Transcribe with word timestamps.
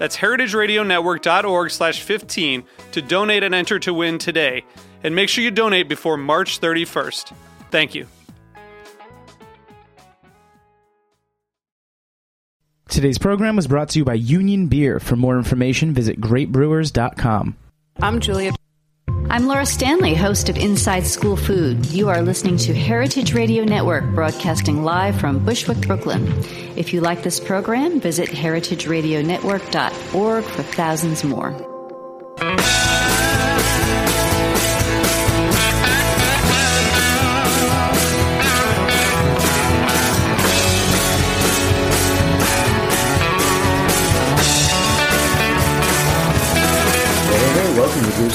That's 0.00 0.16
heritageradionetwork.org 0.16 1.70
slash 1.70 2.00
15 2.00 2.64
to 2.92 3.02
donate 3.02 3.42
and 3.42 3.54
enter 3.54 3.78
to 3.80 3.92
win 3.92 4.16
today. 4.16 4.64
And 5.04 5.14
make 5.14 5.28
sure 5.28 5.44
you 5.44 5.50
donate 5.50 5.90
before 5.90 6.16
March 6.16 6.58
31st. 6.58 7.34
Thank 7.70 7.94
you. 7.94 8.06
Today's 12.88 13.18
program 13.18 13.56
was 13.56 13.66
brought 13.66 13.90
to 13.90 13.98
you 13.98 14.06
by 14.06 14.14
Union 14.14 14.68
Beer. 14.68 15.00
For 15.00 15.16
more 15.16 15.36
information, 15.36 15.92
visit 15.92 16.18
greatbrewers.com. 16.18 17.56
I'm 18.00 18.20
Julia. 18.20 18.52
I'm 19.28 19.46
Laura 19.46 19.66
Stanley, 19.66 20.14
host 20.14 20.48
of 20.48 20.56
Inside 20.56 21.06
School 21.06 21.36
Food. 21.36 21.86
You 21.86 22.08
are 22.08 22.22
listening 22.22 22.56
to 22.58 22.74
Heritage 22.74 23.32
Radio 23.32 23.64
Network, 23.64 24.04
broadcasting 24.14 24.82
live 24.82 25.20
from 25.20 25.44
Bushwick, 25.44 25.86
Brooklyn. 25.86 26.26
If 26.76 26.92
you 26.92 27.00
like 27.00 27.22
this 27.22 27.38
program, 27.38 28.00
visit 28.00 28.28
heritageradionetwork.org 28.28 30.44
for 30.44 30.62
thousands 30.62 31.24
more. 31.24 31.54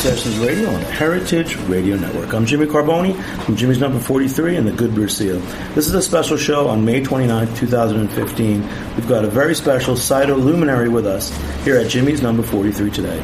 Sessions 0.05 0.37
Radio 0.37 0.69
on 0.69 0.81
Heritage 0.81 1.55
Radio 1.61 1.95
Network. 1.95 2.31
I'm 2.31 2.45
Jimmy 2.45 2.67
Carbone 2.67 3.19
from 3.43 3.55
Jimmy's 3.55 3.79
Number 3.79 3.99
43 3.99 4.55
and 4.55 4.67
the 4.67 4.71
Good 4.71 4.93
Beer 4.93 5.07
Seal. 5.07 5.39
This 5.73 5.87
is 5.87 5.95
a 5.95 6.01
special 6.03 6.37
show 6.37 6.67
on 6.67 6.85
May 6.85 7.01
29th, 7.01 7.57
2015. 7.57 8.61
We've 8.95 9.07
got 9.07 9.25
a 9.25 9.27
very 9.27 9.55
special 9.55 9.97
cider 9.97 10.35
luminary 10.35 10.89
with 10.89 11.07
us 11.07 11.35
here 11.63 11.77
at 11.77 11.89
Jimmy's 11.89 12.21
Number 12.21 12.43
43 12.43 12.91
today. 12.91 13.19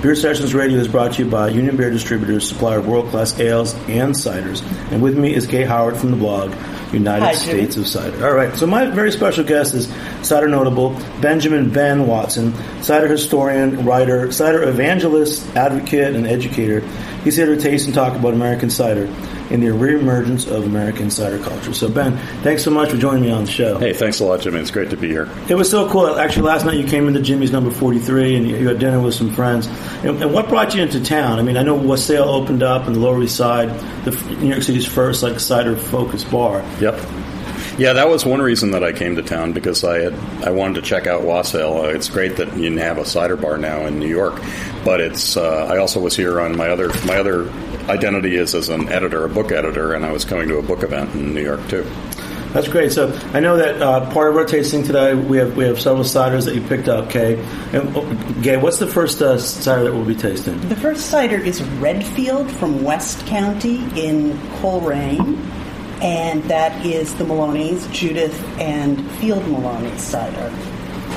Beer 0.00 0.14
Sessions 0.14 0.54
Radio 0.54 0.78
is 0.78 0.88
brought 0.88 1.12
to 1.12 1.24
you 1.24 1.30
by 1.30 1.50
Union 1.50 1.76
Beer 1.76 1.90
Distributors, 1.90 2.48
supplier 2.48 2.78
of 2.78 2.88
world-class 2.88 3.38
ales 3.38 3.74
and 3.86 4.14
ciders. 4.14 4.62
And 4.90 5.02
with 5.02 5.18
me 5.18 5.34
is 5.34 5.46
Gay 5.46 5.64
Howard 5.64 5.98
from 5.98 6.12
the 6.12 6.16
blog 6.16 6.50
United 6.92 7.24
Hi, 7.24 7.32
States 7.32 7.76
of 7.76 7.86
Cider. 7.86 8.26
All 8.26 8.34
right, 8.34 8.54
so 8.56 8.66
my 8.66 8.86
very 8.86 9.12
special 9.12 9.44
guest 9.44 9.74
is 9.74 9.92
cider 10.22 10.48
notable 10.48 10.90
Benjamin 11.20 11.70
Ben 11.70 12.06
Watson, 12.06 12.54
cider 12.82 13.08
historian, 13.08 13.84
writer, 13.84 14.30
cider 14.32 14.62
evangelist, 14.62 15.46
advocate, 15.56 16.14
and 16.14 16.26
educator. 16.26 16.80
He's 17.24 17.36
here 17.36 17.46
to 17.46 17.56
taste 17.56 17.86
and 17.86 17.94
talk 17.94 18.16
about 18.16 18.34
American 18.34 18.70
cider 18.70 19.06
and 19.52 19.62
the 19.62 19.68
reemergence 19.68 20.50
of 20.50 20.64
American 20.64 21.10
cider 21.10 21.38
culture. 21.38 21.74
So, 21.74 21.88
Ben, 21.88 22.16
thanks 22.42 22.64
so 22.64 22.70
much 22.70 22.90
for 22.90 22.96
joining 22.96 23.22
me 23.22 23.30
on 23.30 23.44
the 23.44 23.50
show. 23.50 23.78
Hey, 23.78 23.92
thanks 23.92 24.18
a 24.20 24.24
lot, 24.24 24.40
Jimmy. 24.40 24.60
It's 24.60 24.70
great 24.70 24.90
to 24.90 24.96
be 24.96 25.08
here. 25.08 25.28
It 25.48 25.54
was 25.54 25.70
so 25.70 25.88
cool. 25.90 26.18
Actually, 26.18 26.46
last 26.46 26.64
night 26.64 26.78
you 26.78 26.86
came 26.86 27.06
into 27.06 27.20
Jimmy's 27.20 27.52
number 27.52 27.70
43 27.70 28.36
and 28.36 28.48
you 28.48 28.66
had 28.66 28.78
dinner 28.78 28.98
with 29.00 29.14
some 29.14 29.30
friends. 29.30 29.66
And, 30.04 30.22
and 30.22 30.32
what 30.32 30.48
brought 30.48 30.74
you 30.74 30.82
into 30.82 31.02
town? 31.04 31.38
I 31.38 31.42
mean, 31.42 31.58
I 31.58 31.62
know 31.62 31.74
Wassail 31.74 32.24
opened 32.24 32.62
up 32.62 32.86
in 32.86 32.94
the 32.94 33.00
Lower 33.00 33.22
East 33.22 33.36
Side, 33.36 33.68
the 34.04 34.10
New 34.36 34.48
York 34.48 34.62
City's 34.62 34.86
first 34.86 35.22
like 35.22 35.38
cider 35.38 35.76
focused 35.76 36.30
bar. 36.30 36.64
Yep. 36.80 36.98
Yeah, 37.78 37.94
that 37.94 38.08
was 38.08 38.26
one 38.26 38.42
reason 38.42 38.72
that 38.72 38.84
I 38.84 38.92
came 38.92 39.16
to 39.16 39.22
town 39.22 39.52
because 39.52 39.82
I 39.82 40.00
had 40.00 40.14
I 40.44 40.50
wanted 40.50 40.76
to 40.76 40.82
check 40.82 41.06
out 41.06 41.22
Wassail. 41.22 41.78
Uh, 41.78 41.88
it's 41.88 42.08
great 42.10 42.36
that 42.36 42.54
you 42.56 42.76
have 42.78 42.98
a 42.98 43.04
cider 43.04 43.36
bar 43.36 43.56
now 43.56 43.86
in 43.86 43.98
New 43.98 44.08
York, 44.08 44.42
but 44.84 45.00
it's 45.00 45.38
uh, 45.38 45.68
I 45.70 45.78
also 45.78 45.98
was 45.98 46.14
here 46.14 46.38
on 46.38 46.54
my 46.54 46.68
other 46.68 46.88
my 47.06 47.16
other 47.16 47.50
identity 47.88 48.36
is 48.36 48.54
as 48.54 48.68
an 48.68 48.88
editor, 48.88 49.24
a 49.24 49.28
book 49.28 49.52
editor, 49.52 49.94
and 49.94 50.04
I 50.04 50.12
was 50.12 50.24
coming 50.24 50.48
to 50.48 50.58
a 50.58 50.62
book 50.62 50.82
event 50.82 51.14
in 51.14 51.34
New 51.34 51.42
York 51.42 51.66
too. 51.68 51.86
That's 52.52 52.68
great. 52.68 52.92
So 52.92 53.18
I 53.32 53.40
know 53.40 53.56
that 53.56 53.80
uh, 53.80 54.12
part 54.12 54.30
of 54.30 54.36
our 54.36 54.44
tasting 54.44 54.82
today, 54.82 55.14
we 55.14 55.38
have 55.38 55.56
we 55.56 55.64
have 55.64 55.80
several 55.80 56.04
ciders 56.04 56.44
that 56.44 56.54
you 56.54 56.60
picked 56.60 56.86
up, 56.86 57.08
Kay. 57.08 57.42
And 57.72 57.96
oh, 57.96 58.34
Gay, 58.42 58.58
what's 58.58 58.78
the 58.78 58.86
first 58.86 59.22
uh, 59.22 59.38
cider 59.38 59.84
that 59.84 59.92
we'll 59.94 60.04
be 60.04 60.14
tasting? 60.14 60.60
The 60.68 60.76
first 60.76 61.06
cider 61.06 61.38
is 61.38 61.62
Redfield 61.62 62.50
from 62.50 62.82
West 62.84 63.26
County 63.26 63.76
in 63.98 64.38
Colrain, 64.60 65.38
and 66.02 66.42
that 66.44 66.84
is 66.84 67.14
the 67.14 67.24
Maloney's, 67.24 67.86
Judith 67.86 68.38
and 68.58 69.10
Field 69.12 69.48
Maloney's 69.48 70.02
cider. 70.02 70.52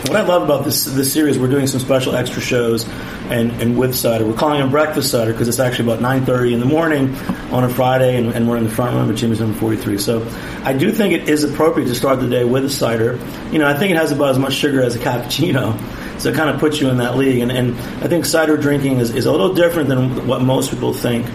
What 0.08 0.18
I 0.18 0.22
love 0.22 0.44
about 0.44 0.64
this 0.64 0.86
this 0.86 1.12
series, 1.12 1.40
we're 1.40 1.50
doing 1.50 1.66
some 1.66 1.80
special 1.80 2.16
extra 2.16 2.40
shows, 2.40 2.88
and, 3.32 3.52
and 3.60 3.76
with 3.76 3.96
cider, 3.96 4.24
we're 4.24 4.36
calling 4.36 4.62
it 4.62 4.70
breakfast 4.70 5.10
cider 5.10 5.32
because 5.32 5.48
it's 5.48 5.60
actually 5.60 5.90
about 5.90 6.00
nine 6.00 6.24
thirty 6.24 6.54
in 6.54 6.60
the 6.60 6.66
morning 6.68 7.16
on 7.52 7.64
a 7.64 7.70
Friday, 7.70 8.16
and, 8.16 8.30
and 8.30 8.48
we're 8.48 8.58
in 8.58 8.66
the 8.66 8.70
front 8.70 8.96
room 8.96 9.10
at 9.10 9.16
Jimmy's 9.16 9.40
number 9.40 9.58
forty 9.58 9.78
three. 9.78 9.98
So, 9.98 10.22
I 10.64 10.74
do 10.74 10.92
think 10.92 11.14
it 11.14 11.28
is 11.28 11.44
appropriate 11.44 11.88
to 11.88 11.96
start 11.96 12.20
the 12.20 12.30
day 12.30 12.44
with 12.44 12.66
a 12.66 12.70
cider. 12.70 13.20
You 13.52 13.58
know, 13.58 13.68
I 13.68 13.74
think 13.74 13.92
it 13.92 13.98
has 13.98 14.12
about 14.12 14.30
as 14.30 14.38
much 14.38 14.54
sugar 14.54 14.84
as 14.84 14.96
a 14.96 15.00
cappuccino, 15.00 15.76
so 16.20 16.30
it 16.30 16.36
kind 16.36 16.52
of 16.52 16.60
puts 16.60 16.80
you 16.80 16.88
in 16.90 16.98
that 16.98 17.18
league. 17.18 17.40
And, 17.40 17.52
and 17.52 17.76
I 18.04 18.08
think 18.08 18.26
cider 18.26 18.58
drinking 18.58 19.00
is, 19.00 19.10
is 19.10 19.26
a 19.26 19.32
little 19.32 19.56
different 19.56 19.90
than 19.90 20.28
what 20.28 20.44
most 20.44 20.70
people 20.70 20.94
think. 20.94 21.26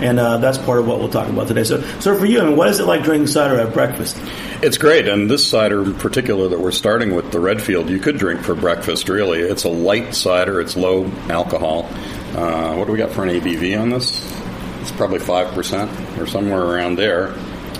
And 0.00 0.18
uh, 0.18 0.38
that's 0.38 0.58
part 0.58 0.78
of 0.78 0.86
what 0.86 0.98
we'll 0.98 1.10
talk 1.10 1.28
about 1.28 1.48
today. 1.48 1.64
So, 1.64 1.82
so 2.00 2.18
for 2.18 2.24
you, 2.24 2.40
I 2.40 2.46
mean, 2.46 2.56
what 2.56 2.68
is 2.68 2.80
it 2.80 2.86
like 2.86 3.02
drinking 3.02 3.26
cider 3.26 3.60
at 3.60 3.72
breakfast? 3.74 4.18
It's 4.62 4.78
great, 4.78 5.08
and 5.08 5.30
this 5.30 5.46
cider 5.46 5.82
in 5.82 5.94
particular 5.94 6.48
that 6.48 6.58
we're 6.60 6.70
starting 6.70 7.14
with, 7.14 7.32
the 7.32 7.40
Redfield, 7.40 7.90
you 7.90 7.98
could 7.98 8.18
drink 8.18 8.40
for 8.40 8.54
breakfast. 8.54 9.08
Really, 9.08 9.40
it's 9.40 9.64
a 9.64 9.68
light 9.68 10.14
cider. 10.14 10.60
It's 10.60 10.76
low 10.76 11.06
alcohol. 11.28 11.84
Uh, 12.34 12.74
what 12.76 12.86
do 12.86 12.92
we 12.92 12.98
got 12.98 13.10
for 13.10 13.24
an 13.24 13.28
ABV 13.28 13.80
on 13.80 13.90
this? 13.90 14.20
It's 14.80 14.92
probably 14.92 15.18
five 15.18 15.52
percent 15.54 15.90
or 16.18 16.26
somewhere 16.26 16.62
around 16.62 16.96
there. 16.96 17.34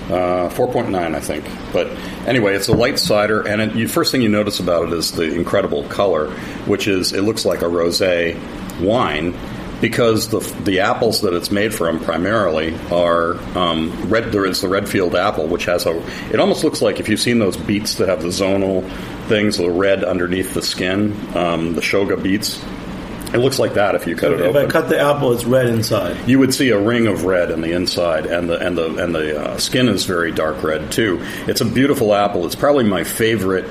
Uh, 0.09 0.49
4.9, 0.49 1.15
I 1.15 1.19
think. 1.21 1.45
But 1.71 1.87
anyway, 2.27 2.55
it's 2.55 2.67
a 2.67 2.73
light 2.73 2.99
cider, 2.99 3.47
and 3.47 3.61
it, 3.61 3.75
you, 3.75 3.87
first 3.87 4.11
thing 4.11 4.21
you 4.21 4.27
notice 4.27 4.59
about 4.59 4.87
it 4.87 4.93
is 4.93 5.13
the 5.13 5.33
incredible 5.33 5.83
color, 5.83 6.31
which 6.65 6.87
is 6.87 7.13
it 7.13 7.21
looks 7.21 7.45
like 7.45 7.61
a 7.61 7.65
rosé 7.65 8.37
wine 8.81 9.33
because 9.81 10.29
the 10.29 10.39
the 10.63 10.81
apples 10.81 11.21
that 11.21 11.33
it's 11.33 11.51
made 11.51 11.73
from 11.73 11.99
primarily 11.99 12.75
are 12.91 13.33
um, 13.57 14.09
red. 14.09 14.31
There 14.31 14.45
is 14.45 14.61
the 14.61 14.69
Redfield 14.69 15.15
apple, 15.15 15.47
which 15.47 15.65
has 15.65 15.85
a. 15.85 15.97
It 16.31 16.39
almost 16.39 16.63
looks 16.63 16.81
like 16.81 16.99
if 16.99 17.09
you've 17.09 17.19
seen 17.19 17.39
those 17.39 17.57
beets 17.57 17.95
that 17.95 18.07
have 18.07 18.21
the 18.21 18.29
zonal 18.29 18.87
things, 19.27 19.57
the 19.57 19.69
red 19.69 20.03
underneath 20.03 20.53
the 20.53 20.61
skin, 20.61 21.13
um, 21.35 21.73
the 21.73 21.81
Chioggia 21.81 22.21
beets. 22.21 22.63
It 23.33 23.37
looks 23.37 23.59
like 23.59 23.75
that 23.75 23.95
if 23.95 24.07
you 24.07 24.15
cut 24.15 24.33
it 24.33 24.41
if 24.41 24.47
open. 24.47 24.65
I 24.65 24.69
cut 24.69 24.89
the 24.89 24.99
apple, 24.99 25.31
it's 25.31 25.45
red 25.45 25.67
inside. 25.67 26.27
You 26.27 26.37
would 26.39 26.53
see 26.53 26.69
a 26.69 26.79
ring 26.79 27.07
of 27.07 27.23
red 27.23 27.49
in 27.49 27.61
the 27.61 27.71
inside, 27.71 28.25
and 28.25 28.49
the 28.49 28.59
and 28.59 28.77
the 28.77 29.03
and 29.03 29.15
the 29.15 29.41
uh, 29.41 29.57
skin 29.57 29.87
is 29.87 30.05
very 30.05 30.31
dark 30.31 30.61
red 30.63 30.91
too. 30.91 31.19
It's 31.47 31.61
a 31.61 31.65
beautiful 31.65 32.13
apple. 32.13 32.45
It's 32.45 32.55
probably 32.55 32.83
my 32.83 33.05
favorite 33.05 33.65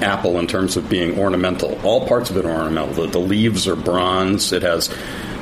apple 0.00 0.38
in 0.38 0.46
terms 0.46 0.76
of 0.76 0.88
being 0.88 1.18
ornamental. 1.18 1.78
All 1.84 2.06
parts 2.06 2.30
of 2.30 2.36
it 2.36 2.44
are 2.44 2.50
ornamental. 2.50 2.94
The, 2.94 3.10
the 3.10 3.18
leaves 3.18 3.66
are 3.66 3.76
bronze. 3.76 4.52
It 4.52 4.62
has 4.62 4.94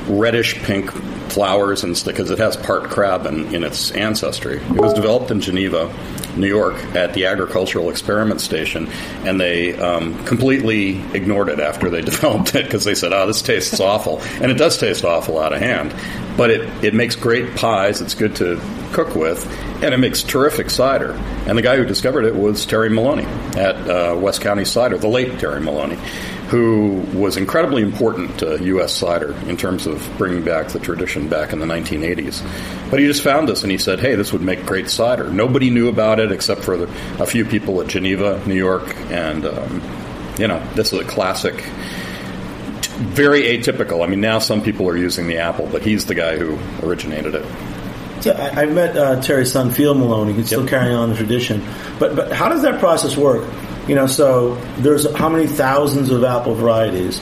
reddish 0.07 0.55
pink 0.63 0.91
flowers 1.33 1.83
and 1.83 1.97
stuff 1.97 2.13
because 2.13 2.29
it 2.29 2.37
has 2.37 2.55
part 2.55 2.89
crab 2.89 3.25
in, 3.25 3.53
in 3.53 3.63
its 3.63 3.91
ancestry. 3.91 4.57
It 4.57 4.81
was 4.81 4.93
developed 4.93 5.31
in 5.31 5.41
Geneva, 5.41 5.93
New 6.35 6.47
York, 6.47 6.75
at 6.95 7.13
the 7.13 7.25
Agricultural 7.25 7.89
Experiment 7.89 8.39
Station, 8.39 8.87
and 9.25 9.39
they 9.39 9.77
um, 9.77 10.23
completely 10.25 10.99
ignored 11.13 11.49
it 11.49 11.59
after 11.59 11.89
they 11.89 12.01
developed 12.13 12.55
it 12.55 12.65
because 12.65 12.83
they 12.83 12.95
said, 12.95 13.13
"Oh, 13.13 13.27
this 13.27 13.41
tastes 13.41 13.79
awful," 13.79 14.21
and 14.41 14.51
it 14.51 14.55
does 14.55 14.77
taste 14.77 15.03
awful 15.03 15.39
out 15.39 15.53
of 15.53 15.59
hand. 15.59 15.93
But 16.37 16.51
it 16.51 16.83
it 16.83 16.93
makes 16.93 17.15
great 17.15 17.55
pies. 17.55 18.01
It's 18.01 18.15
good 18.15 18.35
to 18.37 18.61
cook 18.93 19.15
with, 19.15 19.45
and 19.83 19.93
it 19.93 19.97
makes 19.97 20.23
terrific 20.23 20.69
cider. 20.69 21.13
And 21.47 21.57
the 21.57 21.61
guy 21.61 21.77
who 21.77 21.85
discovered 21.85 22.25
it 22.25 22.35
was 22.35 22.65
Terry 22.65 22.89
Maloney 22.89 23.25
at 23.59 23.75
uh, 23.89 24.15
West 24.15 24.41
County 24.41 24.65
Cider, 24.65 24.97
the 24.97 25.07
late 25.07 25.39
Terry 25.39 25.59
Maloney 25.59 25.97
who 26.53 27.03
was 27.17 27.35
incredibly 27.35 27.81
important 27.81 28.37
to 28.37 28.63
U.S. 28.63 28.93
cider 28.93 29.33
in 29.49 29.57
terms 29.57 29.87
of 29.87 30.07
bringing 30.19 30.43
back 30.43 30.67
the 30.67 30.77
tradition 30.77 31.27
back 31.27 31.51
in 31.51 31.57
the 31.57 31.65
1980s. 31.65 32.43
But 32.91 32.99
he 32.99 33.07
just 33.07 33.23
found 33.23 33.49
this 33.49 33.63
and 33.63 33.71
he 33.71 33.79
said, 33.79 33.99
hey, 33.99 34.13
this 34.13 34.31
would 34.31 34.43
make 34.43 34.63
great 34.63 34.87
cider. 34.87 35.31
Nobody 35.31 35.71
knew 35.71 35.87
about 35.89 36.19
it 36.19 36.31
except 36.31 36.61
for 36.61 36.77
the, 36.77 36.83
a 37.19 37.25
few 37.25 37.43
people 37.43 37.81
at 37.81 37.87
Geneva, 37.87 38.39
New 38.45 38.53
York, 38.53 38.83
and, 39.09 39.47
um, 39.47 39.81
you 40.37 40.47
know, 40.47 40.63
this 40.75 40.93
is 40.93 40.99
a 40.99 41.03
classic 41.05 41.55
very 43.15 43.41
atypical. 43.45 44.03
I 44.03 44.07
mean, 44.07 44.21
now 44.21 44.37
some 44.37 44.61
people 44.61 44.87
are 44.87 44.95
using 44.95 45.25
the 45.25 45.37
apple, 45.39 45.67
but 45.71 45.81
he's 45.81 46.05
the 46.05 46.13
guy 46.13 46.37
who 46.37 46.59
originated 46.87 47.33
it. 47.33 47.45
Yeah, 48.23 48.33
I, 48.33 48.61
I've 48.61 48.71
met 48.73 48.95
uh, 48.95 49.19
Terry's 49.23 49.51
son, 49.51 49.71
Field 49.71 49.97
Maloney. 49.97 50.33
He's 50.33 50.45
still 50.45 50.61
Yep. 50.61 50.69
carrying 50.69 50.95
on 50.95 51.09
the 51.09 51.15
tradition. 51.15 51.65
But 51.97 52.15
but 52.15 52.31
how 52.31 52.47
does 52.49 52.61
that 52.61 52.79
process 52.79 53.17
work? 53.17 53.43
You 53.87 53.95
know, 53.95 54.07
so 54.07 54.55
there's 54.77 55.11
how 55.15 55.29
many 55.29 55.47
thousands 55.47 56.09
of 56.09 56.23
apple 56.23 56.55
varieties, 56.55 57.19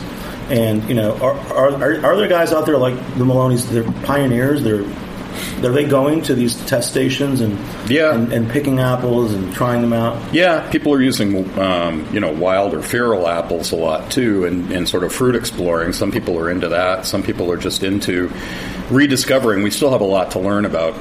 and 0.50 0.84
you 0.88 0.96
know, 0.96 1.16
are 1.18 1.34
are, 1.54 2.06
are, 2.06 2.16
there 2.18 2.28
guys 2.28 2.52
out 2.54 2.66
there 2.66 2.78
like 2.78 2.96
the 3.18 3.25
Maloney's? 3.25 3.69
They're 3.69 3.90
pioneers. 4.04 4.62
They're 4.63 4.86
are 5.63 5.72
they 5.72 5.86
going 5.86 6.22
to 6.24 6.36
these 6.36 6.56
test 6.66 6.90
stations 6.90 7.40
and 7.40 7.58
Yeah. 7.90 8.13
and, 8.13 8.34
and 8.34 8.50
picking 8.50 8.80
apples 8.80 9.34
and 9.34 9.54
trying 9.54 9.81
them 9.81 9.94
out? 9.94 10.34
Yeah, 10.34 10.69
people 10.69 10.94
are 10.94 11.02
using 11.02 11.58
um, 11.58 12.08
you 12.13 12.19
know 12.19 12.31
wild 12.31 12.74
or 12.74 12.81
feral 12.81 13.28
apples 13.28 13.72
a 13.72 13.75
lot 13.75 14.12
too, 14.12 14.46
and, 14.46 14.72
and 14.72 14.88
sort 14.90 15.04
of 15.04 15.13
fruit 15.13 15.36
exploring. 15.36 15.94
Some 15.94 16.12
people 16.12 16.38
are 16.38 16.50
into 16.50 16.69
that. 16.69 17.06
Some 17.06 17.24
people 17.24 17.52
are 17.52 17.58
just 17.58 17.84
into 17.84 18.31
rediscovering. 18.90 19.63
We 19.63 19.72
still 19.72 19.92
have 19.92 20.02
a 20.02 20.06
lot 20.06 20.31
to 20.31 20.40
learn 20.40 20.66
about 20.66 20.96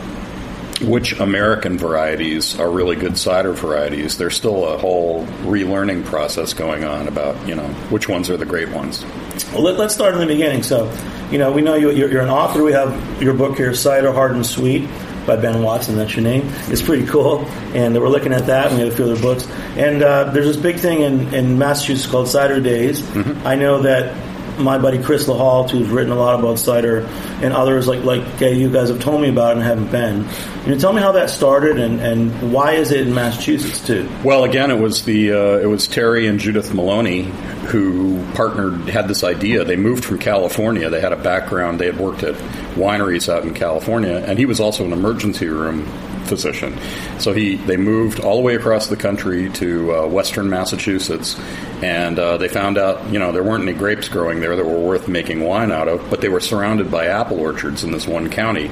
which 0.83 1.19
American 1.21 1.79
varieties 1.79 2.59
are 2.59 2.71
really 2.71 2.97
good 2.97 3.19
cider 3.19 3.53
varieties. 3.53 4.19
There's 4.19 4.37
still 4.37 4.67
a 4.67 4.79
whole 4.79 5.27
relearning 5.43 6.05
process 6.05 6.55
going 6.55 6.85
on 6.85 7.09
about 7.09 7.47
you 7.47 7.55
know 7.55 7.69
which 7.91 8.09
ones 8.09 8.31
are 8.31 8.37
the 8.37 8.47
great 8.47 8.71
ones. 8.71 9.05
Well, 9.53 9.63
let, 9.63 9.79
let's 9.79 9.95
start 9.95 10.15
in 10.15 10.21
the 10.21 10.27
beginning. 10.27 10.63
So, 10.63 10.93
you 11.31 11.39
know, 11.39 11.53
we 11.53 11.63
know 11.63 11.75
you, 11.75 11.91
you're, 11.91 12.11
you're 12.11 12.23
an 12.23 12.31
author. 12.31 12.63
We 12.63 12.73
have 12.73 13.23
your 13.23 13.35
book 13.35 13.57
here, 13.57 13.75
Cider 13.75 14.13
Hard 14.13 14.33
and 14.33 14.47
Sweet, 14.47 14.89
by 15.27 15.37
Ben 15.37 15.63
Watson. 15.63 15.97
That's 15.97 16.15
your 16.15 16.25
name. 16.25 16.43
It's 16.69 16.83
pretty 16.83 17.07
cool. 17.07 17.45
And 17.75 17.95
we're 17.95 18.09
looking 18.09 18.33
at 18.33 18.47
that, 18.47 18.69
and 18.69 18.77
we 18.77 18.85
have 18.85 18.93
a 18.93 18.97
few 18.97 19.05
other 19.07 19.21
books. 19.21 19.49
And 19.77 20.03
uh, 20.03 20.31
there's 20.31 20.47
this 20.47 20.57
big 20.57 20.77
thing 20.77 21.03
in, 21.03 21.33
in 21.35 21.59
Massachusetts 21.59 22.11
called 22.11 22.29
Cider 22.29 22.61
Days. 22.61 23.05
I 23.45 23.55
know 23.57 23.83
that 23.83 24.15
my 24.61 24.79
buddy 24.79 25.03
Chris 25.03 25.27
LaHalt, 25.27 25.71
who's 25.71 25.89
written 25.89 26.13
a 26.13 26.17
lot 26.17 26.39
about 26.39 26.59
cider, 26.59 27.01
and 27.43 27.53
others 27.53 27.87
like 27.87 28.05
like 28.05 28.41
you 28.41 28.71
guys 28.71 28.89
have 28.89 29.01
told 29.01 29.21
me 29.21 29.29
about 29.29 29.53
and 29.55 29.63
haven't 29.63 29.91
been. 29.91 30.27
You 30.67 30.79
tell 30.79 30.93
me 30.93 31.01
how 31.01 31.13
that 31.13 31.31
started, 31.31 31.79
and, 31.79 32.01
and 32.01 32.53
why 32.53 32.73
is 32.73 32.91
it 32.91 33.07
in 33.07 33.15
Massachusetts 33.15 33.85
too? 33.87 34.09
Well, 34.23 34.45
again, 34.45 34.71
it 34.71 34.79
was 34.79 35.05
the 35.05 35.33
uh, 35.33 35.59
it 35.59 35.67
was 35.67 35.89
Terry 35.89 36.27
and 36.27 36.39
Judith 36.39 36.75
Maloney 36.75 37.23
who 37.71 38.25
partnered 38.35 38.89
had 38.89 39.07
this 39.07 39.23
idea. 39.23 39.65
They 39.65 39.77
moved 39.77 40.05
from 40.05 40.19
California. 40.19 40.91
They 40.91 41.01
had 41.01 41.13
a 41.13 41.17
background. 41.17 41.79
They 41.79 41.87
had 41.87 41.99
worked 41.99 42.23
at 42.23 42.35
wineries 42.75 43.33
out 43.33 43.45
in 43.45 43.55
California, 43.55 44.17
and 44.27 44.39
he 44.39 44.47
was 44.47 44.61
also 44.61 44.85
an 44.85 44.93
emergency 44.93 45.47
room 45.47 45.87
physician. 46.31 46.79
So 47.19 47.35
he 47.35 47.57
they 47.57 47.77
moved 47.77 48.21
all 48.21 48.37
the 48.37 48.43
way 48.43 48.55
across 48.55 48.87
the 48.87 48.97
country 48.97 49.51
to 49.51 49.95
uh, 49.95 50.07
Western 50.07 50.49
Massachusetts, 50.49 51.39
and 51.83 52.19
uh, 52.19 52.39
they 52.39 52.49
found 52.49 52.79
out 52.79 53.13
you 53.13 53.19
know 53.19 53.33
there 53.33 53.43
weren't 53.43 53.65
any 53.65 53.75
grapes 53.75 54.09
growing 54.09 54.41
there 54.41 54.57
that 54.57 54.65
were 54.65 54.81
worth 54.81 55.09
making 55.09 55.41
wine 55.41 55.71
out 55.71 55.89
of, 55.89 56.09
but 56.09 56.23
they 56.23 56.31
were 56.31 56.41
surrounded 56.41 56.91
by 56.91 57.07
apple 57.07 57.39
orchards 57.39 57.85
in 57.85 57.91
this 57.93 58.07
one 58.07 58.31
county 58.31 58.71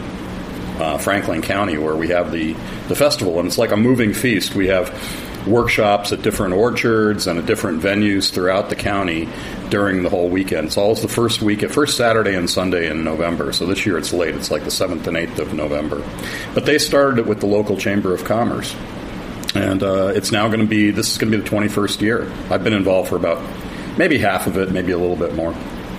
uh, 0.78 0.99
Franklin 0.99 1.43
County, 1.43 1.76
where 1.76 1.96
we 1.96 2.08
have 2.08 2.32
the, 2.32 2.52
the 2.88 2.94
festival, 2.94 3.38
and 3.38 3.49
it's 3.49 3.58
like 3.58 3.72
a 3.72 3.76
moving 3.76 4.14
feast. 4.14 4.54
We 4.54 4.69
have 4.69 4.90
workshops 5.49 6.12
at 6.12 6.23
different 6.23 6.55
orchards 6.55 7.27
and 7.27 7.39
at 7.39 7.47
different 7.47 7.83
venues 7.83 8.31
throughout 8.31 8.69
the 8.69 8.77
county 8.77 9.29
during 9.71 10.03
the 10.03 10.09
whole 10.09 10.29
weekend. 10.29 10.69
It's 10.69 10.77
always 10.77 11.03
the 11.03 11.09
first 11.09 11.43
week, 11.43 11.69
first 11.71 11.97
Saturday 11.97 12.35
and 12.35 12.49
Sunday 12.49 12.91
in 12.91 13.05
November. 13.05 13.53
So 13.53 13.67
this 13.67 13.85
year 13.85 13.99
it's 13.99 14.12
late. 14.12 14.35
It's 14.35 14.50
like 14.50 14.65
the 14.65 14.71
seventh 14.71 15.06
and 15.06 15.17
eighth 15.17 15.39
of 15.39 15.53
November. 15.55 16.03
But 16.55 16.67
they 16.67 16.79
started 16.79 17.19
it 17.19 17.27
with 17.27 17.41
the 17.41 17.47
local 17.47 17.77
chamber 17.77 18.15
of 18.15 18.25
commerce, 18.25 18.75
and 19.55 19.83
uh, 19.83 20.12
it's 20.15 20.33
now 20.33 20.49
going 20.49 20.61
to 20.61 20.67
be. 20.67 20.91
This 20.91 21.11
is 21.11 21.19
going 21.19 21.33
to 21.33 21.39
be 21.39 21.43
the 21.43 21.49
twenty 21.49 21.69
first 21.69 22.00
year. 22.00 22.33
I've 22.50 22.65
been 22.65 22.73
involved 22.73 23.09
for 23.09 23.17
about 23.17 23.43
maybe 23.99 24.19
half 24.19 24.47
of 24.47 24.56
it, 24.56 24.71
maybe 24.71 24.93
a 24.93 24.99
little 24.99 25.17
bit 25.17 25.35
more, 25.35 25.53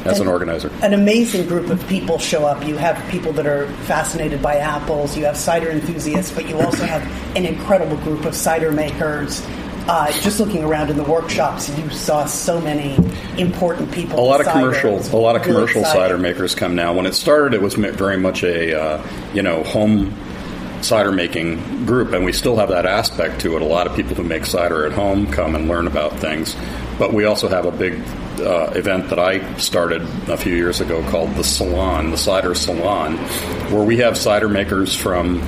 as 0.05 0.19
an 0.19 0.27
organizer. 0.27 0.71
An 0.81 0.93
amazing 0.93 1.47
group 1.47 1.69
of 1.69 1.85
people 1.87 2.17
show 2.17 2.45
up. 2.45 2.65
You 2.65 2.77
have 2.77 2.97
people 3.11 3.33
that 3.33 3.45
are 3.45 3.67
fascinated 3.83 4.41
by 4.41 4.57
apples, 4.57 5.17
you 5.17 5.25
have 5.25 5.37
cider 5.37 5.69
enthusiasts, 5.69 6.31
but 6.31 6.47
you 6.47 6.59
also 6.59 6.85
have 6.85 7.01
an 7.35 7.45
incredible 7.45 7.97
group 7.97 8.25
of 8.25 8.35
cider 8.35 8.71
makers. 8.71 9.45
Uh, 9.87 10.11
just 10.21 10.39
looking 10.39 10.63
around 10.63 10.91
in 10.91 10.97
the 10.97 11.03
workshops, 11.03 11.67
you 11.75 11.89
saw 11.89 12.23
so 12.25 12.61
many 12.61 12.95
important 13.39 13.91
people. 13.91 14.19
a 14.19 14.21
lot 14.21 14.39
of 14.39 14.45
commercial 14.47 14.99
a 14.99 15.17
lot 15.17 15.35
of 15.35 15.41
really 15.41 15.55
commercial 15.55 15.81
exciting. 15.81 16.01
cider 16.01 16.17
makers 16.19 16.53
come 16.53 16.75
now 16.75 16.93
when 16.93 17.07
it 17.07 17.13
started 17.15 17.55
it 17.55 17.61
was 17.61 17.73
very 17.73 18.17
much 18.17 18.43
a 18.43 18.79
uh, 18.79 19.07
you 19.33 19.41
know 19.41 19.63
home 19.63 20.15
cider 20.83 21.11
making 21.11 21.85
group 21.85 22.13
and 22.13 22.23
we 22.23 22.31
still 22.31 22.55
have 22.55 22.69
that 22.69 22.85
aspect 22.85 23.41
to 23.41 23.55
it 23.55 23.61
a 23.61 23.65
lot 23.65 23.87
of 23.87 23.95
people 23.95 24.15
who 24.15 24.23
make 24.23 24.45
cider 24.45 24.85
at 24.85 24.91
home 24.91 25.25
come 25.31 25.55
and 25.55 25.67
learn 25.67 25.87
about 25.87 26.13
things 26.19 26.55
but 26.99 27.11
we 27.13 27.25
also 27.25 27.47
have 27.47 27.65
a 27.65 27.71
big 27.71 27.99
uh, 28.39 28.71
event 28.75 29.09
that 29.09 29.19
I 29.19 29.57
started 29.57 30.01
a 30.29 30.37
few 30.37 30.55
years 30.55 30.81
ago 30.81 31.03
called 31.09 31.35
the 31.35 31.43
Salon, 31.43 32.11
the 32.11 32.17
Cider 32.17 32.55
Salon, 32.55 33.17
where 33.71 33.83
we 33.83 33.97
have 33.97 34.17
cider 34.17 34.49
makers 34.49 34.95
from 34.95 35.41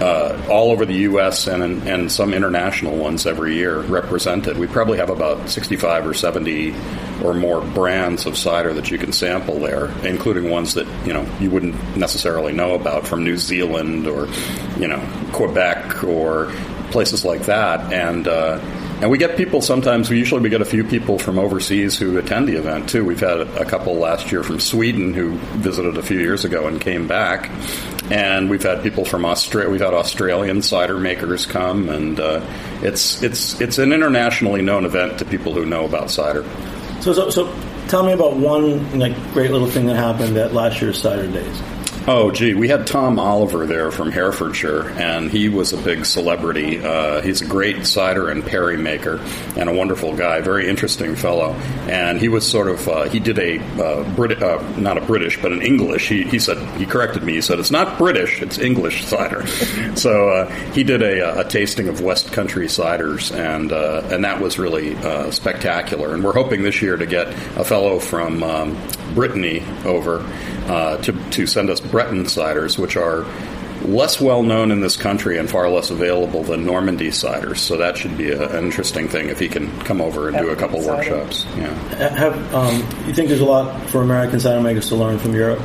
uh, 0.00 0.46
all 0.48 0.70
over 0.72 0.86
the 0.86 0.94
U.S. 0.94 1.46
and 1.46 1.62
and 1.86 2.10
some 2.10 2.32
international 2.32 2.96
ones 2.96 3.26
every 3.26 3.54
year 3.54 3.80
represented. 3.80 4.56
We 4.56 4.66
probably 4.66 4.98
have 4.98 5.10
about 5.10 5.50
65 5.50 6.06
or 6.06 6.14
70 6.14 6.74
or 7.22 7.34
more 7.34 7.60
brands 7.60 8.24
of 8.24 8.36
cider 8.36 8.72
that 8.74 8.90
you 8.90 8.96
can 8.96 9.12
sample 9.12 9.58
there, 9.58 9.90
including 10.06 10.50
ones 10.50 10.74
that 10.74 10.86
you 11.06 11.12
know 11.12 11.26
you 11.38 11.50
wouldn't 11.50 11.96
necessarily 11.96 12.52
know 12.52 12.74
about 12.74 13.06
from 13.06 13.24
New 13.24 13.36
Zealand 13.36 14.06
or 14.06 14.26
you 14.78 14.88
know 14.88 15.06
Quebec 15.32 16.02
or 16.04 16.52
places 16.90 17.24
like 17.24 17.42
that, 17.42 17.92
and. 17.92 18.26
Uh, 18.26 18.60
and 19.00 19.10
we 19.10 19.16
get 19.16 19.36
people 19.36 19.62
sometimes. 19.62 20.10
We 20.10 20.18
usually 20.18 20.42
we 20.42 20.50
get 20.50 20.60
a 20.60 20.66
few 20.66 20.84
people 20.84 21.18
from 21.18 21.38
overseas 21.38 21.96
who 21.96 22.18
attend 22.18 22.48
the 22.48 22.56
event 22.56 22.88
too. 22.88 23.04
We've 23.04 23.20
had 23.20 23.40
a 23.40 23.64
couple 23.64 23.94
last 23.94 24.30
year 24.30 24.42
from 24.42 24.60
Sweden 24.60 25.14
who 25.14 25.30
visited 25.58 25.96
a 25.96 26.02
few 26.02 26.18
years 26.18 26.44
ago 26.44 26.66
and 26.66 26.80
came 26.80 27.06
back, 27.06 27.50
and 28.10 28.50
we've 28.50 28.62
had 28.62 28.82
people 28.82 29.04
from 29.06 29.24
Australia. 29.24 29.70
We've 29.70 29.80
had 29.80 29.94
Australian 29.94 30.60
cider 30.60 30.98
makers 30.98 31.46
come, 31.46 31.88
and 31.88 32.20
uh, 32.20 32.44
it's 32.82 33.22
it's 33.22 33.58
it's 33.60 33.78
an 33.78 33.92
internationally 33.92 34.60
known 34.60 34.84
event 34.84 35.18
to 35.20 35.24
people 35.24 35.54
who 35.54 35.64
know 35.64 35.86
about 35.86 36.10
cider. 36.10 36.44
So, 37.00 37.14
so, 37.14 37.30
so 37.30 37.54
tell 37.88 38.04
me 38.04 38.12
about 38.12 38.36
one 38.36 38.98
like 38.98 39.14
great 39.32 39.50
little 39.50 39.68
thing 39.68 39.86
that 39.86 39.96
happened 39.96 40.36
at 40.36 40.52
last 40.52 40.82
year's 40.82 41.00
Cider 41.00 41.26
Days. 41.26 41.62
Oh, 42.12 42.32
gee, 42.32 42.54
we 42.54 42.66
had 42.66 42.88
Tom 42.88 43.20
Oliver 43.20 43.66
there 43.66 43.92
from 43.92 44.10
Herefordshire, 44.10 44.90
and 44.98 45.30
he 45.30 45.48
was 45.48 45.72
a 45.72 45.76
big 45.76 46.04
celebrity. 46.04 46.82
Uh, 46.82 47.20
he's 47.20 47.40
a 47.40 47.46
great 47.46 47.86
cider 47.86 48.28
and 48.28 48.44
perry 48.44 48.76
maker, 48.76 49.24
and 49.56 49.68
a 49.68 49.72
wonderful 49.72 50.16
guy, 50.16 50.40
very 50.40 50.68
interesting 50.68 51.14
fellow. 51.14 51.52
And 51.88 52.18
he 52.18 52.26
was 52.26 52.44
sort 52.44 52.66
of 52.66 52.88
uh, 52.88 53.04
he 53.04 53.20
did 53.20 53.38
a 53.38 53.60
uh, 53.80 54.02
Brit, 54.16 54.42
uh, 54.42 54.60
not 54.76 54.98
a 54.98 55.02
British, 55.02 55.40
but 55.40 55.52
an 55.52 55.62
English. 55.62 56.08
He, 56.08 56.24
he 56.24 56.40
said 56.40 56.58
he 56.80 56.84
corrected 56.84 57.22
me. 57.22 57.34
He 57.34 57.40
said 57.40 57.60
it's 57.60 57.70
not 57.70 57.96
British, 57.96 58.42
it's 58.42 58.58
English 58.58 59.04
cider. 59.04 59.46
so 59.94 60.30
uh, 60.30 60.50
he 60.72 60.82
did 60.82 61.02
a, 61.02 61.38
a 61.38 61.44
tasting 61.44 61.86
of 61.86 62.00
West 62.00 62.32
Country 62.32 62.66
ciders, 62.66 63.32
and 63.32 63.70
uh, 63.70 64.02
and 64.10 64.24
that 64.24 64.40
was 64.40 64.58
really 64.58 64.96
uh, 64.96 65.30
spectacular. 65.30 66.12
And 66.12 66.24
we're 66.24 66.34
hoping 66.34 66.64
this 66.64 66.82
year 66.82 66.96
to 66.96 67.06
get 67.06 67.28
a 67.56 67.62
fellow 67.62 68.00
from 68.00 68.42
um, 68.42 68.76
Brittany 69.14 69.62
over 69.84 70.20
uh, 70.66 70.98
to 70.98 71.12
to 71.30 71.46
send 71.46 71.70
us 71.70 71.80
Breton 71.80 72.24
ciders, 72.24 72.78
which 72.78 72.96
are 72.96 73.26
less 73.82 74.20
well 74.20 74.42
known 74.42 74.70
in 74.70 74.80
this 74.80 74.96
country 74.96 75.38
and 75.38 75.48
far 75.48 75.68
less 75.68 75.90
available 75.90 76.42
than 76.42 76.66
Normandy 76.66 77.08
ciders. 77.08 77.58
So 77.58 77.76
that 77.78 77.96
should 77.96 78.16
be 78.16 78.30
a, 78.30 78.56
an 78.56 78.64
interesting 78.64 79.08
thing 79.08 79.28
if 79.28 79.38
he 79.38 79.48
can 79.48 79.70
come 79.80 80.00
over 80.00 80.28
and 80.28 80.36
do 80.36 80.50
a 80.50 80.56
couple 80.56 80.78
exciting. 80.78 81.12
workshops. 81.12 81.46
Yeah. 81.56 82.08
Have 82.10 82.54
um, 82.54 82.76
you 83.06 83.14
think 83.14 83.28
there's 83.28 83.40
a 83.40 83.44
lot 83.44 83.88
for 83.90 84.02
American 84.02 84.40
cider 84.40 84.60
makers 84.60 84.88
to 84.88 84.96
learn 84.96 85.18
from 85.18 85.34
Europe? 85.34 85.60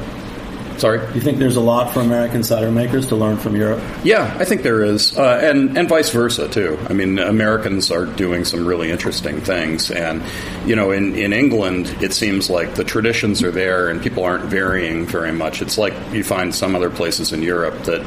Sorry. 0.77 0.99
Do 0.99 1.13
you 1.13 1.21
think 1.21 1.37
there's 1.39 1.55
a 1.55 1.61
lot 1.61 1.93
for 1.93 2.01
American 2.01 2.43
cider 2.43 2.71
makers 2.71 3.07
to 3.07 3.15
learn 3.15 3.37
from 3.37 3.55
Europe? 3.55 3.81
Yeah, 4.03 4.35
I 4.39 4.45
think 4.45 4.61
there 4.61 4.83
is, 4.83 5.17
uh, 5.17 5.39
and 5.41 5.77
and 5.77 5.87
vice 5.87 6.09
versa 6.09 6.49
too. 6.49 6.77
I 6.89 6.93
mean, 6.93 7.17
Americans 7.17 7.91
are 7.91 8.05
doing 8.05 8.43
some 8.43 8.65
really 8.65 8.91
interesting 8.91 9.39
things, 9.39 9.89
and 9.89 10.21
you 10.65 10.75
know, 10.75 10.91
in 10.91 11.15
in 11.15 11.31
England, 11.31 11.95
it 12.01 12.13
seems 12.13 12.49
like 12.49 12.75
the 12.75 12.83
traditions 12.83 13.41
are 13.41 13.51
there, 13.51 13.89
and 13.89 14.01
people 14.01 14.23
aren't 14.23 14.45
varying 14.45 15.05
very 15.05 15.31
much. 15.31 15.61
It's 15.61 15.77
like 15.77 15.93
you 16.11 16.23
find 16.23 16.53
some 16.53 16.75
other 16.75 16.89
places 16.89 17.31
in 17.31 17.41
Europe 17.41 17.83
that 17.83 18.05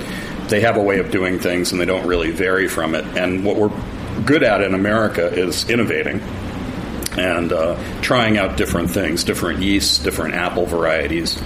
they 0.48 0.60
have 0.60 0.76
a 0.76 0.82
way 0.82 0.98
of 0.98 1.10
doing 1.10 1.38
things, 1.38 1.72
and 1.72 1.80
they 1.80 1.86
don't 1.86 2.06
really 2.06 2.30
vary 2.32 2.68
from 2.68 2.94
it. 2.94 3.04
And 3.16 3.44
what 3.44 3.56
we're 3.56 3.72
good 4.26 4.42
at 4.42 4.60
in 4.62 4.74
America 4.74 5.26
is 5.26 5.68
innovating 5.70 6.20
and 7.16 7.52
uh, 7.52 7.76
trying 8.02 8.36
out 8.36 8.56
different 8.56 8.90
things, 8.90 9.24
different 9.24 9.60
yeasts, 9.60 9.98
different 9.98 10.34
apple 10.34 10.66
varieties 10.66 11.40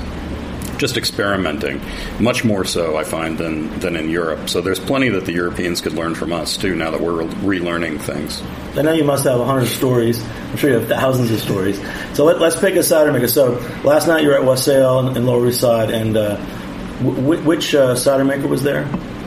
just 0.83 0.99
experimenting, 0.99 1.81
much 2.21 2.45
more 2.45 2.67
so 2.67 2.97
I 2.97 3.05
find 3.05 3.39
than 3.39 3.79
than 3.79 3.97
in 3.97 4.11
Europe. 4.11 4.51
So 4.51 4.61
there's 4.61 4.81
plenty 4.81 5.09
that 5.11 5.25
the 5.25 5.33
Europeans 5.33 5.81
could 5.81 5.95
learn 5.95 6.15
from 6.15 6.33
us 6.33 6.59
too. 6.59 6.75
Now 6.75 6.91
that 6.91 7.01
we're 7.01 7.23
relearning 7.23 8.01
things. 8.01 8.43
I 8.77 8.83
know 8.83 8.93
you 8.93 9.05
must 9.05 9.25
have 9.25 9.41
a 9.41 9.45
hundred 9.45 9.67
stories 9.67 10.23
I'm 10.53 10.59
sure 10.59 10.69
you 10.69 10.79
have 10.79 10.89
thousands 10.89 11.31
of 11.31 11.41
stories. 11.41 11.81
So 12.13 12.27
let, 12.27 12.43
us 12.43 12.61
pick 12.61 12.75
a 12.75 12.83
cider 12.83 13.11
maker. 13.11 13.27
So 13.27 13.53
last 13.85 14.07
night 14.07 14.23
you 14.23 14.29
were 14.29 14.35
at 14.35 14.45
Wassail 14.45 15.09
in, 15.09 15.17
in 15.17 15.25
Lower 15.25 15.49
East 15.49 15.61
Side, 15.61 15.91
and 15.91 16.15
uh, 16.15 16.37
w- 16.99 17.43
which 17.43 17.75
uh, 17.75 17.97
cider 17.97 18.25
maker 18.25 18.49
was 18.49 18.63
there? 18.63 18.87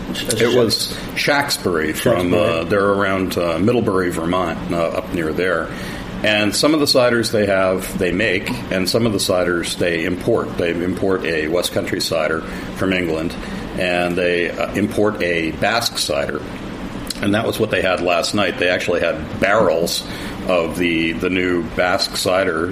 It 0.10 0.56
was 0.56 0.96
Shacksbury 1.16 1.94
from 1.94 2.34
uh, 2.34 2.64
they're 2.66 2.88
around 2.88 3.38
uh, 3.40 3.58
Middlebury, 3.58 4.12
Vermont, 4.12 4.72
uh, 4.72 4.90
up 4.90 5.14
near 5.14 5.34
there. 5.34 5.66
And 6.24 6.56
some 6.56 6.74
of 6.74 6.80
the 6.80 6.86
ciders 6.86 7.32
they 7.32 7.46
have, 7.46 7.98
they 8.00 8.12
make, 8.12 8.50
and 8.72 8.90
some 8.90 9.06
of 9.06 9.12
the 9.12 9.20
ciders 9.20 9.78
they 9.78 10.06
import. 10.06 10.58
They 10.58 10.72
import 10.72 11.24
a 11.26 11.48
West 11.48 11.72
Country 11.72 12.02
cider 12.02 12.42
from 12.78 12.94
England, 12.94 13.34
and 13.78 14.18
they 14.18 14.50
uh, 14.50 14.74
import 14.74 15.22
a 15.22 15.52
Basque 15.52 15.98
cider. 15.98 16.42
And 17.22 17.34
that 17.36 17.46
was 17.46 17.60
what 17.60 17.70
they 17.72 17.82
had 17.82 18.02
last 18.02 18.34
night. 18.34 18.58
They 18.58 18.70
actually 18.70 19.02
had 19.02 19.40
barrels 19.40 20.06
of 20.48 20.78
the 20.78 21.14
the 21.14 21.30
new 21.30 21.64
Basque 21.72 22.18
cider 22.18 22.68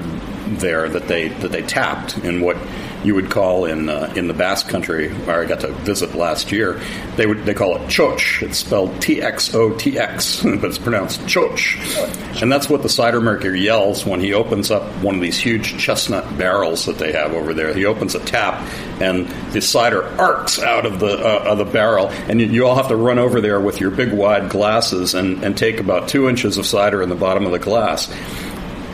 there 0.48 0.90
that 0.90 1.08
they 1.08 1.30
that 1.30 1.52
they 1.52 1.62
tapped 1.62 2.18
in 2.20 2.42
what 2.42 2.58
you 3.03 3.15
would 3.15 3.29
call 3.29 3.65
in 3.65 3.89
uh, 3.89 4.13
in 4.15 4.27
the 4.27 4.33
Basque 4.33 4.67
Country, 4.67 5.10
where 5.10 5.41
I 5.41 5.45
got 5.45 5.60
to 5.62 5.67
visit 5.67 6.15
last 6.15 6.51
year. 6.51 6.79
They 7.15 7.25
would 7.25 7.45
they 7.45 7.53
call 7.53 7.75
it 7.75 7.81
choch. 7.88 8.41
It's 8.41 8.57
spelled 8.57 9.01
T 9.01 9.22
X 9.22 9.53
O 9.53 9.75
T 9.75 10.00
X, 10.00 10.43
but 10.43 10.63
it's 10.65 10.77
pronounced 10.77 11.22
choch. 11.22 12.41
And 12.41 12.51
that's 12.51 12.69
what 12.69 12.81
the 12.81 12.89
cider 12.89 13.22
maker 13.22 13.53
yells 13.53 14.05
when 14.05 14.19
he 14.19 14.33
opens 14.33 14.72
up 14.72 14.83
one 15.03 15.15
of 15.15 15.22
these 15.22 15.38
huge 15.38 15.77
chestnut 15.77 16.38
barrels 16.38 16.86
that 16.86 16.98
they 16.98 17.12
have 17.12 17.33
over 17.33 17.53
there. 17.53 17.74
He 17.74 17.86
opens 17.86 18.15
a 18.15 18.19
tap, 18.19 18.62
and 19.01 19.27
the 19.53 19.62
cider 19.62 20.03
arcs 20.19 20.60
out 20.60 20.86
of 20.86 21.00
the 21.00 21.17
uh, 21.17 21.51
of 21.51 21.57
the 21.57 21.65
barrel, 21.65 22.10
and 22.10 22.39
you, 22.39 22.48
you 22.48 22.67
all 22.67 22.75
have 22.75 22.88
to 22.88 22.95
run 22.95 23.19
over 23.19 23.41
there 23.41 23.60
with 23.60 23.79
your 23.79 23.91
big 23.91 24.13
wide 24.13 24.50
glasses 24.50 25.13
and, 25.13 25.43
and 25.43 25.57
take 25.57 25.79
about 25.79 26.07
two 26.07 26.29
inches 26.29 26.57
of 26.57 26.65
cider 26.65 27.01
in 27.01 27.10
the 27.10 27.15
bottom 27.15 27.45
of 27.45 27.51
the 27.51 27.60
glass. 27.60 28.12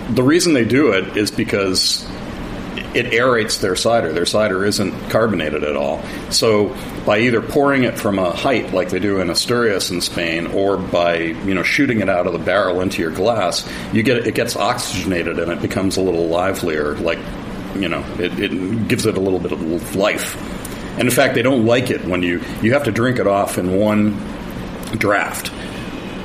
The 0.10 0.24
reason 0.24 0.54
they 0.54 0.66
do 0.66 0.94
it 0.94 1.16
is 1.16 1.30
because 1.30 2.08
it 2.94 3.08
aerates 3.08 3.60
their 3.60 3.76
cider. 3.76 4.12
Their 4.12 4.26
cider 4.26 4.66
isn't 4.66 5.10
carbonated 5.10 5.64
at 5.64 5.76
all. 5.76 6.04
So 6.32 6.76
by 7.06 7.20
either 7.20 7.42
pouring 7.42 7.84
it 7.84 7.98
from 7.98 8.18
a 8.18 8.32
height 8.32 8.74
like 8.74 8.90
they 8.90 9.00
do 9.00 9.20
in 9.20 9.30
Asturias 9.30 9.92
in 9.92 10.02
Spain, 10.02 10.48
or 10.48 10.78
by 10.78 11.18
you 11.18 11.54
know 11.54 11.64
shooting 11.64 12.02
it 12.02 12.10
out 12.10 12.28
of 12.28 12.34
the 12.34 12.40
barrel 12.40 12.82
into 12.82 13.02
your 13.02 13.12
glass, 13.12 13.68
you 13.94 14.04
get 14.04 14.26
it 14.28 14.36
gets 14.36 14.56
oxygenated 14.56 15.40
and 15.40 15.52
it 15.52 15.62
becomes 15.62 15.98
a 15.98 16.02
little 16.02 16.28
livelier. 16.28 16.96
Like 16.96 17.20
you 17.76 17.90
know, 17.90 18.04
it, 18.18 18.40
it 18.40 18.88
gives 18.88 19.06
it 19.06 19.18
a 19.18 19.22
little 19.22 19.40
bit 19.40 19.52
of 19.52 19.96
life. 19.96 20.36
And 20.98 21.08
in 21.08 21.12
fact, 21.12 21.36
they 21.36 21.44
don't 21.44 21.66
like 21.66 21.92
it 21.92 22.04
when 22.06 22.24
you 22.24 22.42
you 22.62 22.74
have 22.74 22.86
to 22.86 22.92
drink 22.92 23.20
it 23.20 23.28
off 23.28 23.58
in 23.58 23.76
one 23.76 24.18
draft 24.98 25.52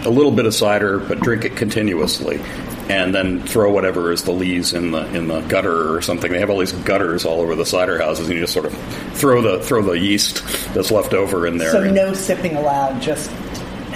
a 0.05 0.11
little 0.11 0.33
bit 0.33 0.45
of 0.45 0.55
cider, 0.55 0.99
but 0.99 1.21
drink 1.21 1.45
it 1.45 1.57
continuously 1.57 2.39
and 2.89 3.15
then 3.15 3.41
throw 3.43 3.71
whatever 3.71 4.13
is 4.13 4.25
the 4.25 4.33
lees 4.33 4.73
in 4.73 4.91
the 4.91 5.07
in 5.15 5.29
the 5.29 5.41
gutter 5.43 5.95
or 5.95 6.03
something. 6.03 6.31
They 6.31 6.41
have 6.41 6.51
all 6.51 6.59
these 6.59 6.73
gutters 6.73 7.25
all 7.25 7.41
over 7.41 7.55
the 7.55 7.67
cider 7.67 7.99
houses, 7.99 8.29
and 8.29 8.35
you 8.35 8.43
just 8.43 8.53
sort 8.53 8.67
of 8.67 8.75
throw 9.15 9.43
the 9.43 9.63
throw 9.63 9.83
the 9.83 9.93
yeast 9.93 10.45
that's 10.75 10.91
left 10.91 11.15
over 11.15 11.47
in 11.47 11.59
there. 11.59 11.73
So 11.73 11.85
no 11.85 12.13
sipping 12.13 12.57
allowed. 12.57 13.01
Just 13.01 13.31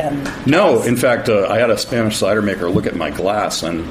um, 0.01 0.27
no. 0.47 0.83
In 0.83 0.97
fact, 0.97 1.29
uh, 1.29 1.47
I 1.49 1.59
had 1.59 1.71
a 1.71 1.79
Spanish 1.79 2.17
cider 2.17 2.43
maker 2.43 2.69
look 2.71 2.87
at 2.87 2.97
my 2.97 3.11
glass 3.11 3.63
and. 3.63 3.87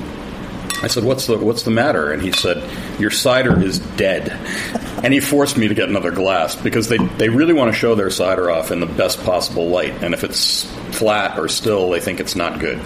I 0.80 0.86
said, 0.86 1.04
"What's 1.04 1.26
the 1.26 1.40
what's 1.40 1.64
the 1.64 1.72
matter?" 1.72 2.12
And 2.12 2.22
he 2.22 2.32
said, 2.32 2.64
"Your 3.00 3.10
cider 3.10 3.60
is 3.60 3.80
dead." 3.80 4.30
and 5.04 5.12
he 5.12 5.20
forced 5.20 5.58
me 5.58 5.68
to 5.68 5.74
get 5.74 5.90
another 5.90 6.12
glass 6.12 6.56
because 6.56 6.88
they 6.88 6.98
they 7.18 7.30
really 7.30 7.54
want 7.54 7.74
to 7.74 7.78
show 7.78 7.96
their 7.96 8.12
cider 8.12 8.52
off 8.52 8.70
in 8.70 8.80
the 8.80 8.86
best 8.86 9.24
possible 9.24 9.70
light. 9.70 10.04
And 10.04 10.14
if 10.14 10.24
it's 10.24 10.66
flat 10.92 11.40
or 11.40 11.48
still, 11.48 11.90
they 11.90 12.00
think 12.00 12.20
it's 12.20 12.36
not 12.36 12.60
good. 12.60 12.80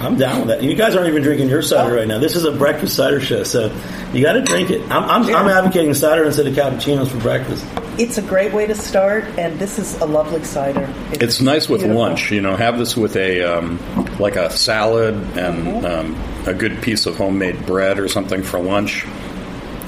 I'm 0.00 0.16
down 0.16 0.38
with 0.40 0.48
that. 0.48 0.62
You 0.62 0.74
guys 0.74 0.96
aren't 0.96 1.08
even 1.08 1.22
drinking 1.22 1.50
your 1.50 1.60
cider 1.60 1.94
right 1.94 2.08
now. 2.08 2.18
This 2.18 2.34
is 2.34 2.44
a 2.44 2.52
breakfast 2.52 2.96
cider 2.96 3.20
show, 3.20 3.42
so 3.42 3.66
you 4.14 4.22
got 4.22 4.32
to 4.32 4.40
drink 4.40 4.70
it. 4.70 4.80
I'm, 4.90 5.04
I'm, 5.04 5.34
I'm, 5.34 5.48
advocating 5.48 5.92
cider 5.92 6.24
instead 6.24 6.46
of 6.46 6.54
cappuccinos 6.54 7.08
for 7.08 7.18
breakfast. 7.18 7.62
It's 7.98 8.16
a 8.16 8.22
great 8.22 8.54
way 8.54 8.66
to 8.66 8.74
start, 8.74 9.24
and 9.38 9.58
this 9.58 9.78
is 9.78 10.00
a 10.00 10.06
lovely 10.06 10.42
cider. 10.42 10.88
It's, 11.10 11.22
it's 11.22 11.40
nice 11.42 11.68
with 11.68 11.80
beautiful. 11.82 12.00
lunch. 12.00 12.32
You 12.32 12.40
know, 12.40 12.56
have 12.56 12.78
this 12.78 12.96
with 12.96 13.14
a 13.16 13.42
um, 13.42 13.78
like 14.18 14.36
a 14.36 14.50
salad 14.50 15.14
and 15.36 15.66
mm-hmm. 15.66 15.84
um, 15.84 16.48
a 16.48 16.54
good 16.54 16.80
piece 16.80 17.04
of 17.04 17.18
homemade 17.18 17.66
bread 17.66 17.98
or 17.98 18.08
something 18.08 18.42
for 18.42 18.58
lunch. 18.58 19.04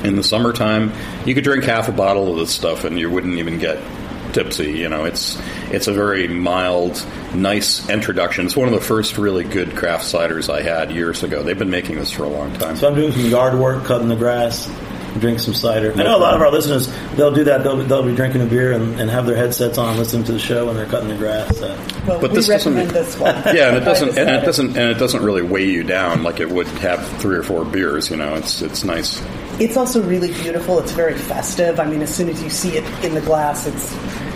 In 0.04 0.16
the 0.16 0.25
summertime, 0.25 0.92
you 1.25 1.35
could 1.35 1.45
drink 1.45 1.64
half 1.64 1.88
a 1.88 1.92
bottle 1.92 2.33
of 2.33 2.37
this 2.37 2.54
stuff, 2.54 2.85
and 2.85 2.99
you 2.99 3.09
wouldn't 3.09 3.38
even 3.38 3.59
get 3.59 3.78
tipsy. 4.33 4.73
You 4.73 4.89
know, 4.89 5.05
it's 5.05 5.41
it's 5.71 5.87
a 5.87 5.93
very 5.93 6.29
mild, 6.29 7.05
nice 7.35 7.89
introduction. 7.89 8.47
It's 8.47 8.57
one 8.57 8.69
of 8.69 8.75
the 8.75 8.81
first 8.81 9.19
really 9.19 9.45
good 9.45 9.77
craft 9.77 10.05
ciders 10.05 10.53
I 10.53 10.62
had 10.62 10.91
years 10.91 11.23
ago. 11.23 11.43
They've 11.43 11.59
been 11.59 11.71
making 11.71 11.97
this 11.97 12.11
for 12.11 12.25
a 12.25 12.29
long 12.29 12.53
time. 12.55 12.77
So 12.77 12.89
I'm 12.89 12.95
doing 12.95 13.12
some 13.12 13.27
yard 13.27 13.59
work, 13.59 13.85
cutting 13.85 14.09
the 14.09 14.17
grass, 14.17 14.71
drink 15.19 15.39
some 15.39 15.55
cider. 15.55 15.93
I 15.93 15.97
know 15.97 16.17
a 16.17 16.19
lot 16.19 16.35
of 16.35 16.41
our 16.41 16.51
listeners 16.51 16.93
they'll 17.17 17.33
do 17.33 17.45
that. 17.45 17.62
They'll, 17.62 17.77
they'll 17.77 18.03
be 18.03 18.15
drinking 18.15 18.43
a 18.43 18.47
beer 18.47 18.73
and, 18.73 19.01
and 19.01 19.11
have 19.11 19.27
their 19.27 19.37
headsets 19.37 19.79
on, 19.79 19.97
listening 19.97 20.25
to 20.25 20.33
the 20.33 20.39
show 20.39 20.67
when 20.67 20.77
they're 20.77 20.87
cutting 20.87 21.09
the 21.09 21.17
grass. 21.17 21.57
So. 21.59 21.69
Well, 22.07 22.21
but 22.21 22.33
this 22.33 22.49
doesn't. 22.49 22.75
This 22.89 23.19
yeah, 23.21 23.69
and 23.69 23.77
it 23.77 23.85
doesn't. 23.85 24.19
And 24.23 24.31
it 24.31 24.45
doesn't. 24.45 24.77
And 24.77 24.91
it 24.91 24.99
doesn't 24.99 25.23
really 25.23 25.43
weigh 25.43 25.69
you 25.69 25.83
down 25.83 26.23
like 26.23 26.41
it 26.41 26.49
would 26.49 26.67
have 26.79 27.07
three 27.21 27.37
or 27.37 27.43
four 27.43 27.65
beers. 27.65 28.11
You 28.11 28.17
know, 28.17 28.35
it's 28.35 28.62
it's 28.62 28.85
nice. 28.85 29.23
It's 29.59 29.77
also 29.77 30.03
really 30.03 30.33
beautiful. 30.33 30.79
It's 30.79 30.93
very 30.93 31.15
festive. 31.15 31.81
I 31.81 31.87
mean, 31.87 32.03
as 32.03 32.15
soon 32.15 32.29
as 32.29 32.43
you 32.43 32.51
see 32.51 32.77
it 32.77 33.05
in 33.05 33.15
the 33.15 33.21
glass, 33.21 33.67
it's 33.67 33.93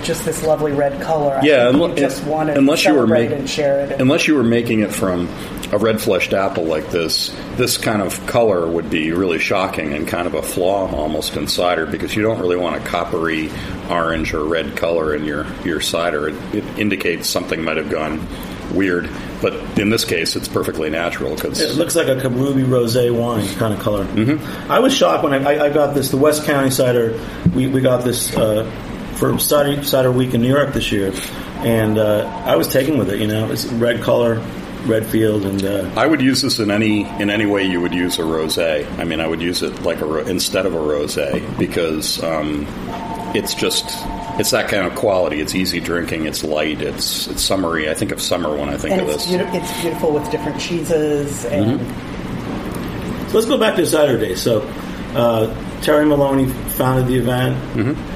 just 0.06 0.24
this 0.24 0.42
lovely 0.44 0.72
red 0.72 1.00
color. 1.02 1.40
yeah, 1.42 1.70
you 1.70 1.94
just 1.94 2.24
want 2.24 2.48
to 2.48 2.56
unless 2.56 2.84
you 2.84 2.94
were 2.94 3.06
making 3.06 3.38
and 3.38 3.50
share 3.50 3.80
it. 3.80 4.00
unless 4.00 4.26
you 4.28 4.34
were 4.34 4.44
making 4.44 4.80
it 4.80 4.92
from 4.92 5.28
a 5.72 5.78
red 5.78 6.00
fleshed 6.00 6.32
apple 6.32 6.64
like 6.64 6.90
this, 6.90 7.34
this 7.56 7.76
kind 7.76 8.00
of 8.00 8.24
color 8.26 8.66
would 8.68 8.88
be 8.88 9.10
really 9.12 9.38
shocking 9.38 9.92
and 9.94 10.06
kind 10.06 10.26
of 10.28 10.34
a 10.34 10.42
flaw 10.42 10.88
almost 10.94 11.36
in 11.36 11.48
cider 11.48 11.86
because 11.86 12.14
you 12.14 12.22
don't 12.22 12.38
really 12.38 12.56
want 12.56 12.76
a 12.76 12.80
coppery 12.86 13.50
orange 13.90 14.32
or 14.32 14.44
red 14.44 14.76
color 14.76 15.14
in 15.14 15.24
your 15.24 15.46
your 15.64 15.80
cider. 15.80 16.28
It, 16.28 16.54
it 16.54 16.78
indicates 16.78 17.28
something 17.28 17.62
might 17.62 17.76
have 17.76 17.90
gone 17.90 18.26
weird. 18.72 19.10
But 19.40 19.78
in 19.78 19.90
this 19.90 20.04
case, 20.04 20.36
it's 20.36 20.48
perfectly 20.48 20.90
natural 20.90 21.34
because 21.34 21.60
it 21.60 21.76
looks 21.76 21.94
like 21.94 22.08
a 22.08 22.28
Ruby 22.28 22.62
rosé 22.62 23.14
wine 23.14 23.46
kind 23.56 23.74
of 23.74 23.80
color. 23.80 24.04
Mm-hmm. 24.04 24.70
I 24.70 24.78
was 24.78 24.94
shocked 24.94 25.24
when 25.24 25.34
I, 25.34 25.66
I, 25.66 25.70
got 25.70 25.94
this. 25.94 26.10
The 26.10 26.16
West 26.16 26.44
County 26.44 26.70
cider. 26.70 27.20
We, 27.54 27.66
we 27.66 27.80
got 27.80 28.02
this 28.02 28.34
uh, 28.36 28.64
for 29.16 29.38
cider, 29.38 29.82
cider 29.82 30.12
week 30.12 30.34
in 30.34 30.42
New 30.42 30.48
York 30.48 30.72
this 30.72 30.92
year, 30.92 31.12
and 31.58 31.98
uh, 31.98 32.26
I 32.44 32.56
was 32.56 32.68
taken 32.68 32.98
with 32.98 33.10
it. 33.10 33.20
You 33.20 33.26
know, 33.26 33.50
it's 33.50 33.64
red 33.66 34.02
color, 34.02 34.42
red 34.84 35.06
field, 35.06 35.44
and 35.44 35.64
uh, 35.64 35.90
I 35.96 36.06
would 36.06 36.20
use 36.20 36.42
this 36.42 36.58
in 36.58 36.70
any 36.70 37.02
in 37.20 37.30
any 37.30 37.46
way 37.46 37.64
you 37.64 37.80
would 37.80 37.94
use 37.94 38.18
a 38.18 38.22
rosé. 38.22 38.86
I 38.98 39.04
mean, 39.04 39.20
I 39.20 39.26
would 39.26 39.40
use 39.40 39.62
it 39.62 39.82
like 39.82 40.00
a 40.00 40.18
instead 40.26 40.66
of 40.66 40.74
a 40.74 40.78
rosé 40.78 41.58
because 41.58 42.22
um, 42.22 42.66
it's 43.34 43.54
just 43.54 43.84
it's 44.38 44.50
that 44.50 44.68
kind 44.68 44.86
of 44.86 44.94
quality. 44.94 45.40
It's 45.40 45.54
easy 45.54 45.80
drinking. 45.80 46.26
It's 46.26 46.44
light. 46.44 46.82
It's 46.82 47.26
it's 47.28 47.42
summery. 47.42 47.90
I 47.90 47.94
think 47.94 48.12
of 48.12 48.20
summer 48.20 48.54
when 48.54 48.68
I 48.68 48.76
think 48.76 48.92
and 48.92 49.02
of 49.02 49.08
it's 49.08 49.26
this. 49.26 49.36
Be- 49.36 49.58
it's 49.58 49.80
beautiful 49.80 50.12
with 50.12 50.30
different 50.30 50.60
cheeses. 50.60 51.44
And 51.46 51.80
mm-hmm. 51.80 53.28
so 53.28 53.34
let's 53.34 53.48
go 53.48 53.58
back 53.58 53.76
to 53.76 53.86
Saturday. 53.86 54.34
So 54.36 54.60
uh, 55.14 55.80
Terry 55.80 56.04
Maloney 56.04 56.46
founded 56.46 57.06
the 57.06 57.16
event. 57.16 57.56
Mm-hmm 57.74 58.15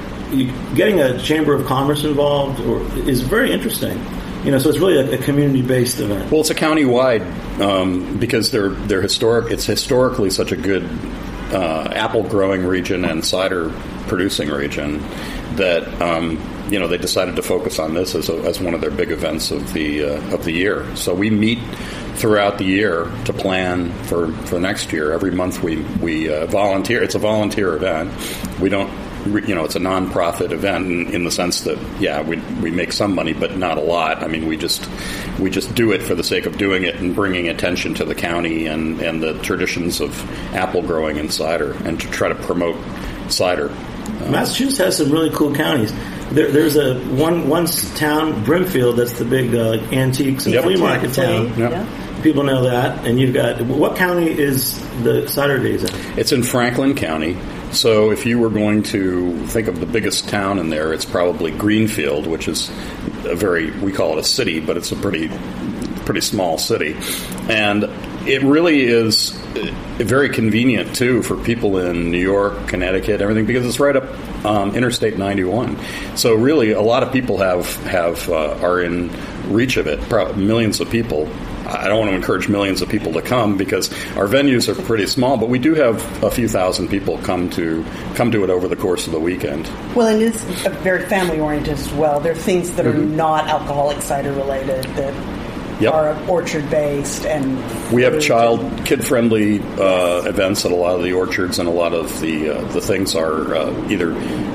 getting 0.75 0.99
a 0.99 1.19
chamber 1.19 1.53
of 1.53 1.65
commerce 1.65 2.03
involved 2.03 2.59
or, 2.61 2.81
is 3.07 3.21
very 3.21 3.51
interesting. 3.51 4.01
You 4.43 4.51
know, 4.51 4.57
so 4.57 4.69
it's 4.69 4.79
really 4.79 4.97
a, 4.97 5.19
a 5.19 5.23
community-based 5.23 5.99
event. 5.99 6.31
Well, 6.31 6.41
it's 6.41 6.49
a 6.49 6.55
county-wide 6.55 7.21
um, 7.61 8.17
because 8.17 8.49
they're 8.49 8.69
they're 8.69 9.01
historic. 9.01 9.51
It's 9.51 9.65
historically 9.65 10.31
such 10.31 10.51
a 10.51 10.57
good 10.57 10.83
uh, 11.51 11.91
apple 11.93 12.23
growing 12.23 12.65
region 12.65 13.05
and 13.05 13.23
cider 13.23 13.71
producing 14.07 14.49
region 14.49 14.99
that 15.57 16.01
um, 16.01 16.39
you 16.71 16.79
know 16.79 16.87
they 16.87 16.97
decided 16.97 17.35
to 17.35 17.43
focus 17.43 17.77
on 17.77 17.93
this 17.93 18.15
as, 18.15 18.29
a, 18.29 18.35
as 18.43 18.59
one 18.59 18.73
of 18.73 18.81
their 18.81 18.91
big 18.91 19.11
events 19.11 19.51
of 19.51 19.73
the 19.73 20.05
uh, 20.05 20.33
of 20.33 20.43
the 20.43 20.51
year. 20.51 20.95
So 20.95 21.13
we 21.13 21.29
meet 21.29 21.59
throughout 22.15 22.57
the 22.57 22.65
year 22.65 23.11
to 23.25 23.33
plan 23.33 23.91
for, 24.03 24.31
for 24.45 24.59
next 24.59 24.91
year. 24.91 25.11
Every 25.11 25.31
month 25.31 25.61
we 25.61 25.77
we 26.01 26.33
uh, 26.33 26.45
volunteer. 26.47 27.03
It's 27.03 27.15
a 27.15 27.19
volunteer 27.19 27.75
event. 27.75 28.11
We 28.59 28.69
don't 28.69 28.89
you 29.25 29.55
know, 29.55 29.65
it's 29.65 29.75
a 29.75 29.79
nonprofit 29.79 30.51
event 30.51 30.85
in, 30.87 31.13
in, 31.13 31.23
the 31.23 31.31
sense 31.31 31.61
that, 31.61 31.77
yeah, 31.99 32.21
we, 32.21 32.37
we 32.61 32.71
make 32.71 32.91
some 32.91 33.13
money, 33.13 33.33
but 33.33 33.57
not 33.57 33.77
a 33.77 33.81
lot. 33.81 34.23
I 34.23 34.27
mean, 34.27 34.47
we 34.47 34.57
just 34.57 34.87
we 35.39 35.49
just 35.49 35.73
do 35.75 35.91
it 35.91 36.01
for 36.01 36.15
the 36.15 36.23
sake 36.23 36.45
of 36.45 36.57
doing 36.57 36.83
it 36.83 36.95
and 36.95 37.15
bringing 37.15 37.49
attention 37.49 37.93
to 37.95 38.05
the 38.05 38.15
county 38.15 38.67
and, 38.67 38.99
and 39.01 39.21
the 39.21 39.33
traditions 39.39 40.01
of 40.01 40.19
apple 40.53 40.81
growing 40.81 41.17
and 41.17 41.31
cider, 41.31 41.73
and 41.85 41.99
to 41.99 42.09
try 42.09 42.29
to 42.29 42.35
promote 42.35 42.77
cider. 43.29 43.69
Massachusetts 44.29 44.77
has 44.77 44.97
some 44.97 45.11
really 45.11 45.29
cool 45.31 45.53
counties. 45.53 45.93
There, 46.31 46.51
there's 46.51 46.77
a 46.77 46.99
one 47.15 47.47
one 47.47 47.65
town, 47.95 48.43
Brimfield, 48.43 48.97
that's 48.97 49.17
the 49.17 49.25
big 49.25 49.53
uh, 49.53 49.73
antiques 49.91 50.45
and 50.45 50.53
yep. 50.55 50.63
flea 50.63 50.77
market 50.77 51.13
town. 51.13 51.47
Yep. 51.57 51.71
Yeah 51.71 52.07
people 52.21 52.43
know 52.43 52.63
that. 52.63 53.05
And 53.05 53.19
you've 53.19 53.33
got 53.33 53.61
what 53.61 53.95
county 53.95 54.27
is 54.27 54.79
the 55.03 55.27
cider 55.27 55.59
days 55.59 55.83
in? 55.83 56.19
It's 56.19 56.31
in 56.31 56.43
Franklin 56.43 56.95
County. 56.95 57.37
So 57.71 58.11
if 58.11 58.25
you 58.25 58.37
were 58.39 58.49
going 58.49 58.83
to 58.83 59.45
think 59.47 59.67
of 59.67 59.79
the 59.79 59.85
biggest 59.85 60.27
town 60.27 60.59
in 60.59 60.69
there, 60.69 60.93
it's 60.93 61.05
probably 61.05 61.51
Greenfield, 61.51 62.27
which 62.27 62.47
is 62.47 62.69
a 63.25 63.35
very 63.35 63.71
we 63.79 63.91
call 63.91 64.13
it 64.13 64.19
a 64.19 64.23
city, 64.23 64.59
but 64.59 64.77
it's 64.77 64.91
a 64.91 64.95
pretty 64.95 65.29
pretty 66.05 66.21
small 66.21 66.57
city. 66.57 66.97
And 67.49 67.85
it 68.27 68.43
really 68.43 68.83
is 68.83 69.35
uh, 69.55 69.71
very 69.97 70.29
convenient 70.29 70.95
too 70.95 71.23
for 71.23 71.37
people 71.37 71.77
in 71.77 72.11
New 72.11 72.19
York, 72.19 72.67
Connecticut, 72.67 73.21
everything 73.21 73.45
because 73.45 73.65
it's 73.65 73.79
right 73.79 73.95
up 73.95 74.45
um, 74.45 74.75
Interstate 74.75 75.17
91. 75.17 75.79
So 76.17 76.35
really, 76.35 76.71
a 76.71 76.81
lot 76.81 77.03
of 77.03 77.13
people 77.13 77.37
have 77.37 77.75
have 77.83 78.29
uh, 78.29 78.57
are 78.61 78.81
in 78.81 79.11
reach 79.51 79.77
of 79.77 79.87
it. 79.87 79.99
Pro- 80.01 80.33
millions 80.33 80.81
of 80.81 80.89
people. 80.89 81.29
I 81.71 81.87
don't 81.87 81.99
want 81.99 82.11
to 82.11 82.15
encourage 82.15 82.49
millions 82.49 82.81
of 82.81 82.89
people 82.89 83.13
to 83.13 83.21
come 83.21 83.57
because 83.57 83.91
our 84.17 84.27
venues 84.27 84.67
are 84.67 84.79
pretty 84.83 85.07
small, 85.07 85.37
but 85.37 85.49
we 85.49 85.57
do 85.59 85.73
have 85.75 86.23
a 86.23 86.29
few 86.29 86.47
thousand 86.47 86.89
people 86.89 87.17
come 87.19 87.49
to 87.51 87.85
come 88.15 88.31
to 88.31 88.43
it 88.43 88.49
over 88.49 88.67
the 88.67 88.75
course 88.75 89.07
of 89.07 89.13
the 89.13 89.19
weekend. 89.19 89.67
Well, 89.95 90.07
and 90.07 90.21
it's 90.21 90.41
very 90.83 91.05
family 91.07 91.39
oriented 91.39 91.73
as 91.73 91.91
well. 91.93 92.19
There 92.19 92.33
are 92.33 92.35
things 92.35 92.71
that 92.71 92.85
are 92.85 92.91
Mm-hmm. 92.91 93.15
not 93.15 93.47
alcoholic 93.47 94.01
cider 94.01 94.33
related 94.33 94.83
that 94.95 95.13
Yep. 95.81 95.93
are 95.93 96.29
orchard 96.29 96.69
based 96.69 97.25
and 97.25 97.57
We 97.91 98.03
have 98.03 98.21
child, 98.21 98.85
kid-friendly 98.85 99.59
uh, 99.59 100.23
events 100.25 100.63
at 100.65 100.71
a 100.71 100.75
lot 100.75 100.95
of 100.95 101.03
the 101.03 101.13
orchards, 101.13 101.59
and 101.59 101.67
a 101.67 101.71
lot 101.71 101.93
of 101.93 102.21
the 102.21 102.49
uh, 102.49 102.61
the 102.71 102.81
things 102.81 103.15
are 103.15 103.55
uh, 103.55 103.89
either 103.89 104.11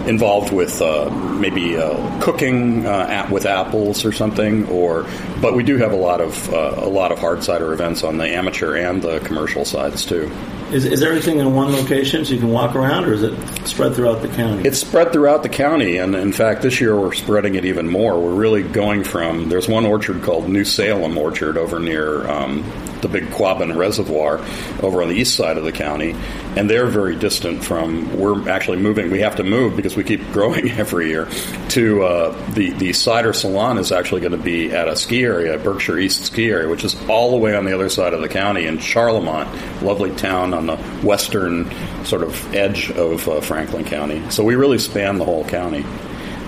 involved 0.08 0.52
with 0.52 0.80
uh, 0.80 1.10
maybe 1.10 1.76
uh, 1.76 2.20
cooking 2.20 2.86
uh, 2.86 3.06
at, 3.08 3.30
with 3.30 3.44
apples 3.44 4.04
or 4.04 4.12
something, 4.12 4.66
or 4.68 5.06
but 5.40 5.54
we 5.54 5.62
do 5.62 5.76
have 5.78 5.92
a 5.92 5.96
lot 5.96 6.20
of 6.20 6.52
uh, 6.52 6.74
a 6.76 6.88
lot 6.88 7.10
of 7.10 7.18
hard 7.18 7.42
cider 7.42 7.72
events 7.72 8.04
on 8.04 8.18
the 8.18 8.28
amateur 8.28 8.76
and 8.76 9.02
the 9.02 9.18
commercial 9.20 9.64
sides 9.64 10.04
too. 10.04 10.30
Is, 10.72 10.84
is 10.84 11.02
everything 11.02 11.38
in 11.38 11.54
one 11.54 11.72
location 11.72 12.24
so 12.24 12.34
you 12.34 12.40
can 12.40 12.50
walk 12.50 12.74
around, 12.74 13.04
or 13.04 13.12
is 13.12 13.22
it 13.22 13.36
spread 13.66 13.94
throughout 13.94 14.20
the 14.22 14.28
county? 14.28 14.66
It's 14.66 14.78
spread 14.78 15.12
throughout 15.12 15.44
the 15.44 15.48
county, 15.48 15.98
and 15.98 16.14
in 16.14 16.32
fact, 16.32 16.62
this 16.62 16.80
year 16.80 16.98
we're 16.98 17.12
spreading 17.12 17.54
it 17.54 17.64
even 17.64 17.88
more. 17.88 18.20
We're 18.20 18.34
really 18.34 18.64
going 18.64 19.04
from 19.04 19.48
there's 19.48 19.68
one 19.68 19.86
orchard 19.86 20.22
called 20.22 20.48
New 20.48 20.64
Salem 20.64 21.16
Orchard 21.16 21.56
over 21.56 21.78
near 21.78 22.28
um, 22.28 22.64
the 23.06 23.20
big 23.20 23.30
Quabbin 23.30 23.76
Reservoir 23.76 24.38
over 24.82 25.02
on 25.02 25.08
the 25.08 25.14
east 25.14 25.34
side 25.36 25.56
of 25.56 25.64
the 25.64 25.72
county, 25.72 26.14
and 26.56 26.68
they're 26.68 26.86
very 26.86 27.16
distant 27.16 27.64
from. 27.64 28.18
We're 28.18 28.48
actually 28.48 28.78
moving. 28.78 29.10
We 29.10 29.20
have 29.20 29.36
to 29.36 29.44
move 29.44 29.76
because 29.76 29.96
we 29.96 30.04
keep 30.04 30.20
growing 30.32 30.70
every 30.70 31.08
year. 31.08 31.28
To 31.70 32.02
uh, 32.04 32.50
the 32.52 32.70
the 32.70 32.92
cider 32.92 33.32
salon 33.32 33.78
is 33.78 33.92
actually 33.92 34.20
going 34.20 34.32
to 34.32 34.38
be 34.38 34.70
at 34.72 34.88
a 34.88 34.96
ski 34.96 35.24
area, 35.24 35.58
Berkshire 35.58 35.98
East 35.98 36.26
ski 36.26 36.50
area, 36.50 36.68
which 36.68 36.84
is 36.84 36.96
all 37.08 37.30
the 37.30 37.38
way 37.38 37.54
on 37.56 37.64
the 37.64 37.74
other 37.74 37.88
side 37.88 38.12
of 38.12 38.20
the 38.20 38.28
county 38.28 38.66
in 38.66 38.78
Charlemont, 38.78 39.82
lovely 39.82 40.14
town 40.16 40.54
on 40.54 40.66
the 40.66 40.76
western 41.02 41.70
sort 42.04 42.22
of 42.22 42.54
edge 42.54 42.90
of 42.90 43.28
uh, 43.28 43.40
Franklin 43.40 43.84
County. 43.84 44.22
So 44.30 44.44
we 44.44 44.54
really 44.54 44.78
span 44.78 45.18
the 45.18 45.24
whole 45.24 45.44
county. 45.44 45.84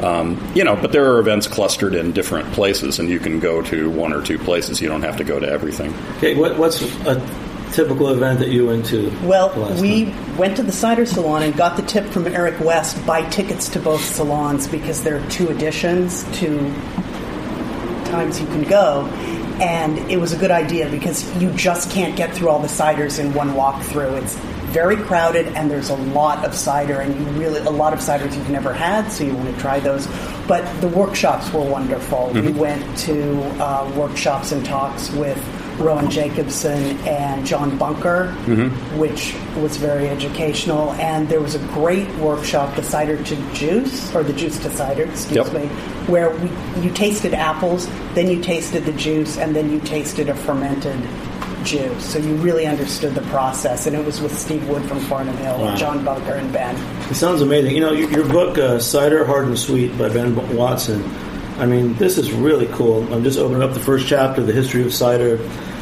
Um, 0.03 0.53
you 0.55 0.65
know, 0.65 0.77
but 0.77 0.93
there 0.93 1.13
are 1.13 1.19
events 1.19 1.49
clustered 1.49 1.95
in 1.95 2.13
different 2.13 2.53
places, 2.53 2.99
and 2.99 3.09
you 3.09 3.19
can 3.19 3.41
go 3.41 3.63
to 3.63 3.91
one 3.91 4.13
or 4.13 4.23
two 4.23 4.39
places. 4.39 4.81
You 4.81 4.89
don't 4.89 5.03
have 5.03 5.17
to 5.17 5.25
go 5.25 5.41
to 5.41 5.49
everything. 5.49 5.93
Okay, 6.19 6.37
what, 6.37 6.57
what's 6.57 6.83
a 7.07 7.21
typical 7.73 8.09
event 8.09 8.39
that 8.41 8.49
you 8.49 8.67
went 8.67 8.87
to? 8.87 9.11
Well, 9.25 9.51
we 9.81 10.07
time? 10.07 10.37
went 10.37 10.57
to 10.57 10.63
the 10.63 10.73
cider 10.73 11.07
salon 11.07 11.43
and 11.43 11.57
got 11.57 11.77
the 11.77 11.83
tip 11.83 12.07
from 12.07 12.27
Eric 12.27 12.61
West 12.61 13.05
buy 13.07 13.29
tickets 13.31 13.69
to 13.71 13.81
both 13.81 14.03
salons 14.03 14.67
because 14.69 15.03
there 15.03 15.17
are 15.21 15.31
two 15.31 15.49
editions, 15.51 16.25
two 16.39 16.59
times 18.07 18.41
you 18.41 18.47
can 18.47 18.63
go. 18.63 19.07
And 19.61 19.99
it 20.11 20.19
was 20.19 20.33
a 20.33 20.37
good 20.37 20.53
idea 20.53 20.89
because 20.89 21.35
you 21.43 21.51
just 21.53 21.91
can't 21.91 22.17
get 22.17 22.33
through 22.35 22.49
all 22.49 22.61
the 22.61 22.69
ciders 22.69 23.19
in 23.19 23.35
one 23.35 23.51
walkthrough. 23.51 24.23
It's 24.23 24.37
very 24.69 24.97
crowded 24.97 25.47
and 25.49 25.71
there's 25.71 25.91
a 25.91 25.97
lot 25.97 26.45
of 26.45 26.55
cider 26.55 27.01
and 27.01 27.15
you 27.15 27.25
really 27.41 27.61
a 27.61 27.71
lot 27.71 27.93
of 27.93 28.01
ciders 28.01 28.35
you've 28.37 28.51
never 28.51 28.73
had, 28.73 29.09
so 29.11 29.25
you 29.25 29.35
want 29.35 29.55
to 29.55 29.61
try 29.61 29.81
those. 29.81 30.07
But 30.47 30.65
the 30.81 30.89
workshops 30.89 31.53
were 31.53 31.63
wonderful. 31.63 32.31
We 32.33 32.53
went 32.53 32.97
to 33.01 33.35
uh, 33.63 33.93
workshops 33.97 34.53
and 34.53 34.65
talks 34.65 35.11
with 35.11 35.39
Rowan 35.79 36.11
Jacobsen 36.11 36.97
and 37.07 37.47
John 37.47 37.77
Bunker, 37.79 38.33
which 38.97 39.35
was 39.59 39.77
very 39.77 40.09
educational. 40.09 40.93
And 40.95 41.29
there 41.29 41.41
was 41.41 41.55
a 41.55 41.61
great 41.69 42.09
workshop, 42.17 42.75
the 42.77 42.83
cider 42.83 43.23
to 43.23 43.53
juice, 43.55 44.13
or 44.15 44.23
the 44.25 44.33
juice 44.33 44.59
to 44.61 44.71
cider, 44.71 45.05
excuse 45.05 45.47
Yep. 45.47 45.53
me, 45.53 45.67
where 46.09 46.31
we, 46.31 46.49
you 46.83 46.91
tasted 46.95 47.33
apples, 47.33 47.87
then 48.15 48.29
you 48.29 48.41
tasted 48.43 48.85
the 48.87 48.93
juice, 48.95 49.39
and 49.39 49.55
then 49.55 49.71
you 49.71 49.79
tasted 49.81 50.29
a 50.29 50.35
fermented 50.35 50.99
juice. 51.69 52.13
So 52.13 52.19
you 52.19 52.35
really 52.37 52.67
understood 52.67 53.15
the 53.15 53.23
process. 53.23 53.87
And 53.87 53.95
it 53.95 54.05
was 54.05 54.21
with 54.21 54.37
Steve 54.37 54.67
Wood 54.69 54.85
from 54.89 55.01
Farnum 55.01 55.37
Hill, 55.39 55.59
Wow. 55.59 55.77
John 55.77 56.05
Bunker, 56.05 56.33
and 56.33 56.53
Ben. 56.53 56.77
It 57.11 57.15
sounds 57.15 57.43
amazing. 57.43 57.75
You 57.75 57.81
know, 57.81 57.93
your, 57.93 58.11
your 58.11 58.29
book, 58.29 58.59
uh, 58.59 58.79
Cider 58.79 59.25
Hard 59.25 59.47
and 59.47 59.59
Sweet 59.59 59.97
by 59.99 60.09
Ben 60.09 60.35
Watson. 60.57 61.05
I 61.59 61.67
mean, 61.67 61.95
this 61.95 62.19
is 62.19 62.33
really 62.33 62.67
cool. 62.69 63.13
I'm 63.13 63.25
just 63.25 63.39
opening 63.39 63.63
up 63.63 63.75
the 63.75 63.81
first 63.81 64.07
chapter, 64.07 64.43
The 64.43 64.53
History 64.53 64.83
of 64.83 64.95
Cider. 64.95 65.37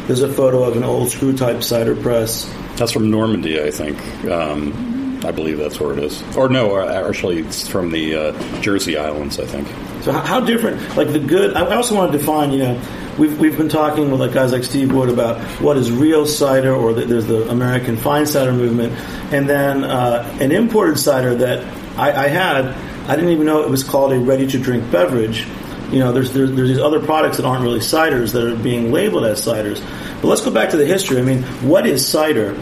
There's 0.07 0.23
a 0.23 0.33
photo 0.33 0.65
of 0.65 0.77
an 0.77 0.85
old 0.85 1.11
screw 1.11 1.37
type 1.37 1.63
cider 1.63 1.95
press. 1.95 2.51
That's 2.77 2.93
from 2.93 3.11
Normandy, 3.11 3.61
I 3.63 3.71
think. 3.71 3.99
Um, 4.25 5.21
I 5.25 5.33
believe 5.33 5.59
that's 5.59 5.81
where 5.81 5.93
it 5.93 5.99
is. 6.03 6.23
Or 6.37 6.49
no, 6.49 6.77
uh, 6.77 7.09
actually, 7.09 7.41
it's 7.41 7.67
from 7.67 7.91
the 7.91 8.15
uh, 8.15 8.61
Jersey 8.61 8.97
Islands, 8.97 9.39
I 9.41 9.47
think. 9.47 9.67
So 10.03 10.13
how, 10.13 10.21
how 10.21 10.41
different? 10.41 10.97
Like 10.97 11.13
the 11.13 11.19
good. 11.19 11.55
I 11.57 11.75
also 11.75 11.95
want 11.97 12.13
to 12.13 12.19
define. 12.19 12.53
You 12.53 12.59
know, 12.61 12.83
we've 13.19 13.39
we've 13.39 13.57
been 13.57 13.69
talking 13.69 14.11
with 14.11 14.21
like 14.21 14.33
guys 14.33 14.53
like 14.53 14.65
Steve 14.65 14.93
Wood 14.93 15.09
about 15.09 15.41
what 15.61 15.77
is 15.77 15.91
real 15.91 16.27
cider, 16.27 16.75
or 16.75 16.93
the, 16.93 17.05
there's 17.05 17.27
the 17.27 17.49
American 17.49 17.97
fine 17.97 18.27
cider 18.27 18.53
movement, 18.53 18.93
and 19.33 19.49
then 19.49 19.85
uh, 19.85 20.37
an 20.41 20.53
imported 20.53 20.99
cider 20.99 21.35
that 21.37 21.65
I, 21.99 22.25
I 22.25 22.29
had. 22.29 22.67
I 23.09 23.15
didn't 23.15 23.31
even 23.31 23.47
know 23.47 23.63
it 23.63 23.71
was 23.71 23.85
called 23.85 24.13
a 24.13 24.19
ready 24.19 24.47
to 24.49 24.59
drink 24.59 24.91
beverage. 24.91 25.47
You 25.91 26.01
know, 26.01 26.13
there's, 26.13 26.33
there's 26.33 26.51
there's 26.53 26.69
these 26.69 26.79
other 26.79 27.01
products 27.01 27.37
that 27.37 27.47
aren't 27.47 27.63
really 27.63 27.79
ciders 27.79 28.33
that 28.33 28.45
are 28.45 28.57
being 28.57 28.91
labeled 28.91 29.25
as 29.25 29.45
ciders. 29.45 29.81
But 30.21 30.29
let's 30.29 30.45
go 30.45 30.51
back 30.51 30.71
to 30.71 30.77
the 30.77 30.87
history. 30.87 31.19
I 31.19 31.23
mean, 31.23 31.43
what 31.63 31.87
is 31.87 32.07
cider? 32.07 32.55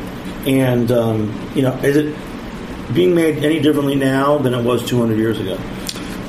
And 0.47 0.93
um, 0.93 1.51
you 1.55 1.63
know, 1.63 1.75
is 1.79 1.97
it 1.97 2.15
being 2.93 3.15
made 3.15 3.43
any 3.43 3.61
differently 3.61 3.95
now 3.95 4.37
than 4.39 4.53
it 4.53 4.63
was 4.63 4.87
200 4.87 5.17
years 5.17 5.41
ago? 5.41 5.59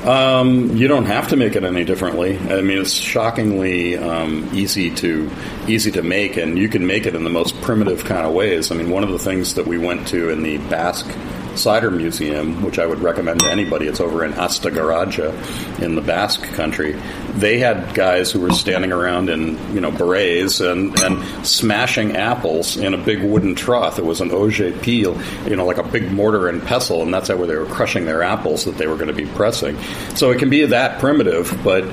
Um, 0.06 0.76
you 0.76 0.86
don't 0.86 1.06
have 1.06 1.28
to 1.28 1.36
make 1.36 1.56
it 1.56 1.64
any 1.64 1.84
differently. 1.84 2.38
I 2.38 2.60
mean, 2.60 2.78
it's 2.78 2.92
shockingly 2.92 3.98
um, 3.98 4.48
easy 4.54 4.94
to 4.96 5.28
easy 5.66 5.90
to 5.90 6.02
make, 6.02 6.36
and 6.36 6.56
you 6.56 6.68
can 6.68 6.86
make 6.86 7.06
it 7.06 7.16
in 7.16 7.24
the 7.24 7.30
most 7.30 7.60
primitive 7.60 8.04
kind 8.04 8.24
of 8.24 8.32
ways. 8.32 8.70
I 8.70 8.76
mean, 8.76 8.88
one 8.88 9.02
of 9.02 9.10
the 9.10 9.18
things 9.18 9.54
that 9.54 9.66
we 9.66 9.78
went 9.78 10.06
to 10.08 10.30
in 10.30 10.44
the 10.44 10.58
Basque 10.68 11.10
Cider 11.56 11.90
Museum, 11.90 12.62
which 12.62 12.78
I 12.78 12.86
would 12.86 13.00
recommend 13.00 13.40
to 13.40 13.50
anybody, 13.50 13.86
it's 13.86 14.00
over 14.00 14.24
in 14.24 14.32
Astigarraga 14.32 15.82
in 15.82 15.94
the 15.94 16.00
Basque 16.00 16.42
country. 16.54 17.00
They 17.34 17.58
had 17.58 17.94
guys 17.94 18.30
who 18.30 18.40
were 18.40 18.52
standing 18.52 18.92
around 18.92 19.28
in 19.28 19.74
you 19.74 19.80
know 19.80 19.90
berets 19.90 20.60
and, 20.60 20.98
and 21.00 21.46
smashing 21.46 22.16
apples 22.16 22.76
in 22.76 22.94
a 22.94 22.98
big 22.98 23.22
wooden 23.22 23.54
trough. 23.54 23.98
It 23.98 24.04
was 24.04 24.20
an 24.20 24.30
auge 24.30 24.82
peel, 24.82 25.20
you 25.46 25.56
know, 25.56 25.66
like 25.66 25.78
a 25.78 25.82
big 25.82 26.10
mortar 26.10 26.48
and 26.48 26.62
pestle, 26.62 27.02
and 27.02 27.12
that's 27.12 27.28
how 27.28 27.36
they 27.44 27.56
were 27.56 27.66
crushing 27.66 28.04
their 28.04 28.22
apples 28.22 28.64
that 28.64 28.76
they 28.76 28.86
were 28.86 28.96
going 28.96 29.08
to 29.08 29.14
be 29.14 29.26
pressing. 29.26 29.78
So 30.14 30.30
it 30.30 30.38
can 30.38 30.50
be 30.50 30.64
that 30.66 31.00
primitive, 31.00 31.58
but 31.62 31.84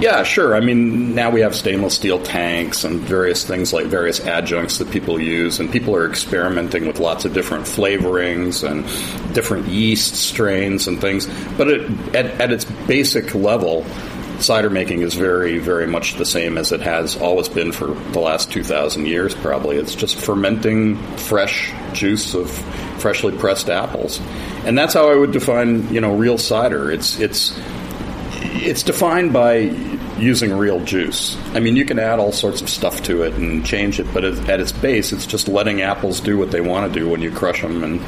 yeah, 0.00 0.22
sure. 0.22 0.54
I 0.54 0.60
mean, 0.60 1.14
now 1.14 1.30
we 1.30 1.40
have 1.40 1.54
stainless 1.56 1.94
steel 1.94 2.22
tanks 2.22 2.84
and 2.84 3.00
various 3.00 3.44
things 3.44 3.72
like 3.72 3.86
various 3.86 4.20
adjuncts 4.20 4.78
that 4.78 4.90
people 4.90 5.20
use, 5.20 5.58
and 5.58 5.70
people 5.70 5.94
are 5.96 6.08
experimenting 6.08 6.86
with 6.86 7.00
lots 7.00 7.24
of 7.24 7.32
different 7.34 7.64
flavorings 7.64 8.68
and 8.68 8.84
different 9.34 9.66
yeast 9.66 10.14
strains 10.14 10.86
and 10.86 11.00
things. 11.00 11.26
But 11.56 11.68
it, 11.68 12.14
at, 12.14 12.26
at 12.40 12.52
its 12.52 12.64
basic 12.64 13.34
level, 13.34 13.84
cider 14.40 14.70
making 14.70 15.02
is 15.02 15.14
very, 15.14 15.58
very 15.58 15.86
much 15.86 16.14
the 16.14 16.24
same 16.24 16.58
as 16.58 16.70
it 16.70 16.80
has 16.80 17.16
always 17.16 17.48
been 17.48 17.72
for 17.72 17.88
the 17.88 18.20
last 18.20 18.52
2,000 18.52 19.06
years, 19.06 19.34
probably. 19.34 19.76
It's 19.76 19.94
just 19.94 20.16
fermenting 20.16 20.96
fresh 21.16 21.72
juice 21.92 22.34
of 22.34 22.50
freshly 23.00 23.36
pressed 23.36 23.68
apples. 23.68 24.20
And 24.64 24.76
that's 24.76 24.94
how 24.94 25.10
I 25.10 25.16
would 25.16 25.32
define, 25.32 25.92
you 25.92 26.00
know, 26.00 26.14
real 26.14 26.38
cider. 26.38 26.90
It's, 26.90 27.18
it's, 27.18 27.58
it's 28.58 28.82
defined 28.82 29.32
by 29.32 29.56
using 30.18 30.56
real 30.56 30.80
juice. 30.84 31.36
I 31.54 31.60
mean, 31.60 31.76
you 31.76 31.84
can 31.84 31.98
add 31.98 32.18
all 32.18 32.32
sorts 32.32 32.60
of 32.60 32.68
stuff 32.68 33.02
to 33.04 33.22
it 33.22 33.34
and 33.34 33.64
change 33.64 34.00
it, 34.00 34.06
but 34.12 34.24
at 34.24 34.48
at 34.48 34.60
its 34.60 34.72
base, 34.72 35.12
it's 35.12 35.26
just 35.26 35.48
letting 35.48 35.82
apples 35.82 36.20
do 36.20 36.36
what 36.38 36.50
they 36.50 36.60
want 36.60 36.92
to 36.92 37.00
do 37.00 37.08
when 37.08 37.22
you 37.22 37.30
crush 37.30 37.62
them 37.62 37.84
and 37.84 38.00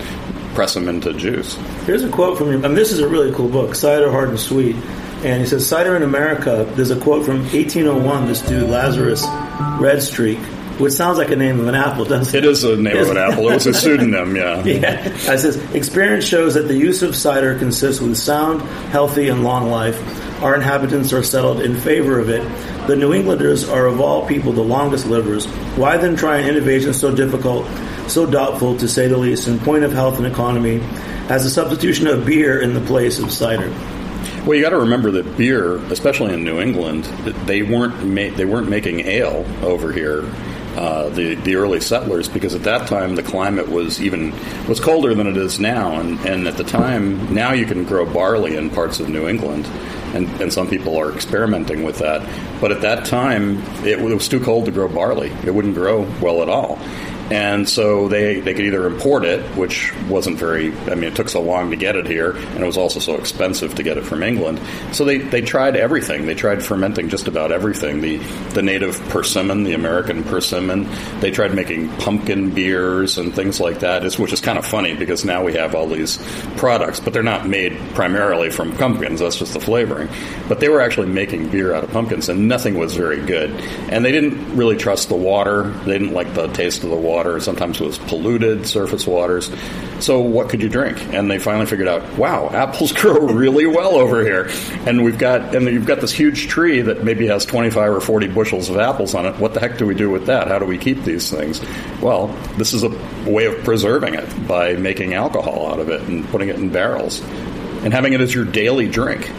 press 0.54 0.74
them 0.74 0.88
into 0.88 1.12
juice. 1.14 1.54
Here's 1.86 2.02
a 2.02 2.08
quote 2.10 2.36
from 2.36 2.48
your, 2.50 2.64
and 2.64 2.76
this 2.76 2.92
is 2.92 2.98
a 3.00 3.08
really 3.08 3.32
cool 3.32 3.48
book, 3.48 3.74
Cider 3.74 4.10
Hard 4.10 4.30
and 4.30 4.40
Sweet. 4.40 4.76
And 5.22 5.42
he 5.42 5.46
says, 5.46 5.66
Cider 5.66 5.96
in 5.96 6.02
America, 6.02 6.70
there's 6.76 6.90
a 6.90 6.98
quote 6.98 7.26
from 7.26 7.40
1801, 7.40 8.26
this 8.26 8.40
dude, 8.40 8.70
Lazarus 8.70 9.24
Redstreak, 9.78 10.38
which 10.80 10.94
sounds 10.94 11.18
like 11.18 11.30
a 11.30 11.36
name 11.36 11.60
of 11.60 11.68
an 11.68 11.74
apple, 11.74 12.06
doesn't 12.06 12.34
it? 12.34 12.44
It 12.44 12.48
is 12.50 12.64
a 12.64 12.74
name 12.76 12.96
of 12.96 13.10
an 13.10 13.18
apple. 13.18 13.50
It 13.50 13.54
was 13.54 13.66
a 13.66 13.74
pseudonym, 13.74 14.34
yeah. 14.34 14.64
Yeah. 14.64 15.08
It 15.08 15.38
says, 15.38 15.56
experience 15.74 16.24
shows 16.24 16.54
that 16.54 16.68
the 16.68 16.74
use 16.74 17.02
of 17.02 17.14
cider 17.14 17.58
consists 17.58 18.00
with 18.00 18.16
sound, 18.16 18.62
healthy, 18.90 19.28
and 19.28 19.44
long 19.44 19.70
life. 19.70 19.98
Our 20.40 20.54
inhabitants 20.54 21.12
are 21.12 21.22
settled 21.22 21.60
in 21.60 21.74
favor 21.76 22.18
of 22.18 22.30
it. 22.30 22.40
The 22.86 22.96
New 22.96 23.12
Englanders 23.12 23.68
are 23.68 23.86
of 23.86 24.00
all 24.00 24.26
people 24.26 24.52
the 24.52 24.62
longest 24.62 25.06
livers. 25.06 25.44
Why 25.76 25.98
then 25.98 26.16
try 26.16 26.38
an 26.38 26.48
innovation 26.48 26.94
so 26.94 27.14
difficult, 27.14 27.66
so 28.08 28.24
doubtful, 28.24 28.78
to 28.78 28.88
say 28.88 29.06
the 29.06 29.18
least, 29.18 29.48
in 29.48 29.58
point 29.58 29.84
of 29.84 29.92
health 29.92 30.16
and 30.16 30.26
economy, 30.26 30.80
as 31.28 31.44
the 31.44 31.50
substitution 31.50 32.06
of 32.06 32.24
beer 32.24 32.60
in 32.60 32.72
the 32.72 32.80
place 32.80 33.18
of 33.18 33.30
cider? 33.30 33.70
Well, 34.46 34.54
you 34.54 34.62
got 34.62 34.70
to 34.70 34.78
remember 34.78 35.10
that 35.10 35.36
beer, 35.36 35.76
especially 35.92 36.32
in 36.32 36.42
New 36.42 36.58
England, 36.60 37.04
they 37.44 37.60
weren't 37.60 38.02
ma- 38.02 38.34
they 38.34 38.46
weren't 38.46 38.70
making 38.70 39.00
ale 39.00 39.44
over 39.62 39.92
here. 39.92 40.22
Uh, 40.76 41.08
the 41.10 41.34
the 41.36 41.56
early 41.56 41.80
settlers 41.80 42.28
because 42.28 42.54
at 42.54 42.62
that 42.62 42.86
time 42.86 43.16
the 43.16 43.22
climate 43.22 43.68
was 43.68 44.00
even 44.00 44.32
was 44.68 44.80
colder 44.80 45.14
than 45.14 45.26
it 45.26 45.36
is 45.36 45.58
now, 45.58 45.98
and, 45.98 46.18
and 46.20 46.46
at 46.46 46.56
the 46.56 46.64
time 46.64 47.32
now 47.34 47.52
you 47.52 47.66
can 47.66 47.84
grow 47.84 48.06
barley 48.06 48.56
in 48.56 48.70
parts 48.70 49.00
of 49.00 49.08
New 49.08 49.28
England, 49.28 49.66
and, 50.14 50.28
and 50.40 50.52
some 50.52 50.68
people 50.68 50.96
are 50.96 51.12
experimenting 51.12 51.82
with 51.82 51.98
that. 51.98 52.26
But 52.60 52.72
at 52.72 52.82
that 52.82 53.04
time 53.04 53.58
it 53.84 54.00
was 54.00 54.28
too 54.28 54.40
cold 54.40 54.66
to 54.66 54.70
grow 54.70 54.88
barley; 54.88 55.32
it 55.44 55.54
wouldn't 55.54 55.74
grow 55.74 56.02
well 56.20 56.42
at 56.42 56.48
all. 56.48 56.78
And 57.30 57.68
so 57.68 58.08
they, 58.08 58.40
they 58.40 58.54
could 58.54 58.64
either 58.64 58.86
import 58.86 59.24
it, 59.24 59.40
which 59.56 59.94
wasn't 60.08 60.36
very, 60.36 60.72
I 60.88 60.96
mean, 60.96 61.04
it 61.04 61.14
took 61.14 61.28
so 61.28 61.40
long 61.40 61.70
to 61.70 61.76
get 61.76 61.94
it 61.94 62.06
here, 62.06 62.32
and 62.32 62.58
it 62.58 62.66
was 62.66 62.76
also 62.76 62.98
so 62.98 63.14
expensive 63.14 63.76
to 63.76 63.84
get 63.84 63.96
it 63.96 64.04
from 64.04 64.24
England. 64.24 64.60
So 64.90 65.04
they, 65.04 65.18
they 65.18 65.40
tried 65.40 65.76
everything. 65.76 66.26
They 66.26 66.34
tried 66.34 66.64
fermenting 66.64 67.08
just 67.08 67.28
about 67.28 67.52
everything 67.52 68.00
the, 68.00 68.16
the 68.52 68.62
native 68.62 68.98
persimmon, 69.10 69.62
the 69.62 69.74
American 69.74 70.24
persimmon. 70.24 70.88
They 71.20 71.30
tried 71.30 71.54
making 71.54 71.90
pumpkin 71.98 72.50
beers 72.50 73.16
and 73.16 73.32
things 73.32 73.60
like 73.60 73.78
that, 73.80 74.02
which 74.18 74.32
is 74.32 74.40
kind 74.40 74.58
of 74.58 74.66
funny 74.66 74.94
because 74.94 75.24
now 75.24 75.44
we 75.44 75.52
have 75.52 75.76
all 75.76 75.86
these 75.86 76.18
products, 76.56 76.98
but 76.98 77.12
they're 77.12 77.22
not 77.22 77.46
made 77.46 77.78
primarily 77.94 78.50
from 78.50 78.76
pumpkins. 78.76 79.20
That's 79.20 79.36
just 79.36 79.52
the 79.52 79.60
flavoring. 79.60 80.08
But 80.48 80.58
they 80.58 80.68
were 80.68 80.80
actually 80.80 81.08
making 81.08 81.50
beer 81.50 81.74
out 81.74 81.84
of 81.84 81.92
pumpkins, 81.92 82.28
and 82.28 82.48
nothing 82.48 82.76
was 82.76 82.96
very 82.96 83.24
good. 83.24 83.50
And 83.88 84.04
they 84.04 84.10
didn't 84.10 84.56
really 84.56 84.76
trust 84.76 85.08
the 85.08 85.16
water, 85.16 85.70
they 85.84 85.92
didn't 85.92 86.12
like 86.12 86.34
the 86.34 86.48
taste 86.48 86.82
of 86.82 86.90
the 86.90 86.96
water 86.96 87.19
water. 87.20 87.38
Sometimes 87.40 87.80
it 87.80 87.84
was 87.84 87.98
polluted 87.98 88.66
surface 88.66 89.06
waters. 89.06 89.50
So 90.00 90.20
what 90.20 90.48
could 90.48 90.62
you 90.62 90.70
drink? 90.70 90.98
And 91.12 91.30
they 91.30 91.38
finally 91.38 91.66
figured 91.66 91.88
out, 91.88 92.16
wow, 92.16 92.48
apples 92.52 92.92
grow 92.92 93.26
really 93.26 93.66
well 93.66 93.96
over 93.96 94.22
here. 94.22 94.48
And 94.86 95.04
we've 95.04 95.18
got 95.18 95.54
and 95.54 95.66
you've 95.66 95.86
got 95.86 96.00
this 96.00 96.12
huge 96.12 96.48
tree 96.48 96.80
that 96.80 97.04
maybe 97.04 97.26
has 97.26 97.44
25 97.44 97.96
or 97.96 98.00
40 98.00 98.28
bushels 98.28 98.70
of 98.70 98.78
apples 98.78 99.14
on 99.14 99.26
it. 99.26 99.36
What 99.38 99.52
the 99.52 99.60
heck 99.60 99.76
do 99.76 99.86
we 99.86 99.94
do 99.94 100.08
with 100.08 100.26
that? 100.26 100.48
How 100.48 100.58
do 100.58 100.64
we 100.64 100.78
keep 100.78 101.02
these 101.04 101.30
things? 101.30 101.60
Well, 102.00 102.28
this 102.56 102.72
is 102.72 102.82
a 102.82 102.88
way 103.30 103.44
of 103.44 103.62
preserving 103.64 104.14
it 104.14 104.48
by 104.48 104.74
making 104.74 105.12
alcohol 105.12 105.70
out 105.70 105.78
of 105.78 105.90
it 105.90 106.00
and 106.02 106.26
putting 106.28 106.48
it 106.48 106.56
in 106.56 106.70
barrels 106.70 107.20
and 107.82 107.92
having 107.92 108.14
it 108.14 108.20
as 108.20 108.34
your 108.34 108.44
daily 108.44 108.88
drink 108.88 109.30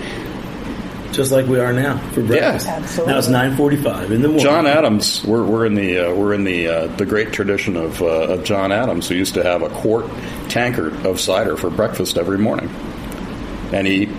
just 1.11 1.31
like 1.31 1.45
we 1.45 1.59
are 1.59 1.73
now 1.73 1.97
for 2.11 2.21
breakfast. 2.21 2.65
Yeah. 2.65 2.75
Absolutely. 2.75 3.13
Now 3.13 3.19
it's 3.19 3.27
nine 3.27 3.55
forty-five 3.55 4.11
in 4.11 4.21
the 4.21 4.27
morning. 4.27 4.43
John 4.43 4.67
Adams, 4.67 5.23
we're, 5.23 5.43
we're 5.43 5.65
in 5.65 5.75
the 5.75 5.99
uh, 5.99 6.13
we're 6.13 6.33
in 6.33 6.43
the 6.43 6.67
uh, 6.67 6.87
the 6.87 7.05
great 7.05 7.31
tradition 7.33 7.77
of, 7.77 8.01
uh, 8.01 8.05
of 8.05 8.43
John 8.43 8.71
Adams, 8.71 9.07
who 9.09 9.15
used 9.15 9.33
to 9.35 9.43
have 9.43 9.61
a 9.61 9.69
quart 9.69 10.05
tankard 10.49 11.05
of 11.05 11.19
cider 11.19 11.57
for 11.57 11.69
breakfast 11.69 12.17
every 12.17 12.37
morning, 12.37 12.69
and 13.71 13.85
he 13.85 14.09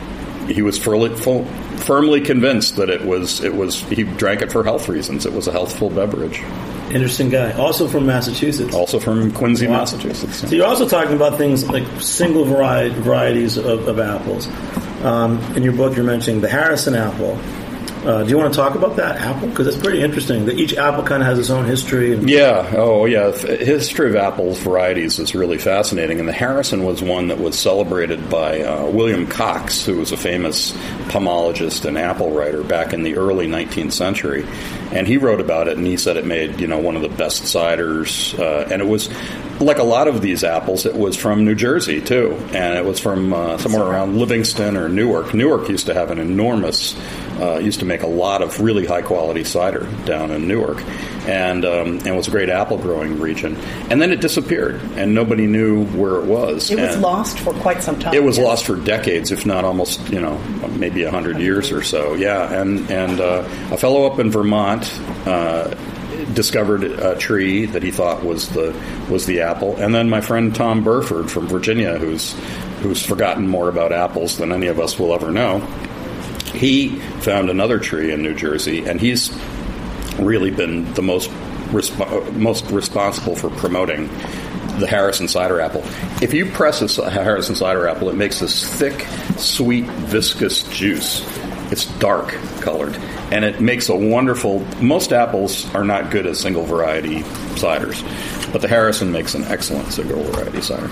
he 0.49 0.63
was 0.63 0.77
firmly, 0.77 1.15
full, 1.15 1.45
firmly 1.79 2.21
convinced 2.21 2.77
that 2.77 2.91
it 2.91 3.05
was 3.05 3.43
it 3.43 3.55
was 3.55 3.81
he 3.83 4.03
drank 4.03 4.43
it 4.43 4.51
for 4.53 4.65
health 4.65 4.89
reasons. 4.89 5.27
It 5.27 5.33
was 5.33 5.49
a 5.49 5.53
healthful 5.53 5.91
beverage. 5.91 6.43
Interesting 6.91 7.31
guy. 7.31 7.53
Also 7.53 7.89
from 7.89 8.05
Massachusetts. 8.05 8.75
Also 8.75 8.99
from 8.99 9.33
Quincy, 9.33 9.67
wow. 9.67 9.79
Massachusetts. 9.79 10.41
So 10.41 10.49
you're 10.49 10.67
also 10.67 10.87
talking 10.87 11.15
about 11.15 11.39
things 11.39 11.67
like 11.71 11.85
single 12.01 12.45
variety, 12.45 12.95
varieties 13.01 13.57
of, 13.57 13.89
of 13.89 13.99
apples. 13.99 14.47
Um, 15.03 15.41
in 15.57 15.65
your 15.65 15.73
book, 15.73 15.97
you're 15.97 16.05
mentioning 16.05 16.41
the 16.41 16.49
Harrison 16.49 16.95
apple. 16.95 17.37
Uh, 18.05 18.25
do 18.25 18.31
you 18.31 18.37
want 18.39 18.53
to 18.53 18.57
talk 18.57 18.75
about 18.75 18.97
that 18.97 19.17
apple? 19.21 19.49
Because 19.49 19.67
it's 19.69 19.77
pretty 19.77 20.01
interesting. 20.01 20.47
That 20.47 20.59
each 20.59 20.75
apple 20.77 21.05
kind 21.05 21.23
of 21.23 21.29
has 21.29 21.39
its 21.39 21.51
own 21.51 21.65
history. 21.67 22.13
And- 22.13 22.29
yeah. 22.29 22.73
Oh, 22.77 23.05
yeah. 23.05 23.31
History 23.33 24.11
of 24.11 24.17
apples 24.17 24.59
varieties 24.59 25.19
is 25.19 25.35
really 25.35 25.59
fascinating. 25.59 26.19
And 26.19 26.29
the 26.29 26.33
Harrison 26.33 26.85
was 26.85 27.01
one 27.03 27.29
that 27.29 27.39
was 27.39 27.59
celebrated 27.59 28.29
by 28.29 28.63
uh, 28.63 28.87
William 28.87 29.27
Coxe, 29.27 29.87
who 29.87 29.99
was 29.99 30.11
a 30.11 30.17
famous 30.17 30.73
pomologist 31.09 31.85
and 31.85 31.97
apple 31.97 32.33
writer 32.33 32.63
back 32.65 32.93
in 32.93 33.03
the 33.05 33.17
early 33.17 33.47
19th 33.47 33.93
century. 33.93 34.45
And 34.91 35.07
he 35.07 35.17
wrote 35.17 35.41
about 35.41 35.69
it, 35.69 35.79
and 35.79 35.87
he 35.87 35.97
said 35.97 36.17
it 36.17 36.27
made 36.27 36.61
you 36.61 36.67
know 36.67 36.79
one 36.79 36.97
of 36.97 37.03
the 37.03 37.09
best 37.09 37.45
ciders. 37.45 38.39
Uh, 38.39 38.69
and 38.71 38.83
it 38.83 38.87
was 38.87 39.09
like 39.61 39.79
a 39.79 39.83
lot 39.85 40.09
of 40.09 40.21
these 40.21 40.45
apples, 40.45 40.87
it 40.87 40.95
was 40.95 41.17
from 41.17 41.45
New 41.45 41.55
Jersey 41.55 42.01
too, 42.01 42.33
and 42.53 42.77
it 42.77 42.85
was 42.85 42.99
from 42.99 43.33
uh, 43.33 43.59
somewhere 43.59 43.85
around 43.85 44.19
Livingston 44.19 44.77
or 44.77 44.89
Newark. 44.89 45.35
Newark 45.35 45.69
used 45.69 45.87
to 45.87 45.95
have 45.95 46.11
an 46.11 46.19
enormous, 46.19 46.95
uh, 47.43 47.59
used 47.59 47.81
to 47.81 47.87
make 47.87 48.03
a 48.03 48.07
lot 48.07 48.41
of 48.41 48.61
really 48.61 48.87
high 48.87 49.03
quality 49.03 49.43
cider 49.43 49.89
down 50.05 50.31
in 50.31 50.47
Newark, 50.47 50.81
and 51.27 51.65
um, 51.65 51.99
and 52.05 52.17
was 52.17 52.29
a 52.29 52.31
great 52.31 52.49
apple 52.49 52.79
growing 52.79 53.19
region. 53.19 53.57
And 53.91 54.01
then 54.01 54.13
it 54.13 54.21
disappeared, 54.21 54.81
and 54.95 55.13
nobody 55.13 55.47
knew 55.47 55.85
where 55.87 56.17
it 56.17 56.27
was. 56.27 56.71
It 56.71 56.79
was 56.79 56.95
and 56.95 57.03
lost 57.03 57.41
for 57.41 57.53
quite 57.55 57.83
some 57.83 57.99
time. 57.99 58.15
It 58.15 58.23
was 58.23 58.39
yes. 58.39 58.47
lost 58.47 58.67
for 58.67 58.77
decades, 58.77 59.33
if 59.33 59.45
not 59.45 59.65
almost 59.65 60.09
you 60.11 60.21
know 60.21 60.39
maybe 60.79 61.03
hundred 61.03 61.39
years 61.39 61.73
or 61.73 61.83
so. 61.83 62.15
Yeah, 62.15 62.61
and 62.61 62.89
and 62.91 63.21
uh, 63.21 63.49
a 63.73 63.77
fellow 63.77 64.07
up 64.07 64.21
in 64.21 64.31
Vermont 64.31 64.89
uh, 65.27 65.75
discovered 66.35 66.85
a 66.85 67.17
tree 67.17 67.67
that 67.67 67.83
he 67.83 67.91
thought 67.91 68.25
was 68.25 68.49
the 68.51 68.73
was 69.11 69.27
the 69.27 69.41
apple, 69.41 69.77
and 69.77 69.93
then 69.93 70.09
my 70.09 70.21
friend 70.21 70.55
Tom 70.55 70.85
Burford 70.85 71.29
from 71.29 71.49
Virginia, 71.49 71.99
who's 71.99 72.35
who's 72.83 73.05
forgotten 73.05 73.49
more 73.49 73.69
about 73.69 73.93
apples 73.93 74.39
than 74.39 74.53
any 74.53 74.69
of 74.69 74.79
us 74.79 74.99
will 74.99 75.13
ever 75.13 75.33
know. 75.33 75.67
He 76.53 76.99
found 77.21 77.51
another 77.51 77.79
tree 77.79 78.13
in 78.13 78.23
New 78.23 78.35
Jersey, 78.35 78.87
and 78.87 79.01
he's 79.01 79.37
really 80.19 80.51
been 80.51 80.93
the 80.95 81.03
most 81.03 81.31
resp- 81.71 82.33
most 82.35 82.71
responsible 82.71 83.35
for 83.35 83.51
promoting 83.51 84.09
the 84.79 84.87
Harrison 84.87 85.29
cider 85.29 85.61
apple. 85.61 85.83
If 86.23 86.33
you 86.33 86.47
press 86.47 86.99
a 86.99 87.11
Harrison 87.11 87.55
cider 87.55 87.87
apple, 87.89 88.09
it 88.09 88.17
makes 88.17 88.41
this 88.41 88.67
thick, 88.79 89.07
sweet, 89.37 89.85
viscous 89.85 90.63
juice. 90.65 91.27
It's 91.71 91.87
dark 91.99 92.29
colored, 92.61 92.97
and 93.31 93.45
it 93.45 93.61
makes 93.61 93.89
a 93.89 93.97
wonderful. 93.97 94.61
Most 94.81 95.13
apples 95.13 95.73
are 95.75 95.85
not 95.85 96.11
good 96.11 96.27
as 96.27 96.39
single 96.39 96.65
variety 96.65 97.21
ciders, 97.57 98.03
but 98.53 98.61
the 98.61 98.69
Harrison 98.69 99.11
makes 99.11 99.35
an 99.35 99.45
excellent 99.45 99.91
single 99.93 100.23
variety 100.25 100.61
cider. 100.61 100.89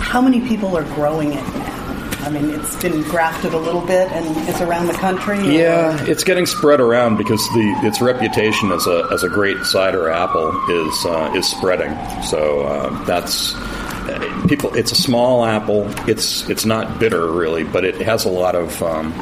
How 0.00 0.20
many 0.20 0.40
people 0.40 0.76
are 0.76 0.84
growing 0.94 1.32
it 1.32 1.42
now? 1.54 1.83
I 2.24 2.30
mean, 2.30 2.50
it's 2.50 2.80
been 2.80 3.02
grafted 3.02 3.52
a 3.52 3.58
little 3.58 3.82
bit, 3.82 4.10
and 4.10 4.48
it's 4.48 4.60
around 4.62 4.86
the 4.86 4.94
country. 4.94 5.38
Or? 5.38 5.42
Yeah, 5.42 6.04
it's 6.06 6.24
getting 6.24 6.46
spread 6.46 6.80
around 6.80 7.18
because 7.18 7.46
the 7.50 7.80
its 7.82 8.00
reputation 8.00 8.72
as 8.72 8.86
a 8.86 9.06
as 9.12 9.22
a 9.22 9.28
great 9.28 9.58
cider 9.64 10.08
apple 10.08 10.48
is 10.70 11.06
uh, 11.06 11.32
is 11.36 11.46
spreading. 11.46 11.92
So 12.22 12.62
uh, 12.62 13.04
that's 13.04 13.54
uh, 13.54 14.46
people. 14.48 14.74
It's 14.74 14.90
a 14.92 14.96
small 14.96 15.44
apple. 15.44 15.86
It's 16.08 16.48
it's 16.48 16.64
not 16.64 16.98
bitter 16.98 17.30
really, 17.30 17.64
but 17.64 17.84
it 17.84 18.00
has 18.00 18.24
a 18.24 18.30
lot 18.30 18.54
of. 18.54 18.82
Um, 18.82 19.12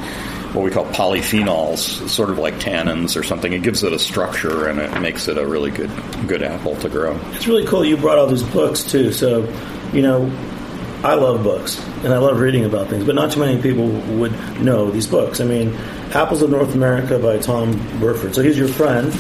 what 0.53 0.63
we 0.63 0.71
call 0.71 0.85
polyphenols, 0.85 2.07
sort 2.11 2.29
of 2.29 2.39
like 2.39 2.53
tannins 2.57 3.19
or 3.19 3.23
something. 3.23 3.55
It 3.55 3.63
gives 3.63 3.83
it 3.85 3.93
a 3.95 3.99
structure 3.99 4.69
and 4.69 4.79
it 4.79 5.01
makes 5.01 5.27
it 5.27 5.39
a 5.39 5.47
really 5.47 5.71
good 5.71 5.91
good 6.29 6.43
apple 6.43 6.77
to 6.77 6.91
grow. 6.91 7.19
It's 7.33 7.47
really 7.47 7.65
cool. 7.65 7.83
You 7.83 7.97
brought 7.97 8.19
all 8.19 8.27
these 8.27 8.43
books 8.43 8.85
too. 8.85 9.13
So, 9.13 9.51
you 9.95 10.03
know, 10.03 10.31
I 11.05 11.15
love 11.15 11.43
books 11.43 11.81
and 12.05 12.15
I 12.15 12.19
love 12.19 12.39
reading 12.39 12.65
about 12.65 12.89
things, 12.89 13.05
but 13.05 13.15
not 13.15 13.33
too 13.33 13.41
many 13.41 13.61
people 13.61 13.89
would 14.19 14.33
know 14.61 14.91
these 14.91 15.07
books. 15.07 15.41
I 15.41 15.45
mean, 15.45 15.75
Apples 16.13 16.43
of 16.43 16.51
North 16.51 16.75
America 16.75 17.19
by 17.19 17.39
Tom 17.39 17.73
Burford. 17.99 18.35
So 18.35 18.43
he's 18.43 18.57
your 18.57 18.69
friend. 18.69 19.13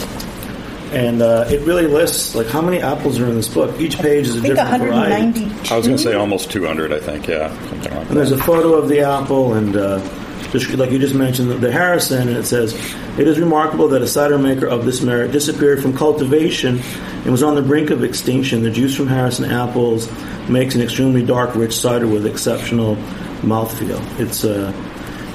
And 0.92 1.22
uh, 1.22 1.46
it 1.48 1.62
really 1.62 1.86
lists 1.86 2.34
like 2.34 2.48
how 2.48 2.60
many 2.60 2.78
apples 2.78 3.18
are 3.18 3.26
in 3.26 3.34
this 3.34 3.48
book. 3.48 3.80
Each 3.80 3.98
page 3.98 4.28
is 4.28 4.36
a 4.36 4.40
different 4.42 4.82
variety. 4.82 5.44
I 5.70 5.76
was 5.78 5.86
going 5.86 5.96
to 5.96 6.02
say 6.02 6.12
almost 6.12 6.50
200, 6.50 6.92
I 6.92 7.00
think. 7.00 7.28
Yeah, 7.28 7.48
like 7.70 7.92
and 7.92 8.16
there's 8.16 8.30
a 8.30 8.36
photo 8.36 8.74
of 8.74 8.90
the 8.90 9.00
apple, 9.00 9.54
and 9.54 9.74
uh, 9.74 10.00
just 10.00 10.21
like 10.54 10.90
you 10.90 10.98
just 10.98 11.14
mentioned, 11.14 11.50
the 11.50 11.72
Harrison, 11.72 12.28
and 12.28 12.36
it 12.36 12.44
says, 12.44 12.74
It 13.18 13.26
is 13.26 13.38
remarkable 13.38 13.88
that 13.88 14.02
a 14.02 14.06
cider 14.06 14.38
maker 14.38 14.66
of 14.66 14.84
this 14.84 15.00
merit 15.00 15.32
disappeared 15.32 15.80
from 15.80 15.96
cultivation 15.96 16.78
and 16.78 17.30
was 17.30 17.42
on 17.42 17.54
the 17.54 17.62
brink 17.62 17.90
of 17.90 18.04
extinction. 18.04 18.62
The 18.62 18.70
juice 18.70 18.94
from 18.94 19.06
Harrison 19.06 19.50
apples 19.50 20.10
makes 20.48 20.74
an 20.74 20.82
extremely 20.82 21.24
dark, 21.24 21.54
rich 21.54 21.78
cider 21.78 22.06
with 22.06 22.26
exceptional 22.26 22.96
mouthfeel. 23.40 24.00
It's 24.20 24.44
uh, 24.44 24.72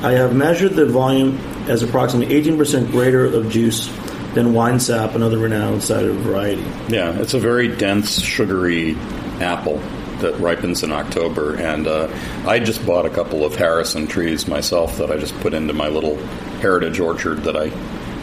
I 0.03 0.11
have 0.11 0.35
measured 0.35 0.73
the 0.73 0.85
volume 0.85 1.37
as 1.67 1.81
approximately 1.81 2.39
18% 2.39 2.91
greater 2.91 3.25
of 3.25 3.49
juice 3.49 3.87
than 4.35 4.53
Winesap, 4.53 5.15
another 5.15 5.39
renowned 5.39 5.83
cider 5.83 6.13
variety. 6.13 6.63
Yeah, 6.89 7.19
it's 7.19 7.33
a 7.33 7.39
very 7.39 7.75
dense, 7.75 8.21
sugary 8.21 8.95
apple 9.39 9.81
that 10.19 10.39
ripens 10.39 10.83
in 10.83 10.91
October. 10.91 11.55
And 11.55 11.87
uh, 11.87 12.07
I 12.45 12.59
just 12.59 12.85
bought 12.85 13.05
a 13.05 13.09
couple 13.09 13.45
of 13.45 13.55
Harrison 13.55 14.07
trees 14.07 14.47
myself 14.47 14.97
that 14.97 15.11
I 15.11 15.17
just 15.17 15.37
put 15.39 15.53
into 15.53 15.73
my 15.73 15.87
little 15.87 16.17
heritage 16.59 16.99
orchard 16.99 17.43
that 17.43 17.55
I 17.55 17.71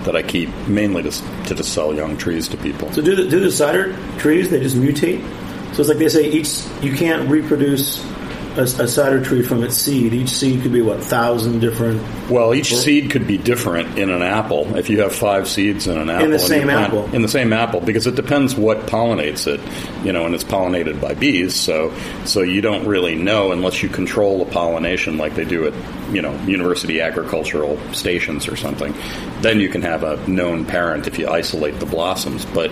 that 0.04 0.14
I 0.14 0.22
keep 0.22 0.50
mainly 0.68 1.02
to, 1.02 1.10
to 1.46 1.54
just 1.54 1.72
sell 1.72 1.94
young 1.94 2.18
trees 2.18 2.46
to 2.48 2.58
people. 2.58 2.92
So 2.92 3.00
do 3.00 3.16
the, 3.16 3.26
do 3.26 3.40
the 3.40 3.50
cider 3.50 3.96
trees 4.18 4.50
they 4.50 4.60
just 4.60 4.76
mutate? 4.76 5.22
So 5.74 5.80
it's 5.80 5.88
like 5.88 5.98
they 5.98 6.10
say 6.10 6.30
each 6.30 6.62
you 6.82 6.94
can't 6.94 7.28
reproduce 7.30 8.04
a, 8.56 8.62
a, 8.62 8.88
cider 8.88 9.22
tree 9.22 9.42
from 9.42 9.62
its 9.62 9.76
seed. 9.76 10.12
Each 10.12 10.30
seed 10.30 10.62
could 10.62 10.72
be 10.72 10.80
what 10.80 11.02
thousand 11.02 11.60
different. 11.60 12.02
Well, 12.30 12.54
each 12.54 12.74
seed 12.74 13.10
could 13.10 13.26
be 13.26 13.38
different 13.38 13.98
in 13.98 14.10
an 14.10 14.22
apple. 14.22 14.76
If 14.76 14.90
you 14.90 15.00
have 15.00 15.14
five 15.14 15.48
seeds 15.48 15.86
in 15.86 15.98
an 15.98 16.10
apple, 16.10 16.24
in 16.24 16.30
the 16.30 16.38
same 16.38 16.64
plant, 16.64 16.92
apple, 16.92 17.14
in 17.14 17.22
the 17.22 17.28
same 17.28 17.52
apple, 17.52 17.80
because 17.80 18.06
it 18.06 18.14
depends 18.14 18.54
what 18.54 18.80
pollinates 18.86 19.46
it. 19.46 19.60
You 20.04 20.12
know, 20.12 20.26
and 20.26 20.34
it's 20.34 20.44
pollinated 20.44 21.00
by 21.00 21.14
bees, 21.14 21.54
so 21.54 21.92
so 22.24 22.42
you 22.42 22.60
don't 22.60 22.86
really 22.86 23.14
know 23.14 23.52
unless 23.52 23.82
you 23.82 23.88
control 23.88 24.44
the 24.44 24.50
pollination, 24.50 25.16
like 25.16 25.34
they 25.34 25.44
do 25.44 25.66
at 25.66 26.14
you 26.14 26.22
know 26.22 26.34
university 26.44 27.00
agricultural 27.00 27.78
stations 27.92 28.48
or 28.48 28.56
something. 28.56 28.94
Then 29.40 29.60
you 29.60 29.68
can 29.68 29.82
have 29.82 30.02
a 30.02 30.16
known 30.28 30.64
parent 30.64 31.06
if 31.06 31.18
you 31.18 31.28
isolate 31.28 31.80
the 31.80 31.86
blossoms, 31.86 32.44
but 32.46 32.70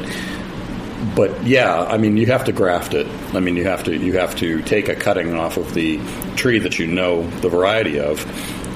but 1.16 1.44
yeah, 1.44 1.80
I 1.82 1.98
mean, 1.98 2.16
you 2.16 2.26
have 2.26 2.44
to 2.44 2.52
graft 2.52 2.94
it. 2.94 3.06
I 3.34 3.40
mean, 3.40 3.56
you 3.56 3.64
have 3.64 3.84
to 3.84 3.96
you 3.96 4.18
have 4.18 4.36
to 4.36 4.62
take 4.62 4.88
a 4.88 4.94
cutting 4.94 5.34
off 5.34 5.56
of 5.56 5.74
the 5.74 6.00
tree 6.36 6.58
that 6.60 6.78
you 6.78 6.86
know 6.86 7.28
the 7.40 7.48
variety 7.48 7.98
of, 7.98 8.24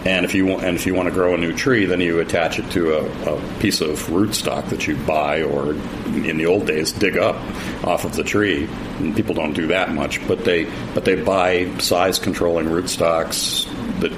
and 0.07 0.25
if 0.25 0.35
you 0.35 0.47
want, 0.47 0.65
and 0.65 0.77
if 0.77 0.87
you 0.87 0.95
want 0.95 1.09
to 1.09 1.15
grow 1.15 1.35
a 1.35 1.39
new 1.39 1.53
tree, 1.53 1.85
then 1.85 2.01
you 2.01 2.21
attach 2.21 2.59
it 2.59 2.71
to 2.73 2.95
a, 2.95 3.35
a 3.35 3.59
piece 3.59 3.81
of 3.81 3.99
rootstock 4.09 4.69
that 4.71 4.87
you 4.87 4.97
buy, 4.97 5.43
or 5.43 5.73
in 5.73 6.37
the 6.37 6.47
old 6.47 6.67
days, 6.67 6.93
dig 6.93 7.17
up 7.17 7.37
off 7.85 8.05
of 8.05 8.17
the 8.17 8.25
tree. 8.25 8.69
And 8.99 9.15
people 9.15 9.35
don't 9.35 9.53
do 9.53 9.69
that 9.69 9.93
much, 9.93 10.27
but 10.27 10.45
they 10.45 10.65
but 10.95 11.05
they 11.05 11.15
buy 11.15 11.77
size 11.79 12.19
controlling 12.19 12.67
rootstocks 12.67 13.67
that 14.01 14.13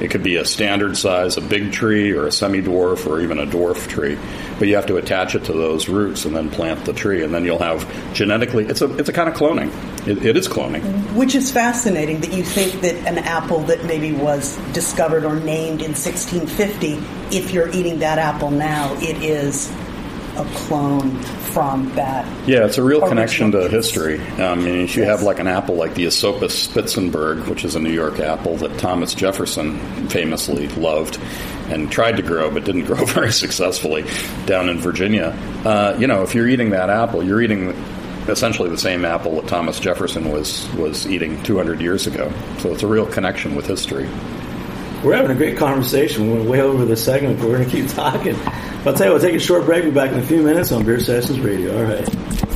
it 0.00 0.10
could 0.10 0.22
be 0.22 0.36
a 0.36 0.44
standard 0.44 0.96
size, 0.96 1.36
a 1.36 1.40
big 1.40 1.72
tree, 1.72 2.12
or 2.12 2.26
a 2.26 2.32
semi 2.32 2.62
dwarf, 2.62 3.06
or 3.06 3.20
even 3.20 3.38
a 3.38 3.46
dwarf 3.46 3.88
tree. 3.88 4.18
But 4.58 4.68
you 4.68 4.76
have 4.76 4.86
to 4.86 4.96
attach 4.96 5.34
it 5.34 5.44
to 5.44 5.52
those 5.52 5.88
roots 5.88 6.24
and 6.24 6.34
then 6.34 6.50
plant 6.50 6.84
the 6.84 6.92
tree, 6.92 7.22
and 7.22 7.32
then 7.32 7.44
you'll 7.44 7.58
have 7.58 7.86
genetically. 8.14 8.66
It's 8.66 8.80
a 8.80 8.94
it's 8.96 9.08
a 9.08 9.12
kind 9.12 9.28
of 9.28 9.34
cloning. 9.34 9.70
it, 10.06 10.24
it 10.24 10.36
is 10.36 10.48
cloning, 10.48 10.82
Which 11.14 11.34
is 11.34 11.50
fascinating 11.50 12.20
that 12.20 12.32
you 12.32 12.42
think 12.42 12.80
that 12.82 12.94
an 13.06 13.18
apple 13.18 13.60
that 13.64 13.84
maybe 13.84 14.12
was 14.12 14.56
discovered 14.72 15.24
or 15.24 15.36
named 15.36 15.82
in 15.82 15.92
1650, 15.92 16.98
if 17.36 17.52
you're 17.52 17.68
eating 17.70 17.98
that 18.00 18.18
apple 18.18 18.50
now, 18.50 18.94
it 19.00 19.22
is 19.22 19.72
a 20.36 20.44
clone 20.54 21.10
from 21.52 21.92
that. 21.94 22.26
Yeah, 22.48 22.64
it's 22.64 22.78
a 22.78 22.82
real 22.82 23.06
connection 23.06 23.52
to 23.52 23.68
history. 23.68 24.20
I 24.38 24.54
mean, 24.54 24.80
if 24.84 24.96
you 24.96 25.02
Yes. 25.02 25.10
have 25.18 25.22
like 25.22 25.38
an 25.38 25.46
apple 25.46 25.74
like 25.76 25.94
the 25.94 26.06
Esopus 26.06 26.66
Spitzenberg, 26.68 27.46
which 27.48 27.64
is 27.64 27.74
a 27.74 27.80
New 27.80 27.90
York 27.92 28.18
apple 28.20 28.56
that 28.58 28.78
Thomas 28.78 29.14
Jefferson 29.14 29.78
famously 30.08 30.68
loved 30.68 31.18
and 31.70 31.90
tried 31.90 32.16
to 32.16 32.22
grow 32.22 32.50
but 32.50 32.64
didn't 32.64 32.84
grow 32.86 33.04
very 33.04 33.32
successfully 33.32 34.04
down 34.46 34.68
in 34.68 34.78
Virginia, 34.78 35.36
uh, 35.64 35.94
you 35.98 36.06
know, 36.06 36.22
if 36.22 36.34
you're 36.34 36.48
eating 36.48 36.70
that 36.70 36.88
apple, 36.90 37.22
you're 37.22 37.42
eating 37.42 37.68
essentially 38.28 38.68
the 38.70 38.78
same 38.78 39.04
apple 39.04 39.34
that 39.40 39.48
Thomas 39.48 39.80
Jefferson 39.80 40.30
was 40.30 40.66
was 40.74 41.06
eating 41.08 41.42
200 41.42 41.80
years 41.80 42.06
ago. 42.06 42.32
So 42.58 42.72
it's 42.72 42.82
a 42.82 42.86
real 42.86 43.04
connection 43.06 43.54
with 43.54 43.66
history. 43.66 44.08
We're 45.04 45.16
having 45.16 45.32
a 45.32 45.34
great 45.34 45.56
conversation. 45.58 46.30
We're 46.30 46.48
way 46.48 46.60
over 46.60 46.84
the 46.84 46.96
segment, 46.96 47.40
but 47.40 47.48
we're 47.48 47.58
going 47.58 47.68
to 47.70 47.76
keep 47.76 47.88
talking. 47.90 48.36
I'll 48.84 48.92
tell 48.92 49.06
you, 49.06 49.12
we'll 49.12 49.22
take 49.22 49.34
a 49.34 49.38
short 49.38 49.64
break. 49.64 49.84
We'll 49.84 49.92
be 49.92 49.94
back 49.94 50.10
in 50.10 50.18
a 50.18 50.26
few 50.26 50.42
minutes 50.42 50.72
on 50.72 50.84
Beer 50.84 50.98
Sessions 50.98 51.38
Radio. 51.40 51.76
All 51.78 51.84
right. 51.84 52.51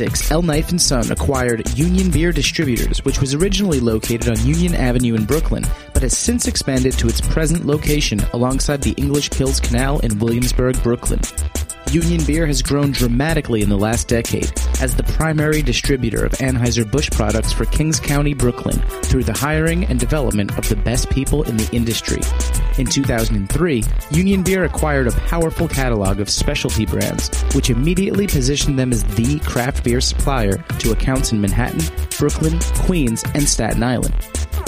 1996, 0.00 0.30
L. 0.30 0.42
Knife 0.42 0.70
and 0.70 0.80
Son 0.80 1.12
acquired 1.12 1.78
Union 1.78 2.10
Beer 2.10 2.32
Distributors, 2.32 3.04
which 3.04 3.20
was 3.20 3.34
originally 3.34 3.78
located 3.78 4.28
on 4.28 4.46
Union 4.46 4.74
Avenue 4.74 5.14
in 5.14 5.26
Brooklyn, 5.26 5.66
but 5.92 6.02
has 6.02 6.16
since 6.16 6.48
expanded 6.48 6.94
to 6.94 7.08
its 7.08 7.20
present 7.20 7.66
location 7.66 8.20
alongside 8.32 8.80
the 8.80 8.92
English 8.92 9.28
Kills 9.28 9.60
Canal 9.60 9.98
in 10.00 10.18
Williamsburg, 10.18 10.82
Brooklyn. 10.82 11.20
Union 11.92 12.24
Beer 12.24 12.46
has 12.46 12.62
grown 12.62 12.90
dramatically 12.90 13.60
in 13.60 13.68
the 13.68 13.76
last 13.76 14.08
decade 14.08 14.50
as 14.80 14.96
the 14.96 15.02
primary 15.02 15.60
distributor 15.60 16.24
of 16.24 16.32
Anheuser-Busch 16.32 17.10
products 17.10 17.52
for 17.52 17.66
Kings 17.66 18.00
County, 18.00 18.32
Brooklyn, 18.32 18.78
through 19.02 19.24
the 19.24 19.34
hiring 19.34 19.84
and 19.84 20.00
development 20.00 20.56
of 20.56 20.66
the 20.70 20.76
best 20.76 21.10
people 21.10 21.42
in 21.42 21.58
the 21.58 21.68
industry. 21.70 22.22
In 22.78 22.86
2003, 22.86 23.84
Union 24.10 24.42
Beer 24.42 24.64
acquired 24.64 25.06
a 25.06 25.12
powerful 25.12 25.68
catalog 25.68 26.18
of 26.18 26.30
specialty 26.30 26.86
brands, 26.86 27.28
which 27.54 27.68
immediately 27.68 28.26
positioned 28.26 28.78
them 28.78 28.90
as 28.90 29.04
the 29.04 29.38
craft 29.40 29.84
beer 29.84 30.00
supplier 30.00 30.64
to 30.78 30.92
accounts 30.92 31.30
in 31.30 31.42
Manhattan, 31.42 31.82
Brooklyn, 32.18 32.58
Queens, 32.86 33.22
and 33.34 33.46
Staten 33.46 33.82
Island. 33.82 34.14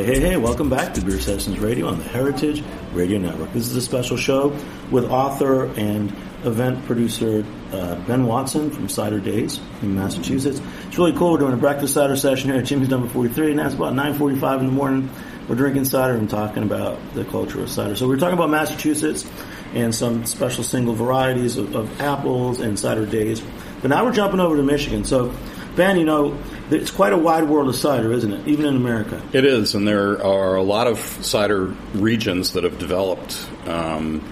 Hey, 0.00 0.14
hey, 0.14 0.20
hey, 0.20 0.36
welcome 0.38 0.70
back 0.70 0.94
to 0.94 1.02
Beer 1.02 1.20
Sessions 1.20 1.58
Radio 1.58 1.86
on 1.86 1.98
the 1.98 2.04
Heritage 2.04 2.64
Radio 2.94 3.18
Network. 3.18 3.52
This 3.52 3.66
is 3.66 3.76
a 3.76 3.82
special 3.82 4.16
show 4.16 4.56
with 4.90 5.04
author 5.04 5.66
and 5.78 6.10
event 6.42 6.86
producer 6.86 7.44
uh, 7.70 7.96
Ben 8.06 8.24
Watson 8.24 8.70
from 8.70 8.88
Cider 8.88 9.20
Days 9.20 9.60
in 9.82 9.94
Massachusetts. 9.94 10.62
It's 10.86 10.96
really 10.96 11.12
cool. 11.12 11.32
We're 11.32 11.40
doing 11.40 11.52
a 11.52 11.58
breakfast 11.58 11.92
cider 11.92 12.16
session 12.16 12.48
here 12.48 12.58
at 12.58 12.64
Jimmy's 12.64 12.88
number 12.88 13.10
43, 13.10 13.50
and 13.50 13.58
that's 13.58 13.74
about 13.74 13.92
9.45 13.92 14.60
in 14.60 14.66
the 14.68 14.72
morning. 14.72 15.10
We're 15.46 15.56
drinking 15.56 15.84
cider 15.84 16.14
and 16.14 16.30
talking 16.30 16.62
about 16.62 16.98
the 17.12 17.26
culture 17.26 17.60
of 17.60 17.68
cider. 17.68 17.94
So 17.94 18.08
we're 18.08 18.16
talking 18.16 18.38
about 18.38 18.48
Massachusetts 18.48 19.30
and 19.74 19.94
some 19.94 20.24
special 20.24 20.64
single 20.64 20.94
varieties 20.94 21.58
of, 21.58 21.76
of 21.76 22.00
apples 22.00 22.60
and 22.60 22.78
cider 22.78 23.04
days. 23.04 23.42
But 23.82 23.88
now 23.88 24.06
we're 24.06 24.12
jumping 24.12 24.40
over 24.40 24.56
to 24.56 24.62
Michigan. 24.62 25.04
So, 25.04 25.34
Ben, 25.76 25.98
you 25.98 26.06
know, 26.06 26.38
it's 26.70 26.90
quite 26.90 27.12
a 27.12 27.18
wide 27.18 27.44
world 27.44 27.68
of 27.68 27.76
cider, 27.76 28.12
isn't 28.12 28.32
it? 28.32 28.48
Even 28.48 28.66
in 28.66 28.76
America. 28.76 29.20
It 29.32 29.44
is, 29.44 29.74
and 29.74 29.86
there 29.86 30.24
are 30.24 30.56
a 30.56 30.62
lot 30.62 30.86
of 30.86 30.98
cider 30.98 31.74
regions 31.94 32.52
that 32.52 32.64
have 32.64 32.78
developed 32.78 33.46
um, 33.66 34.22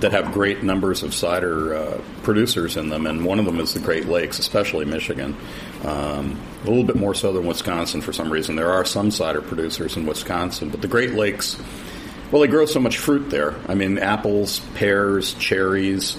that 0.00 0.12
have 0.12 0.32
great 0.32 0.62
numbers 0.64 1.04
of 1.04 1.14
cider 1.14 1.74
uh, 1.74 2.00
producers 2.24 2.76
in 2.76 2.88
them, 2.88 3.06
and 3.06 3.24
one 3.24 3.38
of 3.38 3.44
them 3.44 3.60
is 3.60 3.72
the 3.74 3.80
Great 3.80 4.06
Lakes, 4.06 4.38
especially 4.38 4.84
Michigan. 4.84 5.36
Um, 5.84 6.40
a 6.64 6.66
little 6.66 6.84
bit 6.84 6.96
more 6.96 7.14
so 7.14 7.32
than 7.32 7.46
Wisconsin 7.46 8.00
for 8.00 8.12
some 8.12 8.30
reason. 8.30 8.56
There 8.56 8.72
are 8.72 8.84
some 8.84 9.10
cider 9.10 9.40
producers 9.40 9.96
in 9.96 10.04
Wisconsin, 10.04 10.70
but 10.70 10.80
the 10.82 10.88
Great 10.88 11.12
Lakes, 11.12 11.56
well, 12.30 12.42
they 12.42 12.48
grow 12.48 12.66
so 12.66 12.80
much 12.80 12.98
fruit 12.98 13.30
there. 13.30 13.54
I 13.68 13.74
mean, 13.74 13.98
apples, 13.98 14.60
pears, 14.74 15.34
cherries. 15.34 16.16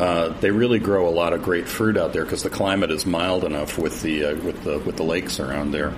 Uh, 0.00 0.30
they 0.40 0.50
really 0.50 0.78
grow 0.78 1.06
a 1.06 1.10
lot 1.10 1.34
of 1.34 1.42
great 1.42 1.68
fruit 1.68 1.98
out 1.98 2.14
there 2.14 2.24
because 2.24 2.42
the 2.42 2.48
climate 2.48 2.90
is 2.90 3.04
mild 3.04 3.44
enough 3.44 3.76
with 3.76 4.00
the 4.00 4.24
uh, 4.24 4.34
with 4.36 4.64
the 4.64 4.78
with 4.78 4.96
the 4.96 5.02
lakes 5.02 5.38
around 5.38 5.72
there. 5.72 5.92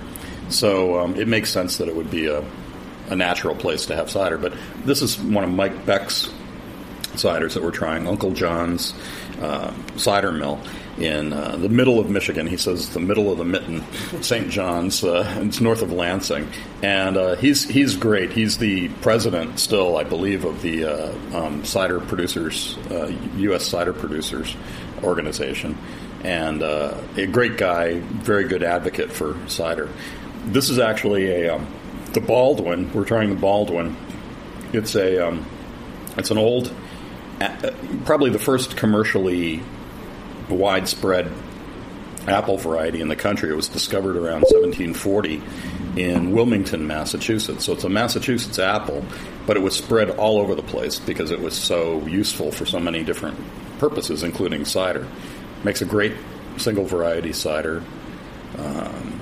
So 0.49 0.99
um, 0.99 1.15
it 1.15 1.25
makes 1.29 1.49
sense 1.49 1.77
that 1.77 1.87
it 1.87 1.95
would 1.95 2.11
be 2.11 2.27
a, 2.27 2.43
a 3.07 3.15
natural 3.15 3.55
place 3.55 3.85
to 3.85 3.95
have 3.95 4.11
cider. 4.11 4.37
But 4.37 4.55
this 4.83 5.01
is 5.01 5.17
one 5.17 5.45
of 5.45 5.51
Mike 5.51 5.85
Beck's 5.85 6.29
ciders 7.13 7.53
that 7.53 7.63
we're 7.63 7.71
trying, 7.71 8.05
Uncle 8.05 8.31
John's 8.31 8.93
uh, 9.41 9.73
cider 9.95 10.33
mill 10.33 10.59
in 10.97 11.33
uh, 11.33 11.55
the 11.57 11.69
middle 11.69 11.99
of 11.99 12.09
Michigan. 12.09 12.47
He 12.47 12.57
says 12.57 12.89
the 12.89 12.99
middle 12.99 13.31
of 13.31 13.37
the 13.37 13.45
mitten, 13.45 13.83
St. 14.21 14.49
John's. 14.49 15.03
Uh, 15.03 15.41
it's 15.41 15.59
north 15.59 15.81
of 15.81 15.91
Lansing, 15.91 16.47
and 16.81 17.17
uh, 17.17 17.35
he's 17.35 17.67
he's 17.67 17.95
great. 17.95 18.31
He's 18.31 18.57
the 18.57 18.89
president 19.01 19.59
still, 19.59 19.97
I 19.97 20.03
believe, 20.03 20.45
of 20.45 20.61
the 20.61 20.85
uh, 20.85 21.13
um, 21.33 21.65
cider 21.65 21.99
producers, 21.99 22.77
uh, 22.91 23.11
U.S. 23.37 23.65
cider 23.65 23.93
producers 23.93 24.55
organization, 25.03 25.77
and 26.23 26.63
uh, 26.63 26.97
a 27.17 27.25
great 27.25 27.57
guy, 27.57 27.99
very 27.99 28.47
good 28.47 28.63
advocate 28.63 29.11
for 29.11 29.37
cider. 29.47 29.89
This 30.45 30.69
is 30.69 30.79
actually 30.79 31.27
a 31.27 31.55
um, 31.55 31.67
the 32.13 32.21
Baldwin. 32.21 32.91
We're 32.93 33.05
trying 33.05 33.29
the 33.29 33.35
Baldwin. 33.35 33.95
It's 34.71 34.95
a 34.95 35.27
um, 35.27 35.45
it's 36.17 36.29
an 36.29 36.37
old, 36.37 36.71
uh, 37.41 37.71
probably 38.05 38.29
the 38.29 38.39
first 38.39 38.77
commercially 38.77 39.61
widespread 40.53 41.31
apple 42.27 42.57
variety 42.57 43.01
in 43.01 43.07
the 43.07 43.15
country. 43.15 43.49
It 43.49 43.55
was 43.55 43.67
discovered 43.67 44.15
around 44.15 44.43
1740 44.43 45.41
in 45.97 46.31
Wilmington, 46.31 46.87
Massachusetts. 46.87 47.65
So 47.65 47.73
it's 47.73 47.83
a 47.83 47.89
Massachusetts 47.89 48.59
apple, 48.59 49.03
but 49.45 49.57
it 49.57 49.59
was 49.61 49.75
spread 49.75 50.09
all 50.11 50.39
over 50.39 50.55
the 50.55 50.63
place 50.63 50.99
because 50.99 51.31
it 51.31 51.39
was 51.39 51.55
so 51.55 52.05
useful 52.07 52.51
for 52.51 52.65
so 52.65 52.79
many 52.79 53.03
different 53.03 53.37
purposes, 53.79 54.23
including 54.23 54.65
cider. 54.65 55.07
Makes 55.63 55.81
a 55.81 55.85
great 55.85 56.13
single 56.57 56.85
variety 56.85 57.33
cider. 57.33 57.83
Um, 58.57 59.19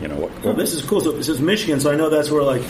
you 0.00 0.08
know 0.08 0.16
what? 0.16 0.44
Well, 0.44 0.54
this 0.54 0.72
is 0.72 0.82
cool. 0.82 1.00
So 1.00 1.12
this 1.12 1.28
is 1.28 1.40
Michigan, 1.40 1.80
so 1.80 1.92
I 1.92 1.96
know 1.96 2.10
that's 2.10 2.30
where, 2.30 2.42
like, 2.42 2.62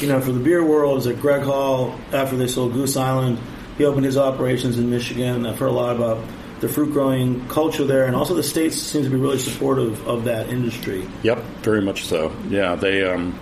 you 0.00 0.08
know, 0.08 0.20
for 0.20 0.32
the 0.32 0.40
beer 0.40 0.64
world, 0.64 0.98
is 0.98 1.04
that 1.04 1.20
Greg 1.20 1.42
Hall, 1.42 1.98
after 2.12 2.36
they 2.36 2.48
sold 2.48 2.72
Goose 2.72 2.96
Island, 2.96 3.38
he 3.78 3.84
opened 3.84 4.04
his 4.04 4.18
operations 4.18 4.78
in 4.78 4.90
Michigan. 4.90 5.46
I've 5.46 5.58
heard 5.58 5.68
a 5.68 5.72
lot 5.72 5.96
about 5.96 6.24
the 6.60 6.68
fruit 6.68 6.92
growing 6.92 7.46
culture 7.48 7.84
there, 7.84 8.06
and 8.06 8.16
also 8.16 8.34
the 8.34 8.42
states 8.42 8.76
seem 8.76 9.02
to 9.04 9.10
be 9.10 9.16
really 9.16 9.38
supportive 9.38 10.06
of 10.06 10.24
that 10.24 10.48
industry. 10.48 11.06
Yep, 11.22 11.38
very 11.62 11.82
much 11.82 12.04
so. 12.04 12.34
Yeah, 12.48 12.74
they 12.74 13.04
um, 13.04 13.38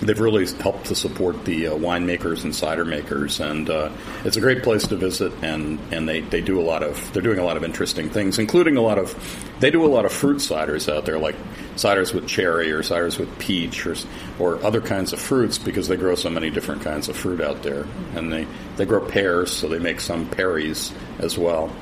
they've 0.00 0.20
really 0.20 0.46
helped 0.46 0.86
to 0.86 0.94
support 0.94 1.44
the 1.44 1.68
uh, 1.68 1.74
winemakers 1.74 2.44
and 2.44 2.54
cider 2.54 2.84
makers, 2.84 3.40
and 3.40 3.68
uh, 3.68 3.90
it's 4.24 4.36
a 4.36 4.40
great 4.40 4.62
place 4.62 4.86
to 4.86 4.96
visit. 4.96 5.32
And, 5.42 5.78
and 5.90 6.08
they, 6.08 6.20
they 6.20 6.40
do 6.40 6.60
a 6.60 6.62
lot 6.62 6.82
of 6.82 7.12
they're 7.12 7.22
doing 7.22 7.38
a 7.38 7.44
lot 7.44 7.56
of 7.56 7.64
interesting 7.64 8.08
things, 8.08 8.38
including 8.38 8.76
a 8.76 8.82
lot 8.82 8.98
of 8.98 9.14
they 9.60 9.70
do 9.70 9.84
a 9.84 9.88
lot 9.88 10.04
of 10.04 10.12
fruit 10.12 10.38
ciders 10.38 10.92
out 10.92 11.04
there, 11.04 11.18
like 11.18 11.36
ciders 11.74 12.14
with 12.14 12.26
cherry 12.26 12.70
or 12.70 12.82
ciders 12.82 13.18
with 13.18 13.38
peach 13.38 13.86
or 13.86 13.96
or 14.38 14.62
other 14.64 14.80
kinds 14.80 15.12
of 15.12 15.20
fruits, 15.20 15.58
because 15.58 15.88
they 15.88 15.96
grow 15.96 16.14
so 16.14 16.30
many 16.30 16.50
different 16.50 16.82
kinds 16.82 17.08
of 17.08 17.16
fruit 17.16 17.40
out 17.40 17.62
there, 17.62 17.84
and 18.14 18.32
they 18.32 18.46
they 18.76 18.84
grow 18.84 19.00
pears, 19.00 19.50
so 19.50 19.68
they 19.68 19.78
make 19.78 20.00
some 20.00 20.28
perries 20.30 20.92
as 21.18 21.36
well. 21.36 21.74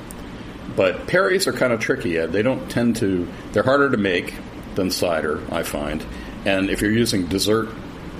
But 0.75 1.07
perries 1.07 1.47
are 1.47 1.53
kind 1.53 1.73
of 1.73 1.79
tricky. 1.79 2.17
They 2.17 2.41
don't 2.41 2.69
tend 2.69 2.97
to. 2.97 3.27
They're 3.51 3.63
harder 3.63 3.89
to 3.89 3.97
make 3.97 4.33
than 4.75 4.91
cider, 4.91 5.41
I 5.51 5.63
find. 5.63 6.05
And 6.45 6.69
if 6.69 6.81
you're 6.81 6.91
using 6.91 7.25
dessert 7.25 7.69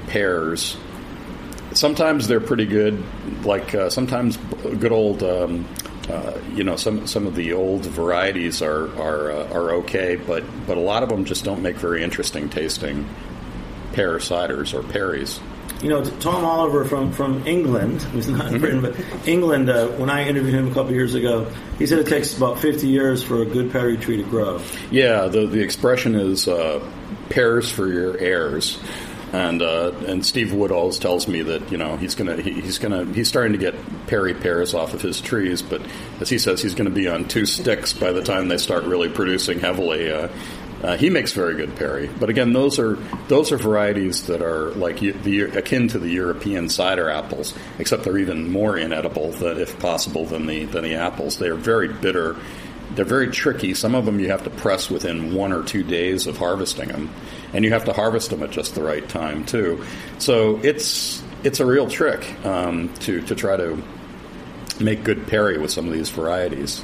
pears. 0.07 0.77
Sometimes 1.73 2.27
they're 2.27 2.41
pretty 2.41 2.65
good. 2.65 3.03
Like 3.43 3.75
uh, 3.75 3.89
sometimes 3.89 4.37
good 4.37 4.91
old, 4.91 5.21
um, 5.21 5.67
uh, 6.09 6.39
you 6.53 6.63
know, 6.63 6.75
some 6.75 7.05
some 7.05 7.27
of 7.27 7.35
the 7.35 7.53
old 7.53 7.85
varieties 7.85 8.61
are 8.61 8.87
are 8.99 9.31
uh, 9.31 9.53
are 9.53 9.71
okay, 9.75 10.15
but 10.15 10.43
but 10.65 10.77
a 10.77 10.81
lot 10.81 11.03
of 11.03 11.09
them 11.09 11.25
just 11.25 11.43
don't 11.43 11.61
make 11.61 11.75
very 11.75 12.03
interesting 12.03 12.49
tasting 12.49 13.07
pear 13.93 14.17
ciders 14.17 14.73
or 14.73 14.81
perries. 14.81 15.39
You 15.81 15.89
know, 15.89 16.03
Tom 16.03 16.43
Oliver 16.43 16.85
from, 16.85 17.11
from 17.11 17.45
England, 17.45 18.01
who's 18.13 18.27
not 18.27 18.51
in 18.53 18.59
Britain, 18.59 18.81
but 18.81 18.95
England, 19.27 19.69
uh, 19.69 19.87
when 19.89 20.09
I 20.09 20.27
interviewed 20.27 20.55
him 20.55 20.71
a 20.71 20.73
couple 20.73 20.91
years 20.93 21.13
ago, 21.13 21.51
he 21.77 21.85
said 21.85 21.99
it 21.99 22.07
takes 22.07 22.35
about 22.35 22.59
50 22.59 22.87
years 22.87 23.23
for 23.23 23.41
a 23.41 23.45
good 23.45 23.71
perry 23.71 23.97
tree 23.97 24.17
to 24.17 24.23
grow. 24.23 24.61
Yeah, 24.91 25.27
the, 25.27 25.45
the 25.45 25.61
expression 25.61 26.15
is 26.15 26.47
uh, 26.47 26.83
pears 27.29 27.69
for 27.71 27.87
your 27.87 28.17
heirs. 28.17 28.79
And 29.33 29.61
uh, 29.61 29.91
and 30.07 30.25
Steve 30.25 30.53
Wood 30.53 30.71
always 30.71 30.99
tells 30.99 31.27
me 31.27 31.41
that 31.41 31.69
you 31.69 31.77
know 31.77 31.97
he's 31.97 32.15
gonna 32.15 32.41
he, 32.41 32.61
he's 32.61 32.77
gonna 32.77 33.03
he's 33.13 33.27
starting 33.27 33.51
to 33.51 33.57
get 33.57 33.75
perry 34.07 34.33
pears 34.33 34.73
off 34.73 34.93
of 34.93 35.01
his 35.01 35.19
trees, 35.19 35.61
but 35.61 35.81
as 36.21 36.29
he 36.29 36.39
says, 36.39 36.61
he's 36.61 36.75
going 36.75 36.89
to 36.89 36.95
be 36.95 37.09
on 37.09 37.27
two 37.27 37.45
sticks 37.45 37.91
by 37.91 38.13
the 38.13 38.23
time 38.23 38.47
they 38.47 38.57
start 38.57 38.85
really 38.85 39.09
producing 39.09 39.59
heavily. 39.59 40.09
Uh, 40.09 40.29
uh, 40.83 40.97
he 40.97 41.09
makes 41.09 41.31
very 41.33 41.55
good 41.55 41.75
perry, 41.75 42.09
but 42.19 42.29
again, 42.29 42.53
those 42.53 42.79
are 42.79 42.95
those 43.27 43.51
are 43.51 43.57
varieties 43.57 44.27
that 44.27 44.41
are 44.41 44.71
like 44.71 44.99
the, 44.99 45.41
akin 45.41 45.87
to 45.89 45.99
the 45.99 46.09
European 46.09 46.69
cider 46.69 47.09
apples, 47.09 47.53
except 47.79 48.03
they're 48.03 48.17
even 48.17 48.51
more 48.51 48.77
inedible, 48.77 49.31
than, 49.31 49.59
if 49.59 49.79
possible, 49.79 50.25
than 50.25 50.45
the 50.45 50.65
than 50.65 50.83
the 50.83 50.95
apples. 50.95 51.39
They 51.39 51.49
are 51.49 51.55
very 51.55 51.87
bitter. 51.87 52.35
They're 52.95 53.05
very 53.05 53.29
tricky. 53.29 53.73
Some 53.73 53.95
of 53.95 54.05
them 54.05 54.19
you 54.19 54.29
have 54.29 54.43
to 54.45 54.49
press 54.49 54.89
within 54.89 55.33
one 55.33 55.51
or 55.51 55.63
two 55.63 55.83
days 55.83 56.25
of 56.25 56.37
harvesting 56.37 56.87
them 56.87 57.09
and 57.53 57.63
you 57.65 57.71
have 57.71 57.85
to 57.85 57.93
harvest 57.93 58.29
them 58.29 58.43
at 58.43 58.51
just 58.51 58.75
the 58.75 58.83
right 58.83 59.07
time 59.07 59.45
too. 59.45 59.83
So 60.19 60.59
it's 60.63 61.23
it's 61.43 61.59
a 61.59 61.65
real 61.65 61.89
trick 61.89 62.45
um, 62.45 62.93
to 62.99 63.21
to 63.21 63.35
try 63.35 63.57
to 63.57 63.81
make 64.79 65.03
good 65.03 65.27
perry 65.27 65.57
with 65.57 65.71
some 65.71 65.87
of 65.87 65.93
these 65.93 66.09
varieties. 66.09 66.83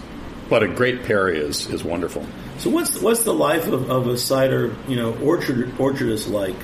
But 0.49 0.63
a 0.63 0.67
great 0.67 1.03
perry 1.03 1.39
is 1.39 1.67
is 1.67 1.83
wonderful. 1.83 2.25
So 2.63 2.69
what's 2.69 3.01
what's 3.01 3.23
the 3.23 3.33
life 3.33 3.67
of, 3.67 3.91
of 3.91 4.07
a 4.07 4.17
cider 4.17 4.73
you 4.87 4.95
know 4.95 5.13
orchard 5.17 5.69
orchardist 5.71 6.31
like? 6.31 6.55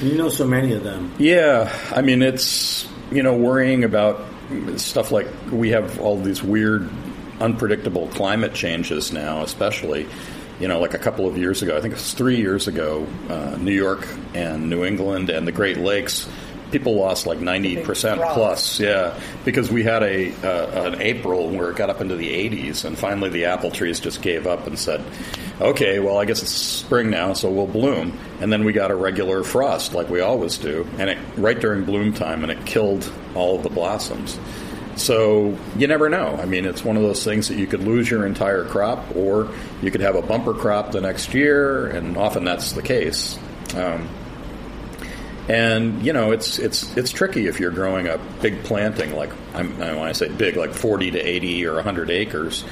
You 0.00 0.16
know 0.16 0.30
so 0.30 0.46
many 0.46 0.72
of 0.72 0.82
them. 0.82 1.14
Yeah, 1.18 1.70
I 1.94 2.00
mean 2.00 2.22
it's 2.22 2.88
you 3.10 3.22
know 3.22 3.36
worrying 3.36 3.84
about 3.84 4.24
stuff 4.76 5.12
like 5.12 5.26
we 5.52 5.68
have 5.68 6.00
all 6.00 6.18
these 6.18 6.42
weird 6.42 6.88
unpredictable 7.40 8.08
climate 8.08 8.54
changes 8.54 9.12
now, 9.12 9.42
especially 9.42 10.08
you 10.58 10.68
know, 10.68 10.78
like 10.78 10.94
a 10.94 10.98
couple 10.98 11.26
of 11.26 11.36
years 11.36 11.62
ago, 11.62 11.76
I 11.76 11.80
think 11.80 11.92
it 11.92 11.96
was 11.96 12.12
three 12.12 12.36
years 12.36 12.68
ago, 12.68 13.06
uh, 13.28 13.56
New 13.58 13.72
York 13.72 14.06
and 14.34 14.68
New 14.68 14.84
England 14.84 15.30
and 15.30 15.46
the 15.46 15.52
Great 15.52 15.78
Lakes, 15.78 16.28
people 16.70 16.94
lost 16.94 17.26
like 17.26 17.38
90% 17.38 18.32
plus. 18.34 18.80
Yeah, 18.80 19.18
because 19.44 19.70
we 19.70 19.82
had 19.82 20.02
a 20.02 20.32
uh, 20.42 20.92
an 20.92 21.00
April 21.00 21.48
where 21.50 21.70
it 21.70 21.76
got 21.76 21.90
up 21.90 22.00
into 22.00 22.16
the 22.16 22.28
80s, 22.28 22.84
and 22.84 22.98
finally 22.98 23.30
the 23.30 23.46
apple 23.46 23.70
trees 23.70 24.00
just 24.00 24.22
gave 24.22 24.46
up 24.46 24.66
and 24.66 24.78
said, 24.78 25.04
okay, 25.60 25.98
well, 25.98 26.18
I 26.18 26.24
guess 26.24 26.42
it's 26.42 26.50
spring 26.50 27.10
now, 27.10 27.32
so 27.32 27.50
we'll 27.50 27.66
bloom. 27.66 28.18
And 28.40 28.52
then 28.52 28.64
we 28.64 28.72
got 28.72 28.90
a 28.90 28.94
regular 28.94 29.42
frost 29.42 29.94
like 29.94 30.08
we 30.08 30.20
always 30.20 30.58
do, 30.58 30.86
and 30.98 31.10
it 31.10 31.18
right 31.36 31.58
during 31.58 31.84
bloom 31.84 32.12
time, 32.12 32.42
and 32.42 32.50
it 32.50 32.64
killed 32.66 33.10
all 33.34 33.56
of 33.56 33.62
the 33.62 33.70
blossoms. 33.70 34.38
So 34.96 35.56
you 35.76 35.86
never 35.86 36.08
know. 36.08 36.36
I 36.36 36.44
mean, 36.44 36.66
it's 36.66 36.84
one 36.84 36.96
of 36.96 37.02
those 37.02 37.24
things 37.24 37.48
that 37.48 37.56
you 37.56 37.66
could 37.66 37.82
lose 37.82 38.10
your 38.10 38.26
entire 38.26 38.64
crop, 38.64 39.16
or 39.16 39.48
you 39.82 39.90
could 39.90 40.02
have 40.02 40.14
a 40.14 40.22
bumper 40.22 40.52
crop 40.52 40.92
the 40.92 41.00
next 41.00 41.32
year, 41.32 41.86
and 41.86 42.16
often 42.16 42.44
that's 42.44 42.72
the 42.72 42.82
case. 42.82 43.38
Um, 43.74 44.08
and 45.50 46.06
you 46.06 46.12
know, 46.12 46.30
it's 46.30 46.60
it's 46.60 46.96
it's 46.96 47.10
tricky 47.10 47.48
if 47.48 47.58
you're 47.58 47.72
growing 47.72 48.06
a 48.06 48.18
big 48.40 48.62
planting 48.62 49.16
like 49.16 49.30
I'm, 49.52 49.76
when 49.78 49.98
I 49.98 50.12
say 50.12 50.28
big, 50.28 50.56
like 50.56 50.72
40 50.72 51.10
to 51.10 51.18
80 51.18 51.66
or 51.66 51.74
100 51.74 52.08
acres. 52.08 52.64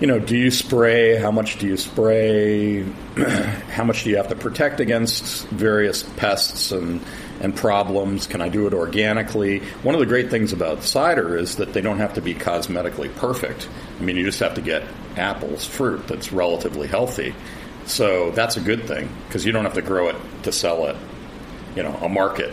You 0.00 0.06
know, 0.06 0.20
do 0.20 0.36
you 0.36 0.52
spray? 0.52 1.16
How 1.16 1.32
much 1.32 1.58
do 1.58 1.66
you 1.66 1.76
spray? 1.76 2.82
how 3.72 3.82
much 3.82 4.04
do 4.04 4.10
you 4.10 4.16
have 4.16 4.28
to 4.28 4.36
protect 4.36 4.78
against 4.78 5.48
various 5.48 6.04
pests 6.04 6.70
and 6.70 7.00
and 7.40 7.56
problems? 7.56 8.28
Can 8.28 8.40
I 8.40 8.48
do 8.48 8.68
it 8.68 8.72
organically? 8.72 9.58
One 9.82 9.96
of 9.96 10.00
the 10.00 10.06
great 10.06 10.30
things 10.30 10.52
about 10.52 10.84
cider 10.84 11.36
is 11.36 11.56
that 11.56 11.72
they 11.72 11.80
don't 11.80 11.98
have 11.98 12.14
to 12.14 12.20
be 12.20 12.32
cosmetically 12.32 13.12
perfect. 13.16 13.68
I 13.98 14.04
mean, 14.04 14.16
you 14.16 14.24
just 14.24 14.38
have 14.38 14.54
to 14.54 14.62
get 14.62 14.84
apples, 15.16 15.66
fruit 15.66 16.06
that's 16.06 16.30
relatively 16.30 16.86
healthy. 16.86 17.34
So 17.86 18.30
that's 18.30 18.56
a 18.56 18.60
good 18.60 18.84
thing 18.84 19.08
because 19.26 19.44
you 19.44 19.50
don't 19.50 19.64
have 19.64 19.74
to 19.74 19.82
grow 19.82 20.10
it 20.10 20.16
to 20.44 20.52
sell 20.52 20.86
it, 20.86 20.96
you 21.76 21.82
know, 21.82 21.94
a 22.02 22.08
market. 22.08 22.52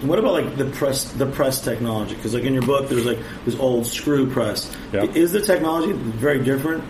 What 0.00 0.18
about 0.18 0.32
like 0.32 0.56
the 0.56 0.66
press, 0.66 1.10
the 1.12 1.26
press 1.26 1.60
technology? 1.60 2.14
Because 2.14 2.34
like 2.34 2.44
in 2.44 2.54
your 2.54 2.62
book, 2.62 2.88
there's 2.88 3.04
like 3.04 3.18
this 3.44 3.56
old 3.56 3.86
screw 3.86 4.30
press. 4.30 4.74
Is 4.92 5.32
the 5.32 5.40
technology 5.40 5.92
very 5.92 6.42
different? 6.42 6.84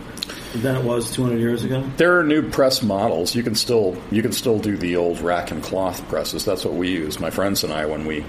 than 0.54 0.76
it 0.76 0.84
was 0.84 1.12
200 1.12 1.38
years 1.38 1.64
ago? 1.64 1.82
There 1.96 2.18
are 2.18 2.24
new 2.24 2.48
press 2.48 2.82
models. 2.82 3.34
You 3.34 3.42
can 3.42 3.54
still 3.54 4.00
you 4.10 4.22
can 4.22 4.32
still 4.32 4.58
do 4.58 4.76
the 4.76 4.96
old 4.96 5.20
rack 5.20 5.50
and 5.50 5.62
cloth 5.62 6.06
presses. 6.08 6.44
That's 6.44 6.64
what 6.64 6.74
we 6.74 6.90
use. 6.90 7.20
My 7.20 7.30
friends 7.30 7.64
and 7.64 7.72
I 7.72 7.86
when 7.86 8.06
we 8.06 8.24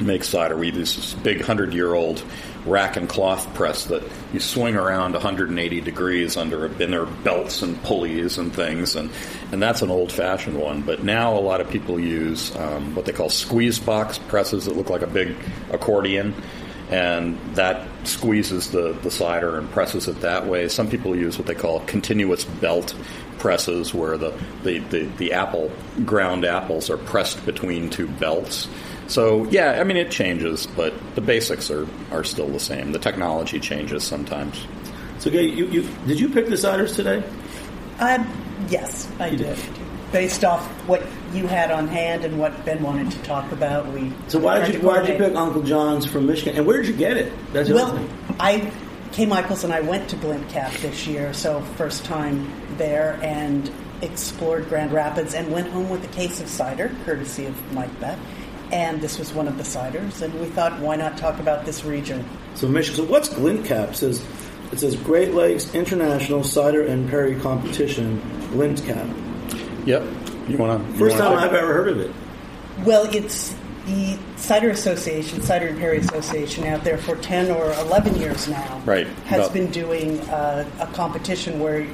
make 0.00 0.24
cider, 0.24 0.56
we 0.56 0.70
use 0.70 0.96
this 0.96 1.14
big 1.14 1.40
hundred 1.40 1.72
year 1.72 1.94
old 1.94 2.22
rack 2.66 2.96
and 2.96 3.08
cloth 3.08 3.52
press 3.54 3.84
that 3.86 4.02
you 4.32 4.40
swing 4.40 4.74
around 4.74 5.12
180 5.12 5.80
degrees 5.82 6.36
under 6.36 6.66
a, 6.66 6.70
in 6.78 6.90
their 6.90 7.04
belts 7.04 7.60
and 7.62 7.80
pulleys 7.82 8.38
and 8.38 8.54
things, 8.54 8.96
and 8.96 9.10
and 9.52 9.62
that's 9.62 9.82
an 9.82 9.90
old 9.90 10.10
fashioned 10.10 10.58
one. 10.58 10.82
But 10.82 11.02
now 11.02 11.36
a 11.36 11.40
lot 11.40 11.60
of 11.60 11.70
people 11.70 11.98
use 12.00 12.54
um, 12.56 12.94
what 12.94 13.04
they 13.04 13.12
call 13.12 13.30
squeeze 13.30 13.78
box 13.78 14.18
presses 14.18 14.64
that 14.66 14.76
look 14.76 14.90
like 14.90 15.02
a 15.02 15.06
big 15.06 15.36
accordion 15.70 16.34
and 16.90 17.38
that 17.54 17.86
squeezes 18.06 18.70
the, 18.70 18.92
the 19.02 19.10
cider 19.10 19.58
and 19.58 19.70
presses 19.70 20.06
it 20.06 20.20
that 20.20 20.46
way. 20.46 20.68
Some 20.68 20.88
people 20.88 21.16
use 21.16 21.38
what 21.38 21.46
they 21.46 21.54
call 21.54 21.80
continuous 21.80 22.44
belt 22.44 22.94
presses, 23.38 23.94
where 23.94 24.16
the, 24.18 24.38
the, 24.62 24.78
the, 24.78 25.04
the 25.16 25.32
apple 25.32 25.70
ground 26.04 26.44
apples 26.44 26.90
are 26.90 26.96
pressed 26.98 27.44
between 27.46 27.90
two 27.90 28.06
belts. 28.06 28.68
So 29.08 29.44
yeah, 29.46 29.72
I 29.80 29.84
mean 29.84 29.96
it 29.96 30.10
changes, 30.10 30.66
but 30.66 30.92
the 31.14 31.20
basics 31.20 31.70
are, 31.70 31.86
are 32.10 32.24
still 32.24 32.48
the 32.48 32.60
same. 32.60 32.92
The 32.92 32.98
technology 32.98 33.60
changes 33.60 34.04
sometimes. 34.04 34.66
So, 35.18 35.30
okay, 35.30 35.46
you, 35.46 35.66
you, 35.66 35.88
did 36.06 36.20
you 36.20 36.28
pick 36.28 36.46
the 36.46 36.56
ciders 36.56 36.94
today? 36.94 37.22
Uh, 37.98 38.24
yes, 38.68 39.10
I 39.18 39.30
did. 39.30 39.38
did. 39.38 39.58
Based 40.12 40.44
off 40.44 40.64
what 40.86 41.02
you 41.32 41.46
had 41.46 41.70
on 41.70 41.88
hand 41.88 42.24
and 42.24 42.38
what 42.38 42.64
Ben 42.64 42.82
wanted 42.82 43.10
to 43.10 43.18
talk 43.22 43.50
about. 43.52 43.86
We 43.92 44.12
so 44.28 44.38
why 44.38 44.64
did 44.64 44.74
you 44.74 44.80
why 44.80 45.00
did 45.00 45.08
you 45.08 45.26
pick 45.26 45.34
Uncle 45.34 45.62
John's 45.62 46.06
from 46.06 46.26
Michigan 46.26 46.56
and 46.56 46.66
where 46.66 46.82
did 46.82 46.88
you 46.88 46.96
get 46.96 47.16
it? 47.16 47.32
That's 47.52 47.70
well, 47.70 47.98
I 48.38 48.72
Kay 49.12 49.26
Michaels 49.26 49.64
and 49.64 49.72
I 49.72 49.80
went 49.80 50.10
to 50.10 50.16
Glint 50.16 50.48
Cap 50.48 50.72
this 50.74 51.06
year, 51.06 51.32
so 51.32 51.60
first 51.76 52.04
time 52.04 52.50
there 52.76 53.18
and 53.22 53.70
explored 54.02 54.68
Grand 54.68 54.92
Rapids 54.92 55.34
and 55.34 55.50
went 55.52 55.68
home 55.68 55.88
with 55.88 56.04
a 56.04 56.08
case 56.08 56.40
of 56.40 56.48
cider, 56.48 56.94
courtesy 57.04 57.46
of 57.46 57.72
Mike 57.72 57.98
Beck. 58.00 58.18
And 58.72 59.00
this 59.00 59.18
was 59.18 59.32
one 59.32 59.46
of 59.46 59.56
the 59.56 59.62
ciders, 59.62 60.22
and 60.22 60.34
we 60.40 60.46
thought, 60.46 60.80
why 60.80 60.96
not 60.96 61.16
talk 61.16 61.38
about 61.38 61.64
this 61.64 61.84
region? 61.84 62.26
So 62.54 62.66
Michigan. 62.66 63.04
So 63.04 63.10
what's 63.10 63.28
Glint 63.28 63.66
Cap? 63.66 63.90
It 63.90 63.96
says 63.96 64.24
it 64.72 64.80
says 64.80 64.96
Great 64.96 65.34
Lakes 65.34 65.74
International 65.74 66.42
Cider 66.42 66.84
and 66.84 67.08
Perry 67.08 67.38
Competition, 67.38 68.20
Glint 68.50 68.84
Cap. 68.84 69.06
Yep. 69.84 70.02
You 70.48 70.56
want 70.58 70.84
to? 70.86 70.98
First 70.98 71.18
time 71.18 71.38
I've 71.38 71.54
ever 71.54 71.72
heard 71.72 71.88
of 71.88 72.00
it. 72.00 72.10
Well, 72.84 73.04
it's 73.14 73.54
the 73.86 74.18
Cider 74.36 74.70
Association, 74.70 75.42
Cider 75.42 75.68
and 75.68 75.78
Perry 75.78 75.98
Association, 75.98 76.64
out 76.64 76.82
there 76.84 76.98
for 76.98 77.16
ten 77.16 77.50
or 77.50 77.72
eleven 77.74 78.14
years 78.16 78.48
now. 78.48 78.80
Right. 78.84 79.06
Has 79.26 79.40
About, 79.40 79.52
been 79.52 79.70
doing 79.70 80.20
uh, 80.22 80.68
a 80.80 80.86
competition 80.88 81.60
where 81.60 81.86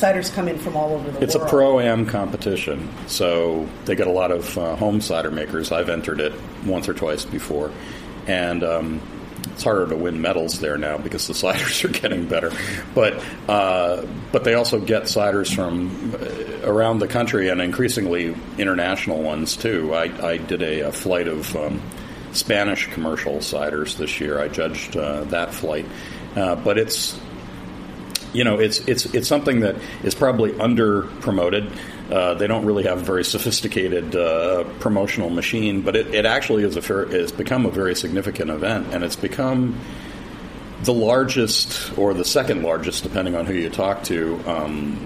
ciders 0.00 0.32
come 0.32 0.48
in 0.48 0.58
from 0.58 0.76
all 0.76 0.92
over 0.92 1.10
the 1.10 1.22
it's 1.22 1.34
world. 1.34 1.44
It's 1.46 1.52
a 1.52 1.56
pro 1.56 1.80
am 1.80 2.06
competition, 2.06 2.88
so 3.06 3.68
they 3.84 3.94
get 3.94 4.06
a 4.06 4.12
lot 4.12 4.30
of 4.30 4.56
uh, 4.56 4.76
home 4.76 5.00
cider 5.00 5.30
makers. 5.30 5.72
I've 5.72 5.88
entered 5.88 6.20
it 6.20 6.32
once 6.64 6.88
or 6.88 6.94
twice 6.94 7.24
before, 7.24 7.72
and. 8.26 8.64
Um, 8.64 9.00
it's 9.58 9.64
harder 9.64 9.88
to 9.88 9.96
win 9.96 10.20
medals 10.20 10.60
there 10.60 10.78
now 10.78 10.98
because 10.98 11.26
the 11.26 11.32
ciders 11.46 11.84
are 11.84 11.88
getting 11.88 12.28
better. 12.28 12.52
But 12.94 13.24
uh, 13.48 14.06
but 14.30 14.44
they 14.44 14.54
also 14.54 14.78
get 14.78 15.04
ciders 15.04 15.52
from 15.52 16.14
uh, 16.14 16.70
around 16.70 17.00
the 17.00 17.08
country 17.08 17.48
and 17.48 17.60
increasingly 17.60 18.36
international 18.56 19.20
ones 19.20 19.56
too. 19.56 19.94
I, 19.94 20.04
I 20.24 20.36
did 20.36 20.62
a, 20.62 20.80
a, 20.80 20.92
flight 20.92 21.26
of 21.26 21.56
um, 21.56 21.82
Spanish 22.32 22.86
commercial 22.92 23.38
ciders 23.38 23.96
this 23.96 24.20
year. 24.20 24.38
I 24.40 24.46
judged 24.46 24.96
uh, 24.96 25.24
that 25.24 25.52
flight, 25.52 25.86
uh, 26.36 26.54
but 26.54 26.78
it's 26.78 27.18
you 28.32 28.44
know 28.44 28.58
it's 28.58 28.80
it's 28.80 29.06
it's 29.14 29.28
something 29.28 29.60
that 29.60 29.76
is 30.02 30.14
probably 30.14 30.58
under 30.60 31.02
promoted. 31.02 31.70
Uh, 32.10 32.34
they 32.34 32.46
don't 32.46 32.64
really 32.64 32.84
have 32.84 32.98
a 32.98 33.04
very 33.04 33.24
sophisticated 33.24 34.16
uh, 34.16 34.64
promotional 34.80 35.28
machine, 35.28 35.82
but 35.82 35.94
it, 35.94 36.14
it 36.14 36.24
actually 36.24 36.64
is 36.64 36.76
a 36.76 36.82
fair, 36.82 37.06
has 37.06 37.32
become 37.32 37.66
a 37.66 37.70
very 37.70 37.94
significant 37.94 38.50
event, 38.50 38.86
and 38.94 39.04
it's 39.04 39.16
become 39.16 39.78
the 40.84 40.94
largest 40.94 41.96
or 41.98 42.14
the 42.14 42.24
second 42.24 42.62
largest, 42.62 43.02
depending 43.02 43.34
on 43.34 43.44
who 43.44 43.52
you 43.52 43.68
talk 43.68 44.04
to, 44.04 44.40
um, 44.46 44.98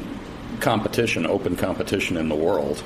competition, 0.61 1.27
open 1.27 1.57
competition 1.57 2.17
in 2.17 2.29
the 2.29 2.37
world. 2.37 2.83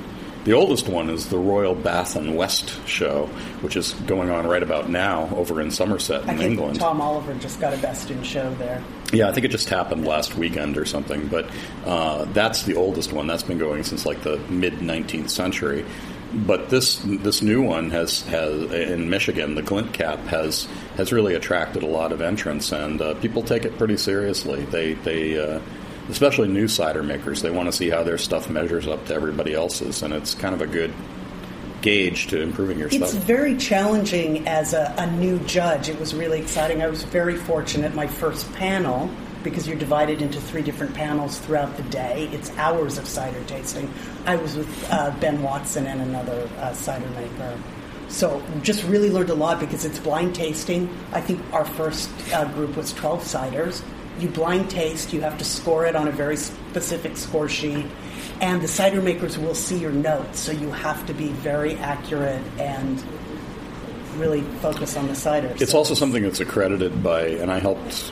The 0.47 0.53
oldest 0.53 0.87
one 0.87 1.09
is 1.09 1.27
the 1.27 1.37
Royal 1.37 1.75
Bath 1.75 2.15
and 2.15 2.37
West 2.37 2.79
Show, 2.87 3.25
which 3.59 3.75
is 3.75 3.91
going 3.91 4.29
on 4.29 4.47
right 4.47 4.63
about 4.63 4.89
now 4.89 5.27
over 5.35 5.59
in 5.59 5.71
Somerset 5.71 6.23
in 6.23 6.29
I 6.29 6.37
think 6.37 6.51
England. 6.51 6.79
Tom 6.79 7.01
Oliver 7.01 7.33
just 7.33 7.59
got 7.59 7.73
a 7.73 7.77
Best 7.79 8.11
in 8.11 8.23
Show 8.23 8.53
there. 8.53 8.81
Yeah, 9.11 9.27
I 9.27 9.33
think 9.33 9.45
it 9.45 9.51
just 9.51 9.67
happened 9.67 10.07
last 10.07 10.35
weekend 10.35 10.77
or 10.77 10.85
something. 10.85 11.27
But 11.27 11.49
uh, 11.85 12.23
that's 12.31 12.63
the 12.63 12.75
oldest 12.75 13.11
one. 13.11 13.27
That's 13.27 13.43
been 13.43 13.57
going 13.57 13.83
since 13.83 14.05
like 14.05 14.23
the 14.23 14.37
mid 14.49 14.75
19th 14.75 15.29
century. 15.29 15.83
But 16.33 16.69
this 16.69 17.01
this 17.03 17.41
new 17.41 17.61
one 17.61 17.91
has 17.91 18.21
has 18.27 18.71
in 18.71 19.09
Michigan, 19.09 19.55
the 19.55 19.61
Glint 19.63 19.91
Cap 19.91 20.19
has 20.27 20.69
has 20.95 21.11
really 21.11 21.35
attracted 21.35 21.83
a 21.83 21.87
lot 21.87 22.13
of 22.13 22.21
entrants, 22.21 22.71
and 22.71 23.01
uh, 23.01 23.15
people 23.15 23.43
take 23.43 23.65
it 23.65 23.77
pretty 23.77 23.97
seriously. 23.97 24.63
They 24.63 24.93
they 24.93 25.37
uh, 25.37 25.59
especially 26.09 26.47
new 26.47 26.67
cider 26.67 27.03
makers, 27.03 27.41
they 27.41 27.51
want 27.51 27.67
to 27.67 27.71
see 27.71 27.89
how 27.89 28.03
their 28.03 28.17
stuff 28.17 28.49
measures 28.49 28.87
up 28.87 29.05
to 29.07 29.13
everybody 29.13 29.53
else's, 29.53 30.01
and 30.01 30.13
it's 30.13 30.33
kind 30.33 30.53
of 30.55 30.61
a 30.61 30.67
good 30.67 30.93
gauge 31.81 32.27
to 32.27 32.41
improving 32.41 32.79
your 32.79 32.87
it's 32.87 33.11
stuff. 33.11 33.23
very 33.23 33.55
challenging 33.55 34.47
as 34.47 34.73
a, 34.73 34.93
a, 34.97 35.11
new 35.11 35.37
judge. 35.39 35.89
It 35.89 35.99
was 35.99 36.13
really 36.13 36.41
exciting. 36.41 36.81
I 36.81 36.87
was 36.87 37.03
very 37.03 37.35
fortunate. 37.35 37.93
My 37.93 38.07
first 38.07 38.51
panel, 38.53 39.09
because 39.43 39.67
you're 39.67 39.77
divided 39.77 40.21
into 40.21 40.41
three 40.41 40.63
different 40.63 40.95
panels 40.95 41.37
throughout 41.39 41.77
the 41.77 41.83
day, 41.83 42.29
it's 42.31 42.49
hours 42.57 42.97
of 42.97 43.07
cider 43.07 43.43
tasting. 43.45 43.93
I 44.25 44.37
was 44.37 44.55
with 44.55 44.91
uh, 44.91 45.11
Ben 45.19 45.43
Watson 45.43 45.85
and 45.85 46.01
another 46.01 46.49
uh, 46.57 46.73
cider 46.73 47.09
maker. 47.11 47.57
So 48.09 48.41
just 48.63 48.83
really 48.85 49.11
learned 49.11 49.29
a 49.29 49.35
lot 49.35 49.59
because 49.59 49.85
it's 49.85 49.99
blind 49.99 50.33
tasting. 50.33 50.89
I 51.11 51.21
think 51.21 51.41
our 51.53 51.65
first 51.65 52.09
uh, 52.33 52.45
group 52.53 52.75
was 52.75 52.93
12 52.93 53.21
ciders 53.21 53.83
you 54.19 54.29
blind 54.29 54.69
taste, 54.69 55.13
you 55.13 55.21
have 55.21 55.37
to 55.37 55.45
score 55.45 55.85
it 55.85 55.95
on 55.95 56.07
a 56.07 56.11
very 56.11 56.37
specific 56.37 57.17
score 57.17 57.49
sheet, 57.49 57.85
and 58.41 58.61
the 58.61 58.67
cider 58.67 59.01
makers 59.01 59.37
will 59.37 59.55
see 59.55 59.77
your 59.77 59.91
notes, 59.91 60.39
so 60.39 60.51
you 60.51 60.69
have 60.71 61.05
to 61.07 61.13
be 61.13 61.27
very 61.29 61.75
accurate 61.75 62.41
and 62.59 63.03
really 64.17 64.41
focus 64.61 64.97
on 64.97 65.07
the 65.07 65.15
cider. 65.15 65.53
It's 65.59 65.73
also 65.73 65.93
something 65.93 66.23
that's 66.23 66.39
accredited 66.39 67.03
by, 67.03 67.27
and 67.27 67.51
I 67.51 67.59
helped 67.59 68.11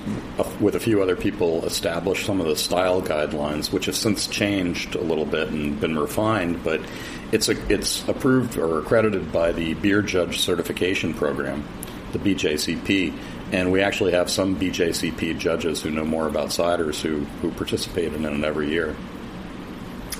with 0.60 0.76
a 0.76 0.80
few 0.80 1.01
other 1.01 1.16
people 1.16 1.66
establish 1.66 2.26
some 2.26 2.39
of 2.39 2.47
the 2.47 2.56
style 2.56 3.01
guidelines, 3.01 3.72
which 3.72 3.86
have 3.86 3.95
since 3.95 4.28
changed 4.28 4.95
a 4.95 5.01
little 5.01 5.26
bit 5.26 5.49
and 5.49 5.80
been 5.80 5.97
refined, 5.97 6.64
but 6.64 6.82
it's 7.32 7.49
a, 7.49 7.74
it's 7.74 8.08
approved 8.08 8.58
or 8.58 8.80
accredited 8.80 9.32
by 9.32 9.51
the 9.51 9.74
Beer 9.76 10.01
Judge 10.01 10.39
Certification 10.39 11.14
Program, 11.14 11.68
the 12.14 12.20
BJCP 12.20 13.14
and 13.56 13.72
we 13.72 13.82
actually 13.82 14.12
have 14.12 14.30
some 14.30 14.60
BJCP 14.60 15.38
judges 15.39 15.82
who 15.82 15.89
know 15.89 16.03
more 16.03 16.28
about 16.28 16.49
ciders 16.49 16.99
who, 16.99 17.20
who 17.41 17.51
participate 17.51 18.14
in 18.14 18.26
it 18.26 18.43
every 18.43 18.70
year. 18.70 18.93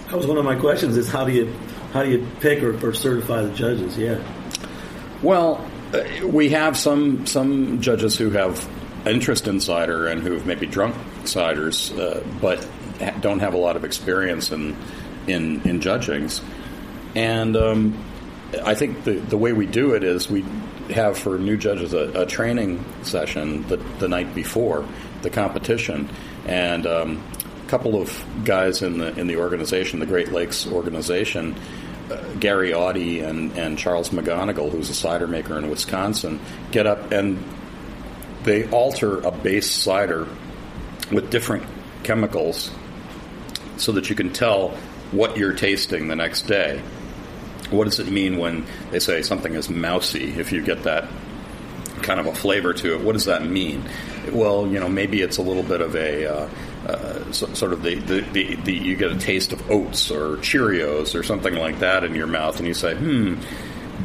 That 0.05 0.15
was 0.15 0.25
one 0.25 0.38
of 0.38 0.45
my 0.45 0.55
questions: 0.55 0.95
is 0.95 1.09
how 1.09 1.25
do 1.25 1.33
you 1.33 1.53
how 1.91 2.03
do 2.03 2.09
you 2.09 2.25
pick 2.39 2.63
or, 2.63 2.73
or 2.86 2.93
certify 2.93 3.41
the 3.41 3.53
judges? 3.53 3.97
Yeah. 3.97 4.23
Well, 5.21 5.69
uh, 5.93 6.03
we 6.25 6.49
have 6.49 6.77
some 6.77 7.25
some 7.25 7.81
judges 7.81 8.17
who 8.17 8.29
have 8.29 8.65
interest 9.05 9.49
in 9.49 9.59
cider 9.59 10.07
and 10.07 10.21
who've 10.21 10.45
maybe 10.45 10.65
drunk 10.65 10.95
ciders, 11.23 11.91
uh, 11.99 12.23
but 12.39 12.65
don't 13.19 13.39
have 13.39 13.53
a 13.53 13.57
lot 13.57 13.75
of 13.75 13.83
experience 13.83 14.53
in 14.53 14.77
in, 15.27 15.61
in 15.67 15.81
judgings. 15.81 16.39
And 17.15 17.57
um, 17.57 18.05
I 18.63 18.75
think 18.75 19.03
the 19.03 19.15
the 19.15 19.38
way 19.38 19.51
we 19.51 19.65
do 19.65 19.93
it 19.93 20.05
is 20.05 20.29
we 20.29 20.45
have 20.89 21.17
for 21.17 21.38
new 21.38 21.57
judges 21.57 21.93
a, 21.93 22.21
a 22.21 22.25
training 22.25 22.83
session 23.03 23.67
the, 23.67 23.77
the 23.99 24.07
night 24.07 24.33
before 24.36 24.86
the 25.21 25.29
competition, 25.29 26.09
and 26.45 26.86
um, 26.86 27.23
a 27.65 27.69
couple 27.69 27.99
of 27.99 28.25
guys 28.43 28.81
in 28.81 28.97
the 28.97 29.17
in 29.19 29.27
the 29.27 29.38
organization, 29.38 29.99
the 29.99 30.05
Great 30.05 30.31
Lakes 30.31 30.67
organization. 30.67 31.55
Uh, 32.09 32.21
Gary 32.39 32.69
Awdey 32.69 33.27
and, 33.27 33.51
and 33.57 33.79
Charles 33.79 34.09
McGonegal, 34.09 34.69
who's 34.69 34.91
a 34.91 34.93
cider 34.93 35.25
maker 35.25 35.57
in 35.57 35.71
Wisconsin, 35.71 36.39
get 36.69 36.86
up 36.86 37.11
and 37.11 37.43
they 38.43 38.69
alter 38.69 39.21
a 39.21 39.31
base 39.31 39.71
cider 39.71 40.27
with 41.11 41.31
different 41.31 41.63
chemicals 42.03 42.69
so 43.77 43.91
that 43.93 44.07
you 44.07 44.15
can 44.15 44.31
tell 44.31 44.69
what 45.11 45.36
you're 45.36 45.53
tasting 45.53 46.07
the 46.07 46.15
next 46.15 46.43
day 46.43 46.79
what 47.72 47.86
does 47.86 47.99
it 47.99 48.09
mean 48.09 48.38
when 48.38 48.66
they 48.91 48.99
say 48.99 49.22
something 49.22 49.53
is 49.53 49.70
mousy? 49.70 50.39
If 50.39 50.51
you 50.51 50.61
get 50.61 50.84
that 50.84 51.09
kind 52.01 52.20
of 52.20 52.28
a 52.28 52.36
flavor 52.36 52.74
to 52.74 52.95
it, 52.95 53.01
what 53.01 53.13
does 53.13 53.26
that 53.26 53.45
mean? 53.45 53.84
Well, 54.32 54.68
you 54.68 54.80
know, 54.80 54.89
maybe 54.89 55.22
it's 55.22 55.38
a 55.38 55.41
little 55.41 55.63
bit 55.63 55.82
of 55.82 55.95
a 55.95 56.26
uh, 56.26 56.49
uh, 56.88 57.32
so, 57.32 57.51
sort 57.53 57.74
of 57.74 57.82
the, 57.82 57.95
the, 57.95 58.22
the, 58.22 58.55
the, 58.55 58.74
you 58.74 58.95
get 58.95 59.11
a 59.11 59.18
taste 59.18 59.51
of 59.53 59.72
oats 59.72 60.11
or 60.11 60.38
Cheerios 60.38 61.16
or 61.20 61.24
something 61.24 61.55
like 61.55 61.80
that 61.80 62.03
in 62.03 62.13
your 62.13 62.28
mouth, 62.28 62.59
and 62.59 62.68
you 62.68 62.74
say, 62.74 62.95
hmm. 62.95 63.36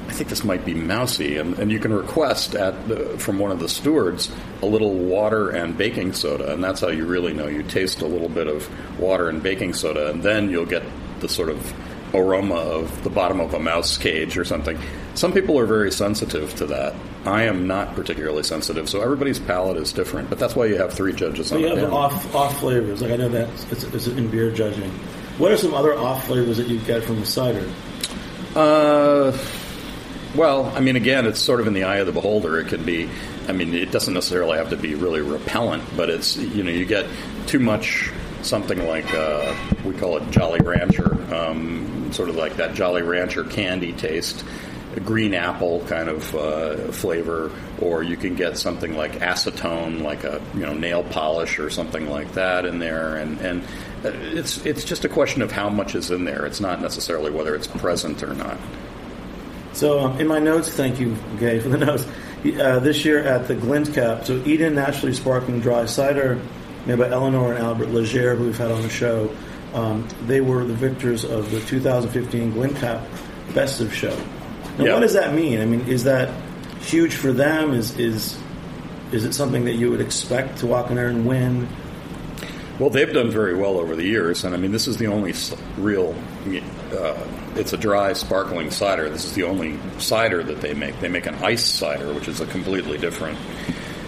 I 0.08 0.12
think 0.12 0.28
this 0.28 0.44
might 0.44 0.64
be 0.64 0.74
mousy, 0.74 1.36
and, 1.36 1.58
and 1.58 1.70
you 1.70 1.78
can 1.78 1.92
request 1.92 2.54
at 2.54 2.88
the, 2.88 3.18
from 3.18 3.38
one 3.38 3.50
of 3.50 3.60
the 3.60 3.68
stewards 3.68 4.30
a 4.62 4.66
little 4.66 4.94
water 4.94 5.50
and 5.50 5.76
baking 5.76 6.14
soda, 6.14 6.52
and 6.52 6.62
that's 6.62 6.80
how 6.80 6.88
you 6.88 7.06
really 7.06 7.32
know. 7.32 7.46
You 7.46 7.62
taste 7.62 8.02
a 8.02 8.06
little 8.06 8.28
bit 8.28 8.46
of 8.46 8.68
water 8.98 9.28
and 9.28 9.42
baking 9.42 9.74
soda, 9.74 10.10
and 10.10 10.22
then 10.22 10.50
you'll 10.50 10.66
get 10.66 10.82
the 11.20 11.28
sort 11.28 11.48
of 11.48 11.74
aroma 12.14 12.56
of 12.56 13.04
the 13.04 13.10
bottom 13.10 13.40
of 13.40 13.54
a 13.54 13.58
mouse 13.58 13.96
cage 13.98 14.36
or 14.36 14.44
something. 14.44 14.78
Some 15.14 15.32
people 15.32 15.58
are 15.58 15.66
very 15.66 15.92
sensitive 15.92 16.54
to 16.56 16.66
that. 16.66 16.94
I 17.24 17.42
am 17.42 17.66
not 17.66 17.94
particularly 17.94 18.42
sensitive, 18.42 18.88
so 18.88 19.02
everybody's 19.02 19.38
palate 19.38 19.76
is 19.76 19.92
different. 19.92 20.30
But 20.30 20.38
that's 20.38 20.56
why 20.56 20.66
you 20.66 20.76
have 20.76 20.92
three 20.92 21.12
judges 21.12 21.52
on 21.52 21.60
you 21.60 21.68
the 21.68 21.80
have 21.80 21.92
off 21.92 22.34
off 22.34 22.58
flavors. 22.60 23.02
Like 23.02 23.12
I 23.12 23.16
know 23.16 23.28
that 23.28 23.48
it's, 23.70 23.84
it's 23.84 24.06
in 24.06 24.28
beer 24.28 24.50
judging. 24.50 24.90
What 25.38 25.52
are 25.52 25.56
some 25.56 25.74
other 25.74 25.96
off 25.96 26.26
flavors 26.26 26.56
that 26.56 26.68
you 26.68 26.78
get 26.80 27.02
from 27.02 27.20
the 27.20 27.26
cider? 27.26 27.68
Uh, 28.54 29.36
well, 30.34 30.66
I 30.76 30.80
mean, 30.80 30.96
again, 30.96 31.26
it's 31.26 31.40
sort 31.40 31.60
of 31.60 31.66
in 31.66 31.72
the 31.72 31.84
eye 31.84 31.96
of 31.96 32.06
the 32.06 32.12
beholder. 32.12 32.58
It 32.58 32.68
can 32.68 32.84
be. 32.84 33.08
I 33.48 33.52
mean, 33.52 33.74
it 33.74 33.90
doesn't 33.90 34.14
necessarily 34.14 34.58
have 34.58 34.70
to 34.70 34.76
be 34.76 34.94
really 34.94 35.20
repellent, 35.20 35.84
but 35.96 36.08
it's 36.08 36.36
you 36.36 36.62
know 36.62 36.70
you 36.70 36.84
get 36.84 37.06
too 37.46 37.58
much 37.58 38.12
something 38.42 38.86
like 38.86 39.12
uh, 39.12 39.54
we 39.84 39.92
call 39.94 40.16
it 40.16 40.30
Jolly 40.30 40.60
Rancher, 40.60 41.12
um, 41.34 41.99
sort 42.12 42.28
of 42.28 42.36
like 42.36 42.56
that 42.56 42.74
Jolly 42.74 43.02
Rancher 43.02 43.44
candy 43.44 43.92
taste, 43.92 44.44
green 45.04 45.34
apple 45.34 45.84
kind 45.86 46.08
of 46.08 46.34
uh, 46.34 46.76
flavor, 46.92 47.50
or 47.80 48.02
you 48.02 48.16
can 48.16 48.34
get 48.34 48.58
something 48.58 48.96
like 48.96 49.12
acetone, 49.20 50.02
like 50.02 50.24
a 50.24 50.42
you 50.54 50.60
know 50.60 50.74
nail 50.74 51.02
polish 51.04 51.58
or 51.58 51.70
something 51.70 52.10
like 52.10 52.32
that 52.34 52.64
in 52.64 52.78
there, 52.78 53.16
and 53.16 53.40
and 53.40 53.64
it's 54.04 54.64
it's 54.64 54.84
just 54.84 55.04
a 55.04 55.08
question 55.08 55.42
of 55.42 55.52
how 55.52 55.68
much 55.68 55.94
is 55.94 56.10
in 56.10 56.24
there. 56.24 56.46
It's 56.46 56.60
not 56.60 56.80
necessarily 56.80 57.30
whether 57.30 57.54
it's 57.54 57.66
present 57.66 58.22
or 58.22 58.34
not. 58.34 58.58
So 59.72 60.00
um, 60.00 60.20
in 60.20 60.26
my 60.26 60.38
notes, 60.38 60.68
thank 60.68 60.98
you, 60.98 61.16
Gay, 61.38 61.60
for 61.60 61.68
the 61.68 61.78
notes. 61.78 62.04
Uh, 62.44 62.80
this 62.80 63.04
year 63.04 63.22
at 63.22 63.46
the 63.48 63.54
Glint 63.54 63.92
Cap, 63.92 64.24
so 64.24 64.42
Eden 64.46 64.74
Naturally 64.74 65.14
Sparkling 65.14 65.60
Dry 65.60 65.84
Cider 65.84 66.40
made 66.86 66.98
by 66.98 67.08
Eleanor 67.08 67.52
and 67.52 67.62
Albert 67.62 67.88
Leger, 67.88 68.34
who 68.34 68.46
we've 68.46 68.56
had 68.56 68.70
on 68.70 68.82
the 68.82 68.88
show. 68.88 69.30
Um, 69.74 70.08
they 70.26 70.40
were 70.40 70.64
the 70.64 70.74
victors 70.74 71.24
of 71.24 71.50
the 71.50 71.60
2015 71.60 72.52
Glint 72.52 72.76
Cap 72.76 73.06
Best 73.54 73.80
of 73.80 73.94
Show. 73.94 74.16
Now, 74.78 74.84
yeah. 74.84 74.94
what 74.94 75.00
does 75.00 75.14
that 75.14 75.34
mean? 75.34 75.60
I 75.60 75.64
mean, 75.64 75.86
is 75.88 76.04
that 76.04 76.32
huge 76.80 77.14
for 77.14 77.32
them? 77.32 77.72
Is 77.74 77.98
is 77.98 78.38
is 79.12 79.24
it 79.24 79.34
something 79.34 79.64
that 79.64 79.74
you 79.74 79.90
would 79.90 80.00
expect 80.00 80.58
to 80.58 80.66
walk 80.66 80.90
in 80.90 80.96
there 80.96 81.08
and 81.08 81.26
win? 81.26 81.68
Well, 82.78 82.90
they've 82.90 83.12
done 83.12 83.30
very 83.30 83.54
well 83.54 83.78
over 83.78 83.94
the 83.94 84.04
years, 84.04 84.44
and 84.44 84.54
I 84.54 84.58
mean, 84.58 84.72
this 84.72 84.88
is 84.88 84.96
the 84.96 85.08
only 85.08 85.34
real. 85.76 86.14
Uh, 86.92 87.26
it's 87.54 87.74
a 87.74 87.76
dry, 87.76 88.14
sparkling 88.14 88.70
cider. 88.70 89.10
This 89.10 89.24
is 89.24 89.34
the 89.34 89.42
only 89.42 89.78
cider 89.98 90.42
that 90.42 90.62
they 90.62 90.72
make. 90.72 90.98
They 91.00 91.08
make 91.08 91.26
an 91.26 91.34
ice 91.36 91.64
cider, 91.64 92.12
which 92.14 92.26
is 92.26 92.40
a 92.40 92.46
completely 92.46 92.96
different 92.96 93.38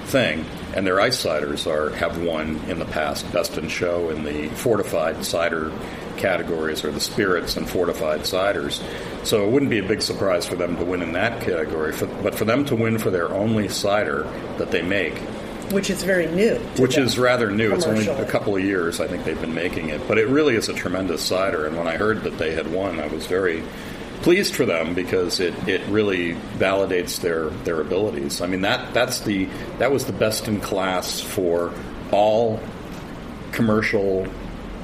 thing 0.05 0.45
and 0.75 0.87
their 0.87 1.01
ice 1.01 1.23
ciders 1.23 1.67
are 1.67 1.95
have 1.97 2.23
won 2.23 2.57
in 2.69 2.79
the 2.79 2.85
past 2.87 3.31
best 3.33 3.59
in 3.59 3.69
show 3.69 4.11
in 4.11 4.25
the 4.25 4.49
fortified 4.51 5.25
cider 5.25 5.73
categories 6.17 6.85
or 6.85 6.91
the 6.91 7.01
spirits 7.01 7.57
and 7.57 7.69
fortified 7.69 8.21
ciders. 8.21 8.83
So 9.25 9.45
it 9.45 9.51
wouldn't 9.51 9.71
be 9.71 9.79
a 9.79 9.87
big 9.87 10.03
surprise 10.03 10.47
for 10.47 10.57
them 10.57 10.77
to 10.77 10.85
win 10.85 11.03
in 11.03 11.13
that 11.13 11.43
category. 11.43 11.93
For, 11.93 12.07
but 12.07 12.35
for 12.35 12.45
them 12.45 12.65
to 12.67 12.77
win 12.77 12.99
for 12.99 13.11
their 13.11 13.31
only 13.31 13.69
cider 13.69 14.23
that 14.59 14.71
they 14.71 14.83
make, 14.83 15.19
which 15.73 15.91
is 15.91 16.03
very 16.03 16.27
new. 16.27 16.57
which 16.79 16.97
is 16.99 17.19
rather 17.19 17.51
new. 17.51 17.75
It's 17.75 17.87
only 17.87 18.07
a 18.07 18.27
couple 18.27 18.57
of 18.57 18.63
years 18.63 19.01
I 19.01 19.09
think 19.09 19.25
they've 19.25 19.41
been 19.41 19.55
making 19.55 19.89
it, 19.89 20.07
but 20.07 20.19
it 20.19 20.29
really 20.29 20.55
is 20.55 20.69
a 20.69 20.75
tremendous 20.75 21.23
cider. 21.25 21.67
And 21.67 21.77
when 21.77 21.87
I 21.87 21.97
heard 21.97 22.23
that 22.23 22.39
they 22.39 22.53
had 22.53 22.71
won, 22.73 23.01
I 23.01 23.07
was 23.09 23.27
very 23.27 23.63
pleased 24.23 24.55
for 24.55 24.65
them 24.65 24.95
because 24.95 25.41
it, 25.41 25.55
it 25.69 25.83
really 25.89 26.35
validates 26.57 27.21
their 27.21 27.51
their 27.65 27.81
abilities. 27.81 28.41
I 28.41 28.47
mean 28.47 28.63
that 28.63 28.95
that's 28.95 29.21
the 29.21 29.49
that 29.79 29.91
was 29.93 30.07
the 30.07 30.13
best 30.13 30.49
in 30.49 30.61
class 30.61 31.21
for 31.21 31.73
all 32.11 32.61
commercial 33.53 34.27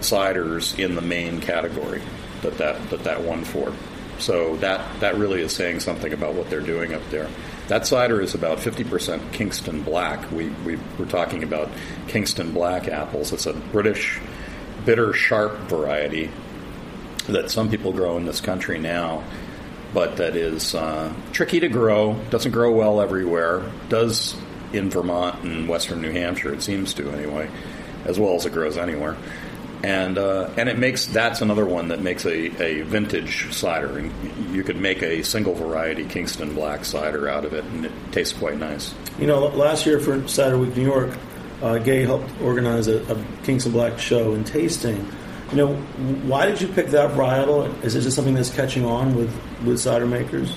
ciders 0.01 0.79
in 0.79 0.95
the 0.95 1.03
main 1.03 1.41
category 1.41 2.03
that 2.43 2.59
that, 2.59 2.91
that, 2.91 3.05
that 3.05 3.23
won 3.23 3.45
for. 3.45 3.73
So 4.19 4.57
that, 4.57 5.01
that 5.01 5.17
really 5.17 5.43
is 5.43 5.53
saying 5.53 5.81
something 5.81 6.13
about 6.13 6.35
what 6.35 6.51
they're 6.51 6.61
doing 6.61 6.93
up 6.93 7.09
there. 7.11 7.29
That 7.69 7.87
cider 7.87 8.21
is 8.21 8.35
about 8.35 8.59
50% 8.59 9.33
Kingston 9.33 9.83
Black. 9.83 10.31
We, 10.33 10.49
we 10.65 10.79
were 10.99 11.07
talking 11.07 11.45
about 11.45 11.71
Kingston 12.09 12.53
Black 12.53 12.89
apples. 12.89 13.33
It's 13.33 13.47
a 13.47 13.53
British 13.53 14.21
bitter 14.85 15.13
sharp 15.13 15.57
variety 15.69 16.31
that 17.29 17.51
some 17.51 17.71
people 17.71 17.93
grow 17.93 18.17
in 18.17 18.27
this 18.27 18.41
country 18.41 18.79
now, 18.79 19.23
but 19.95 20.17
that 20.17 20.37
is 20.37 20.75
uh, 20.75 21.13
tricky 21.33 21.61
to 21.61 21.69
grow, 21.69 22.15
doesn't 22.31 22.53
grow 22.53 22.73
well 22.73 23.01
everywhere, 23.01 23.71
does 23.89 24.37
in 24.73 24.91
Vermont 24.91 25.43
and 25.45 25.69
western 25.69 26.03
New 26.03 26.11
Hampshire, 26.11 26.53
it 26.53 26.63
seems 26.63 26.93
to 26.95 27.11
anyway, 27.11 27.51
as 28.05 28.19
well 28.19 28.35
as 28.35 28.47
it 28.47 28.53
grows 28.53 28.77
anywhere. 28.77 29.17
And 29.83 30.19
uh, 30.19 30.51
and 30.57 30.69
it 30.69 30.77
makes 30.77 31.07
that's 31.07 31.41
another 31.41 31.65
one 31.65 31.89
that 31.89 32.01
makes 32.01 32.27
a, 32.27 32.63
a 32.63 32.83
vintage 32.83 33.53
cider, 33.55 33.99
and 33.99 34.13
you 34.53 34.65
could 34.65 34.77
make 34.77 35.03
a 35.03 35.23
single 35.23 35.55
variety 35.55 36.05
Kingston 36.05 36.53
Black 36.55 36.85
cider 36.85 37.29
out 37.29 37.45
of 37.45 37.53
it, 37.55 37.63
and 37.65 37.87
it 37.87 37.93
tastes 38.11 38.37
quite 38.37 38.59
nice. 38.59 38.93
You 39.21 39.29
know, 39.29 39.47
last 39.47 39.87
year 39.87 40.01
for 40.01 40.27
Cider 40.27 40.59
Week 40.59 40.77
New 40.77 40.83
York, 40.83 41.17
uh, 41.63 41.79
Gay 41.79 42.05
helped 42.05 42.29
organize 42.43 42.89
a, 42.89 43.05
a 43.05 43.25
Kingston 43.45 43.71
Black 43.71 44.01
show 44.01 44.33
and 44.33 44.45
tasting. 44.45 45.09
You 45.51 45.57
know, 45.57 45.75
why 46.27 46.47
did 46.47 46.61
you 46.61 46.69
pick 46.69 46.89
that 46.89 47.13
varietal? 47.13 47.83
Is 47.83 47.95
it 47.95 48.03
just 48.03 48.17
something 48.17 48.35
that's 48.35 48.51
catching 48.51 48.85
on 48.85 49.15
with, 49.15 49.35
with 49.65 49.81
cider 49.81 50.07
makers? 50.07 50.55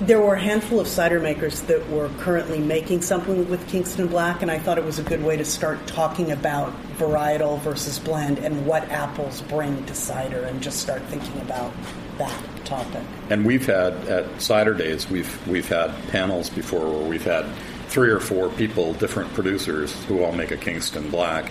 There 0.00 0.20
were 0.20 0.34
a 0.34 0.40
handful 0.40 0.80
of 0.80 0.88
cider 0.88 1.20
makers 1.20 1.62
that 1.62 1.88
were 1.88 2.10
currently 2.18 2.58
making 2.58 3.02
something 3.02 3.48
with 3.48 3.66
Kingston 3.68 4.08
Black, 4.08 4.42
and 4.42 4.50
I 4.50 4.58
thought 4.58 4.76
it 4.76 4.84
was 4.84 4.98
a 4.98 5.02
good 5.02 5.22
way 5.22 5.36
to 5.36 5.44
start 5.44 5.86
talking 5.86 6.32
about 6.32 6.74
varietal 6.98 7.60
versus 7.60 7.98
blend 8.00 8.38
and 8.38 8.66
what 8.66 8.82
apples 8.90 9.40
bring 9.42 9.86
to 9.86 9.94
cider, 9.94 10.42
and 10.42 10.60
just 10.60 10.80
start 10.80 11.00
thinking 11.04 11.40
about 11.40 11.72
that 12.18 12.66
topic. 12.66 13.02
And 13.30 13.46
we've 13.46 13.66
had 13.66 13.94
at 14.08 14.42
cider 14.42 14.74
days, 14.74 15.08
we've 15.08 15.46
we've 15.46 15.68
had 15.68 15.90
panels 16.08 16.50
before 16.50 16.90
where 16.90 17.08
we've 17.08 17.24
had 17.24 17.46
three 17.88 18.10
or 18.10 18.20
four 18.20 18.48
people, 18.50 18.94
different 18.94 19.32
producers, 19.32 19.94
who 20.06 20.24
all 20.24 20.32
make 20.32 20.50
a 20.50 20.56
Kingston 20.56 21.08
Black. 21.10 21.50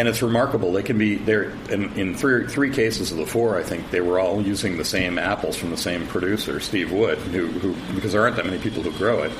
And 0.00 0.08
it's 0.08 0.22
remarkable. 0.22 0.72
They 0.72 0.82
can 0.82 0.96
be 0.96 1.16
there 1.16 1.50
in, 1.68 1.92
in 1.92 2.14
three 2.14 2.46
three 2.46 2.70
cases 2.70 3.12
of 3.12 3.18
the 3.18 3.26
four. 3.26 3.58
I 3.58 3.62
think 3.62 3.90
they 3.90 4.00
were 4.00 4.18
all 4.18 4.40
using 4.40 4.78
the 4.78 4.84
same 4.84 5.18
apples 5.18 5.56
from 5.56 5.68
the 5.68 5.76
same 5.76 6.06
producer, 6.06 6.58
Steve 6.58 6.90
Wood, 6.90 7.18
who, 7.18 7.48
who 7.48 7.94
because 7.94 8.12
there 8.12 8.22
aren't 8.22 8.36
that 8.36 8.46
many 8.46 8.56
people 8.58 8.82
who 8.82 8.92
grow 8.92 9.24
it, 9.24 9.32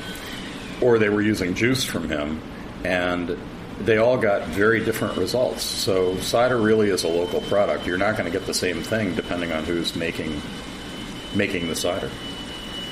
or 0.83 0.99
they 0.99 1.09
were 1.09 1.23
using 1.23 1.55
juice 1.55 1.83
from 1.83 2.11
him, 2.11 2.43
and 2.85 3.39
they 3.81 3.97
all 3.97 4.19
got 4.19 4.49
very 4.49 4.85
different 4.85 5.17
results. 5.17 5.63
So 5.63 6.19
cider 6.19 6.59
really 6.59 6.91
is 6.91 7.05
a 7.05 7.09
local 7.09 7.41
product. 7.41 7.87
You're 7.87 7.97
not 7.97 8.19
going 8.19 8.31
to 8.31 8.39
get 8.39 8.47
the 8.47 8.53
same 8.53 8.83
thing 8.83 9.15
depending 9.15 9.53
on 9.53 9.65
who's 9.65 9.97
making 9.97 10.43
making 11.35 11.69
the 11.69 11.75
cider. 11.75 12.11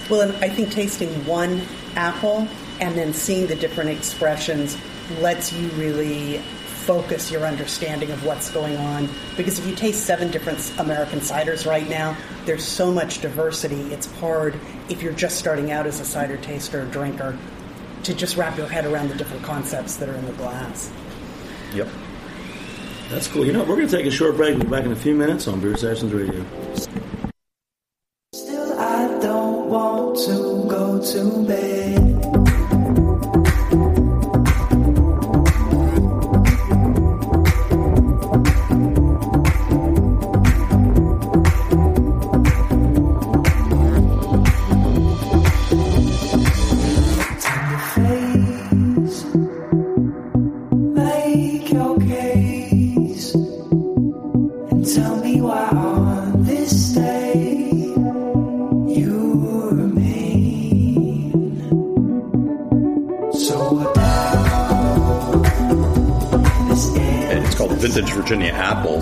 Well, 0.08 0.22
and 0.22 0.34
I 0.42 0.48
think 0.48 0.70
tasting 0.70 1.10
one 1.26 1.60
apple 1.96 2.48
and 2.80 2.96
then 2.96 3.12
seeing 3.12 3.46
the 3.46 3.56
different 3.56 3.90
expressions 3.90 4.78
lets 5.20 5.52
you 5.52 5.68
really 5.70 6.42
focus 6.88 7.30
your 7.30 7.44
understanding 7.44 8.10
of 8.10 8.24
what's 8.24 8.50
going 8.50 8.74
on. 8.78 9.10
Because 9.36 9.58
if 9.58 9.66
you 9.66 9.74
taste 9.76 10.06
seven 10.06 10.30
different 10.30 10.72
American 10.78 11.18
ciders 11.18 11.66
right 11.66 11.86
now, 11.86 12.16
there's 12.46 12.64
so 12.64 12.90
much 12.90 13.20
diversity. 13.20 13.92
It's 13.92 14.10
hard 14.12 14.58
if 14.88 15.02
you're 15.02 15.12
just 15.12 15.36
starting 15.36 15.70
out 15.70 15.86
as 15.86 16.00
a 16.00 16.04
cider 16.06 16.38
taster 16.38 16.80
or 16.80 16.86
drinker 16.86 17.36
to 18.04 18.14
just 18.14 18.38
wrap 18.38 18.56
your 18.56 18.68
head 18.68 18.86
around 18.86 19.10
the 19.10 19.16
different 19.16 19.42
concepts 19.42 19.96
that 19.96 20.08
are 20.08 20.14
in 20.14 20.24
the 20.24 20.32
glass. 20.32 20.90
Yep. 21.74 21.88
That's 23.10 23.28
cool. 23.28 23.44
You 23.44 23.52
know, 23.52 23.64
we're 23.64 23.76
going 23.76 23.88
to 23.88 23.94
take 23.94 24.06
a 24.06 24.10
short 24.10 24.36
break. 24.36 24.54
We'll 24.54 24.64
be 24.64 24.70
back 24.70 24.86
in 24.86 24.92
a 24.92 24.96
few 24.96 25.14
minutes 25.14 25.46
on 25.46 25.60
Beer 25.60 25.76
Sessions 25.76 26.14
Radio. 26.14 26.42
Still, 28.32 28.80
I 28.80 29.18
don't 29.20 29.68
want 29.68 30.16
to 30.20 30.66
go 30.70 31.02
to 31.12 31.46
bed. 31.46 31.67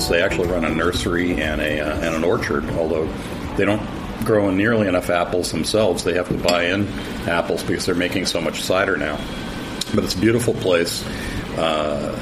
They 0.09 0.23
actually 0.23 0.49
run 0.49 0.65
a 0.65 0.71
nursery 0.71 1.41
and 1.41 1.61
a 1.61 1.81
uh, 1.81 2.01
and 2.01 2.15
an 2.15 2.25
orchard. 2.25 2.69
Although 2.71 3.07
they 3.57 3.65
don't 3.65 3.87
grow 4.25 4.51
nearly 4.51 4.89
enough 4.89 5.11
apples 5.11 5.53
themselves, 5.53 6.05
they 6.05 6.15
have 6.15 6.29
to 6.29 6.39
buy 6.39 6.65
in 6.65 6.89
apples 7.29 7.63
because 7.63 7.87
they're 7.87 7.95
making 7.95 8.27
so 8.27 8.41
much 8.41 8.63
cider 8.63 8.97
now. 8.97 9.17
But 9.95 10.05
it's 10.05 10.15
a 10.15 10.19
beautiful 10.19 10.55
place. 10.55 11.05
Uh, 11.57 12.19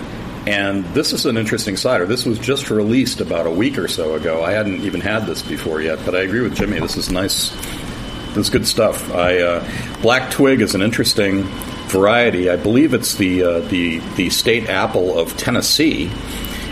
and 0.46 0.84
this 0.92 1.12
is 1.12 1.24
an 1.24 1.38
interesting 1.38 1.76
cider. 1.76 2.04
This 2.04 2.26
was 2.26 2.38
just 2.38 2.70
released 2.70 3.20
about 3.20 3.46
a 3.46 3.50
week 3.50 3.78
or 3.78 3.88
so 3.88 4.14
ago. 4.14 4.44
I 4.44 4.52
hadn't 4.52 4.82
even 4.82 5.00
had 5.00 5.26
this 5.26 5.40
before 5.42 5.80
yet, 5.80 5.98
but 6.04 6.14
I 6.14 6.20
agree 6.20 6.42
with 6.42 6.54
Jimmy. 6.54 6.78
This 6.80 6.98
is 6.98 7.10
nice. 7.10 7.50
This 8.34 8.46
is 8.46 8.50
good 8.50 8.66
stuff. 8.66 9.10
I 9.14 9.38
uh, 9.38 10.00
Black 10.02 10.30
Twig 10.30 10.60
is 10.60 10.74
an 10.74 10.82
interesting 10.82 11.44
variety. 11.86 12.50
I 12.50 12.56
believe 12.56 12.92
it's 12.92 13.14
the 13.14 13.42
uh, 13.42 13.60
the 13.60 14.00
the 14.16 14.28
state 14.28 14.68
apple 14.68 15.18
of 15.18 15.34
Tennessee, 15.38 16.10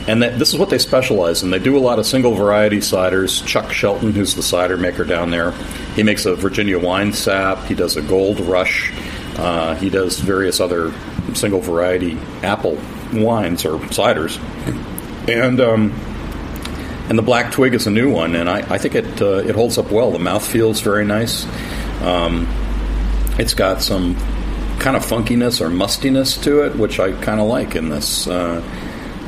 and 0.08 0.22
that, 0.22 0.38
this 0.38 0.52
is 0.52 0.58
what 0.58 0.70
they 0.70 0.78
specialize 0.78 1.42
in. 1.42 1.50
They 1.50 1.58
do 1.58 1.76
a 1.76 1.80
lot 1.80 1.98
of 1.98 2.06
single 2.06 2.34
variety 2.34 2.78
ciders. 2.78 3.44
Chuck 3.46 3.72
Shelton, 3.72 4.12
who's 4.12 4.34
the 4.34 4.42
cider 4.42 4.76
maker 4.76 5.04
down 5.04 5.30
there, 5.30 5.52
he 5.94 6.02
makes 6.02 6.26
a 6.26 6.34
Virginia 6.34 6.78
Winesap. 6.78 7.66
He 7.66 7.74
does 7.74 7.96
a 7.96 8.02
Gold 8.02 8.40
Rush. 8.40 8.92
Uh, 9.36 9.74
he 9.76 9.90
does 9.90 10.18
various 10.18 10.60
other 10.60 10.92
single 11.34 11.60
variety 11.60 12.18
apple 12.42 12.78
wines 13.12 13.64
or 13.64 13.78
ciders, 13.78 14.38
and. 15.28 15.60
Um, 15.60 15.92
and 17.08 17.18
the 17.18 17.22
black 17.22 17.52
twig 17.52 17.74
is 17.74 17.86
a 17.86 17.90
new 17.90 18.10
one, 18.10 18.36
and 18.36 18.48
I, 18.48 18.60
I 18.60 18.78
think 18.78 18.94
it 18.94 19.20
uh, 19.20 19.38
it 19.38 19.54
holds 19.54 19.76
up 19.76 19.90
well. 19.90 20.12
The 20.12 20.18
mouth 20.18 20.46
feels 20.46 20.80
very 20.80 21.04
nice. 21.04 21.44
Um, 22.00 22.46
it's 23.38 23.54
got 23.54 23.82
some 23.82 24.14
kind 24.78 24.96
of 24.96 25.04
funkiness 25.04 25.60
or 25.60 25.68
mustiness 25.68 26.36
to 26.38 26.64
it, 26.64 26.76
which 26.76 27.00
I 27.00 27.12
kind 27.12 27.40
of 27.40 27.48
like 27.48 27.76
in 27.76 27.88
this. 27.88 28.26
Uh, 28.26 28.62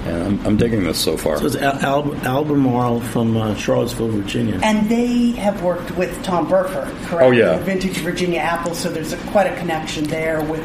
and 0.04 0.22
I'm, 0.22 0.46
I'm 0.46 0.56
digging 0.56 0.84
this 0.84 0.98
so 0.98 1.16
far. 1.16 1.38
So 1.38 1.46
it's 1.46 1.56
Al- 1.56 1.78
Al- 1.84 2.14
Albemarle 2.26 3.00
from 3.00 3.36
uh, 3.36 3.54
Charlottesville, 3.54 4.08
Virginia. 4.08 4.60
And 4.62 4.88
they 4.88 5.32
have 5.32 5.62
worked 5.62 5.90
with 5.92 6.22
Tom 6.22 6.48
Burford, 6.48 6.88
correct? 7.06 7.22
Oh, 7.22 7.30
yeah. 7.30 7.56
The 7.56 7.64
Vintage 7.64 7.96
Virginia 7.98 8.40
apples, 8.40 8.78
so 8.78 8.90
there's 8.90 9.12
a, 9.12 9.16
quite 9.28 9.46
a 9.46 9.56
connection 9.56 10.04
there 10.04 10.42
with 10.42 10.62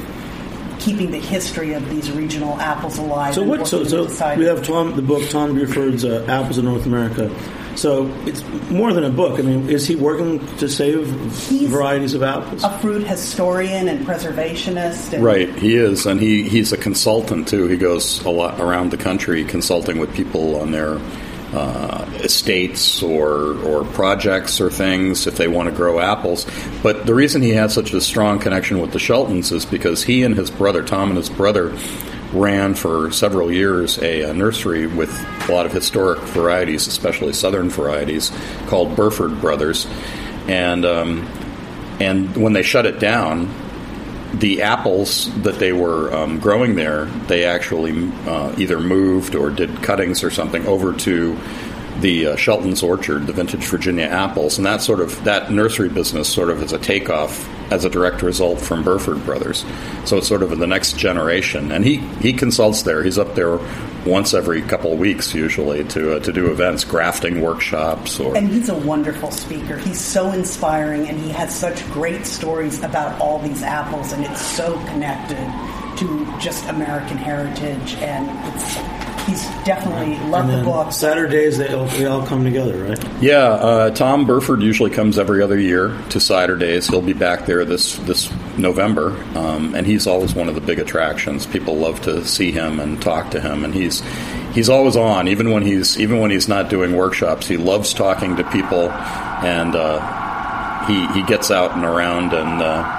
keeping 0.79 1.11
the 1.11 1.19
history 1.19 1.73
of 1.73 1.87
these 1.89 2.11
regional 2.11 2.59
apples 2.59 2.97
alive. 2.97 3.35
So 3.35 3.41
and 3.41 3.49
what? 3.49 3.67
So, 3.67 3.83
so 3.83 4.01
with 4.01 4.09
the 4.09 4.15
cider. 4.15 4.39
we 4.39 4.47
have 4.47 4.65
Tom, 4.65 4.95
the 4.95 5.01
book 5.01 5.29
Tom 5.29 5.53
Burford's 5.53 6.05
uh, 6.05 6.25
Apples 6.27 6.57
of 6.57 6.63
North 6.63 6.85
America. 6.85 7.29
So 7.79 8.07
it's 8.25 8.43
more 8.69 8.91
than 8.91 9.05
a 9.05 9.09
book. 9.09 9.39
I 9.39 9.41
mean, 9.41 9.69
is 9.69 9.87
he 9.87 9.95
working 9.95 10.45
to 10.57 10.67
save 10.67 11.09
He's 11.47 11.69
varieties 11.69 12.13
of 12.13 12.23
apples? 12.23 12.61
a 12.63 12.77
fruit 12.79 13.07
historian 13.07 13.87
and 13.87 14.05
preservationist. 14.05 15.13
And 15.13 15.23
Right, 15.23 15.49
he 15.57 15.77
is, 15.77 16.05
and 16.05 16.19
he, 16.19 16.43
he's 16.43 16.73
a 16.73 16.77
consultant 16.77 17.47
too. 17.47 17.67
He 17.67 17.77
goes 17.77 18.21
a 18.25 18.29
lot 18.29 18.59
around 18.59 18.91
the 18.91 18.97
country 18.97 19.45
consulting 19.45 19.97
with 19.97 20.13
people 20.13 20.59
on 20.59 20.71
their 20.71 20.99
uh, 21.53 22.05
estates 22.17 23.01
or 23.01 23.57
or 23.65 23.83
projects 23.85 24.61
or 24.61 24.69
things 24.69 25.25
if 25.25 25.37
they 25.37 25.47
want 25.47 25.69
to 25.69 25.75
grow 25.75 25.99
apples. 25.99 26.45
But 26.83 27.05
the 27.05 27.15
reason 27.15 27.41
he 27.41 27.51
has 27.51 27.73
such 27.73 27.93
a 27.93 28.01
strong 28.01 28.39
connection 28.39 28.79
with 28.79 28.91
the 28.91 28.99
Sheltons 28.99 29.51
is 29.51 29.65
because 29.65 30.03
he 30.03 30.23
and 30.23 30.35
his 30.35 30.51
brother, 30.51 30.83
Tom 30.83 31.09
and 31.09 31.17
his 31.17 31.29
brother, 31.29 31.75
ran 32.33 32.75
for 32.75 33.11
several 33.11 33.51
years 33.51 33.97
a, 33.99 34.21
a 34.23 34.33
nursery 34.33 34.87
with 34.87 35.11
a 35.49 35.53
lot 35.53 35.65
of 35.65 35.71
historic 35.71 36.19
varieties, 36.19 36.87
especially 36.87 37.33
southern 37.33 37.69
varieties, 37.69 38.31
called 38.67 38.95
Burford 38.95 39.41
Brothers, 39.41 39.87
and 40.47 40.85
um, 40.85 41.27
and 41.99 42.35
when 42.37 42.53
they 42.53 42.63
shut 42.63 42.85
it 42.85 42.99
down 42.99 43.53
the 44.33 44.61
apples 44.61 45.29
that 45.41 45.57
they 45.57 45.73
were 45.73 46.13
um, 46.13 46.39
growing 46.39 46.75
there, 46.75 47.05
they 47.05 47.45
actually 47.45 48.11
uh, 48.27 48.53
either 48.57 48.79
moved 48.79 49.35
or 49.35 49.49
did 49.49 49.81
cuttings 49.81 50.23
or 50.23 50.29
something 50.29 50.65
over 50.67 50.93
to 50.93 51.37
the 52.01 52.27
uh, 52.27 52.35
Shelton's 52.35 52.83
Orchard, 52.83 53.27
the 53.27 53.33
vintage 53.33 53.65
Virginia 53.65 54.05
apples, 54.05 54.57
and 54.57 54.65
that 54.65 54.81
sort 54.81 54.99
of 54.99 55.23
that 55.23 55.51
nursery 55.51 55.89
business 55.89 56.31
sort 56.31 56.49
of 56.49 56.61
is 56.61 56.71
a 56.71 56.79
takeoff 56.79 57.47
as 57.71 57.85
a 57.85 57.89
direct 57.89 58.21
result 58.21 58.59
from 58.59 58.83
Burford 58.83 59.23
Brothers. 59.25 59.65
So 60.05 60.17
it's 60.17 60.27
sort 60.27 60.41
of 60.41 60.57
the 60.57 60.67
next 60.67 60.97
generation, 60.97 61.71
and 61.71 61.85
he 61.85 61.97
he 62.21 62.33
consults 62.33 62.83
there. 62.83 63.03
He's 63.03 63.17
up 63.17 63.35
there 63.35 63.59
once 64.05 64.33
every 64.33 64.61
couple 64.61 64.93
of 64.93 64.99
weeks 64.99 65.33
usually 65.33 65.83
to 65.83 66.15
uh, 66.15 66.19
to 66.19 66.31
do 66.31 66.51
events, 66.51 66.83
grafting 66.83 67.41
workshops, 67.41 68.19
or 68.19 68.35
And 68.35 68.49
he's 68.49 68.69
a 68.69 68.75
wonderful 68.75 69.31
speaker. 69.31 69.77
He's 69.77 69.99
so 69.99 70.31
inspiring, 70.31 71.07
and 71.07 71.19
he 71.19 71.29
has 71.29 71.57
such 71.57 71.85
great 71.91 72.25
stories 72.25 72.81
about 72.83 73.19
all 73.21 73.39
these 73.39 73.63
apples, 73.63 74.13
and 74.13 74.23
it's 74.23 74.41
so 74.41 74.73
connected 74.85 75.37
to 75.97 76.39
just 76.39 76.65
American 76.69 77.17
heritage. 77.17 77.95
And 77.95 78.29
it's 78.53 79.08
he's 79.25 79.45
definitely 79.65 80.17
love 80.29 80.49
And 80.49 80.59
the 80.59 80.63
book. 80.63 80.91
Cider 80.91 81.27
Days 81.27 81.57
they 81.57 81.73
all, 81.73 81.85
they 81.85 82.05
all 82.05 82.25
come 82.25 82.43
together, 82.43 82.83
right? 82.83 83.21
Yeah, 83.21 83.43
uh, 83.47 83.89
Tom 83.91 84.25
Burford 84.25 84.61
usually 84.61 84.89
comes 84.89 85.17
every 85.19 85.41
other 85.41 85.59
year 85.59 85.97
to 86.09 86.19
Cider 86.19 86.57
Days. 86.57 86.87
He'll 86.87 87.01
be 87.01 87.13
back 87.13 87.45
there 87.45 87.65
this 87.65 87.95
this 87.97 88.31
November, 88.57 89.11
um, 89.37 89.75
and 89.75 89.85
he's 89.85 90.07
always 90.07 90.33
one 90.33 90.49
of 90.49 90.55
the 90.55 90.61
big 90.61 90.79
attractions. 90.79 91.45
People 91.45 91.75
love 91.77 92.01
to 92.01 92.25
see 92.25 92.51
him 92.51 92.79
and 92.79 93.01
talk 93.01 93.31
to 93.31 93.39
him, 93.39 93.63
and 93.63 93.73
he's 93.73 94.01
he's 94.53 94.69
always 94.69 94.95
on, 94.95 95.27
even 95.27 95.51
when 95.51 95.63
he's 95.63 95.99
even 95.99 96.19
when 96.19 96.31
he's 96.31 96.47
not 96.47 96.69
doing 96.69 96.95
workshops. 96.95 97.47
He 97.47 97.57
loves 97.57 97.93
talking 97.93 98.35
to 98.37 98.43
people, 98.51 98.89
and 98.89 99.75
uh, 99.75 100.85
he 100.87 101.07
he 101.13 101.23
gets 101.25 101.51
out 101.51 101.71
and 101.75 101.83
around 101.85 102.33
and. 102.33 102.61
Uh, 102.61 102.95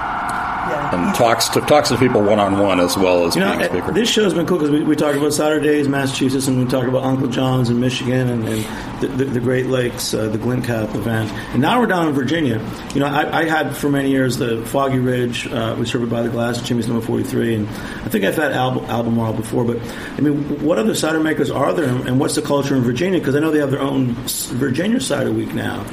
and 0.91 1.15
talks 1.15 1.49
to 1.49 1.61
talks 1.61 1.89
to 1.89 1.97
people 1.97 2.21
one 2.21 2.39
on 2.39 2.59
one 2.59 2.79
as 2.79 2.97
well 2.97 3.25
as 3.25 3.35
You 3.35 3.41
know, 3.41 3.51
being 3.51 3.61
uh, 3.63 3.69
speaker. 3.69 3.91
this 3.93 4.09
show's 4.09 4.33
been 4.33 4.45
cool 4.45 4.57
because 4.57 4.71
we, 4.71 4.83
we 4.83 4.95
talk 4.95 5.15
about 5.15 5.33
Cider 5.33 5.59
Days, 5.59 5.87
Massachusetts, 5.87 6.47
and 6.47 6.59
we 6.59 6.65
talk 6.69 6.85
about 6.87 7.03
Uncle 7.03 7.27
John's 7.27 7.69
in 7.69 7.79
Michigan 7.79 8.29
and, 8.29 8.47
and 8.47 8.65
the, 9.01 9.07
the, 9.07 9.25
the 9.25 9.39
Great 9.39 9.67
Lakes, 9.67 10.13
uh, 10.13 10.27
the 10.27 10.37
Glint 10.37 10.65
Cap 10.65 10.93
event. 10.95 11.31
And 11.53 11.61
now 11.61 11.79
we're 11.79 11.87
down 11.87 12.07
in 12.07 12.13
Virginia. 12.13 12.59
You 12.93 12.99
know, 12.99 13.07
I, 13.07 13.41
I 13.41 13.45
had 13.45 13.75
for 13.75 13.89
many 13.89 14.09
years 14.11 14.37
the 14.37 14.65
Foggy 14.65 14.99
Ridge, 14.99 15.47
uh, 15.47 15.75
was 15.77 15.89
served 15.89 16.09
by 16.09 16.21
the 16.21 16.29
Glass, 16.29 16.61
Jimmy's 16.61 16.87
number 16.87 17.05
43, 17.05 17.55
and 17.55 17.67
I 17.69 18.09
think 18.09 18.25
I've 18.25 18.35
had 18.35 18.51
Al- 18.51 18.85
Albemarle 18.85 19.33
before, 19.33 19.63
but 19.63 19.77
I 20.17 20.21
mean, 20.21 20.63
what 20.63 20.77
other 20.77 20.93
cider 20.95 21.19
makers 21.19 21.49
are 21.49 21.73
there 21.73 21.85
and 21.89 22.19
what's 22.19 22.35
the 22.35 22.41
culture 22.41 22.75
in 22.75 22.81
Virginia? 22.83 23.19
Because 23.19 23.35
I 23.35 23.39
know 23.39 23.51
they 23.51 23.59
have 23.59 23.71
their 23.71 23.81
own 23.81 24.13
Virginia 24.57 24.99
Cider 24.99 25.31
Week 25.31 25.53
now. 25.53 25.85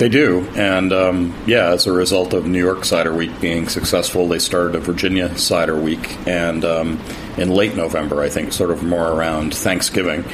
They 0.00 0.08
do, 0.08 0.48
and 0.56 0.94
um, 0.94 1.34
yeah, 1.46 1.72
as 1.72 1.86
a 1.86 1.92
result 1.92 2.32
of 2.32 2.46
New 2.46 2.58
York 2.58 2.86
Cider 2.86 3.12
Week 3.12 3.38
being 3.38 3.68
successful, 3.68 4.26
they 4.26 4.38
started 4.38 4.74
a 4.74 4.80
Virginia 4.80 5.36
Cider 5.36 5.78
Week, 5.78 6.16
and 6.26 6.64
um, 6.64 6.98
in 7.36 7.50
late 7.50 7.76
November, 7.76 8.22
I 8.22 8.30
think, 8.30 8.54
sort 8.54 8.70
of 8.70 8.82
more 8.82 9.08
around 9.08 9.54
Thanksgiving. 9.54 10.24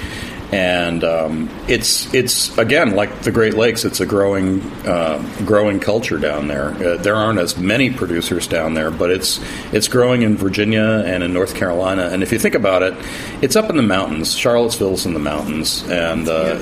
And 0.52 1.02
um, 1.02 1.50
it's 1.66 2.12
it's 2.14 2.56
again 2.56 2.94
like 2.94 3.22
the 3.22 3.32
Great 3.32 3.54
Lakes. 3.54 3.84
It's 3.84 3.98
a 3.98 4.06
growing 4.06 4.62
uh, 4.86 5.18
growing 5.44 5.80
culture 5.80 6.18
down 6.18 6.46
there. 6.46 6.68
Uh, 6.68 6.96
there 6.98 7.16
aren't 7.16 7.40
as 7.40 7.56
many 7.56 7.90
producers 7.90 8.46
down 8.46 8.74
there, 8.74 8.92
but 8.92 9.10
it's 9.10 9.40
it's 9.72 9.88
growing 9.88 10.22
in 10.22 10.36
Virginia 10.36 11.02
and 11.04 11.24
in 11.24 11.32
North 11.32 11.56
Carolina. 11.56 12.10
And 12.12 12.22
if 12.22 12.30
you 12.30 12.38
think 12.38 12.54
about 12.54 12.82
it, 12.82 12.94
it's 13.42 13.56
up 13.56 13.70
in 13.70 13.76
the 13.76 13.82
mountains. 13.82 14.36
Charlottesville's 14.36 15.04
in 15.04 15.14
the 15.14 15.20
mountains, 15.20 15.82
and 15.88 16.28
uh, 16.28 16.58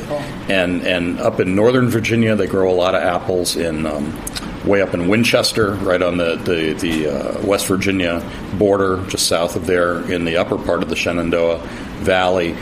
and 0.49 0.83
and 0.87 1.21
up 1.21 1.39
in 1.41 1.55
northern 1.55 1.91
Virginia, 1.91 2.35
they 2.37 2.47
grow 2.47 2.73
a 2.73 2.75
lot 2.75 2.95
of 2.95 3.03
apples 3.03 3.55
in 3.55 3.85
um, 3.85 4.19
way 4.65 4.81
up 4.81 4.95
in 4.95 5.09
Winchester, 5.09 5.73
right 5.75 6.01
on 6.01 6.17
the 6.17 6.37
the, 6.37 6.73
the 6.73 7.09
uh, 7.09 7.47
West 7.47 7.67
Virginia 7.67 8.23
border, 8.59 9.05
just 9.09 9.27
south 9.27 9.57
of 9.57 9.67
there, 9.67 10.11
in 10.11 10.25
the 10.25 10.37
upper 10.37 10.57
part 10.57 10.83
of 10.83 10.89
the 10.89 10.97
Shenandoah 10.97 11.59
Valley. 12.01 12.57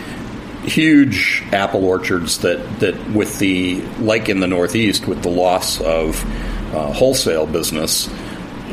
Huge 0.62 1.42
apple 1.52 1.84
orchards 1.84 2.38
that 2.38 2.80
that 2.80 3.10
with 3.10 3.38
the 3.38 3.80
like 3.98 4.28
in 4.28 4.40
the 4.40 4.46
Northeast 4.46 5.06
with 5.06 5.22
the 5.22 5.30
loss 5.30 5.80
of 5.80 6.22
uh, 6.74 6.92
wholesale 6.92 7.46
business 7.46 8.08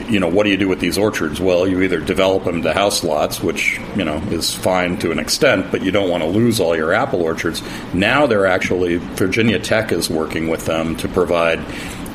you 0.10 0.20
know, 0.20 0.28
what 0.28 0.44
do 0.44 0.50
you 0.50 0.58
do 0.58 0.68
with 0.68 0.80
these 0.80 0.98
orchards? 0.98 1.40
Well, 1.40 1.68
you 1.68 1.82
either 1.82 2.00
develop 2.00 2.44
them 2.44 2.64
to 2.64 2.74
house 2.74 3.04
lots, 3.04 3.42
which, 3.42 3.80
you 3.96 4.04
know, 4.04 4.18
is 4.32 4.54
fine 4.54 4.98
to 4.98 5.12
an 5.12 5.20
extent, 5.20 5.72
but 5.72 5.84
you 5.84 5.92
don't 5.92 6.10
want 6.10 6.24
to 6.24 6.30
lose 6.30 6.60
all 6.60 6.76
your 6.76 6.94
apple 6.94 7.22
orchards. 7.22 7.62
Now 7.94 8.26
they're 8.26 8.48
actually, 8.48 8.98
Virginia 8.98 9.60
Tech 9.60 9.92
is 9.92 10.10
working 10.10 10.48
with 10.48 10.66
them 10.66 10.96
to 10.98 11.08
provide 11.08 11.60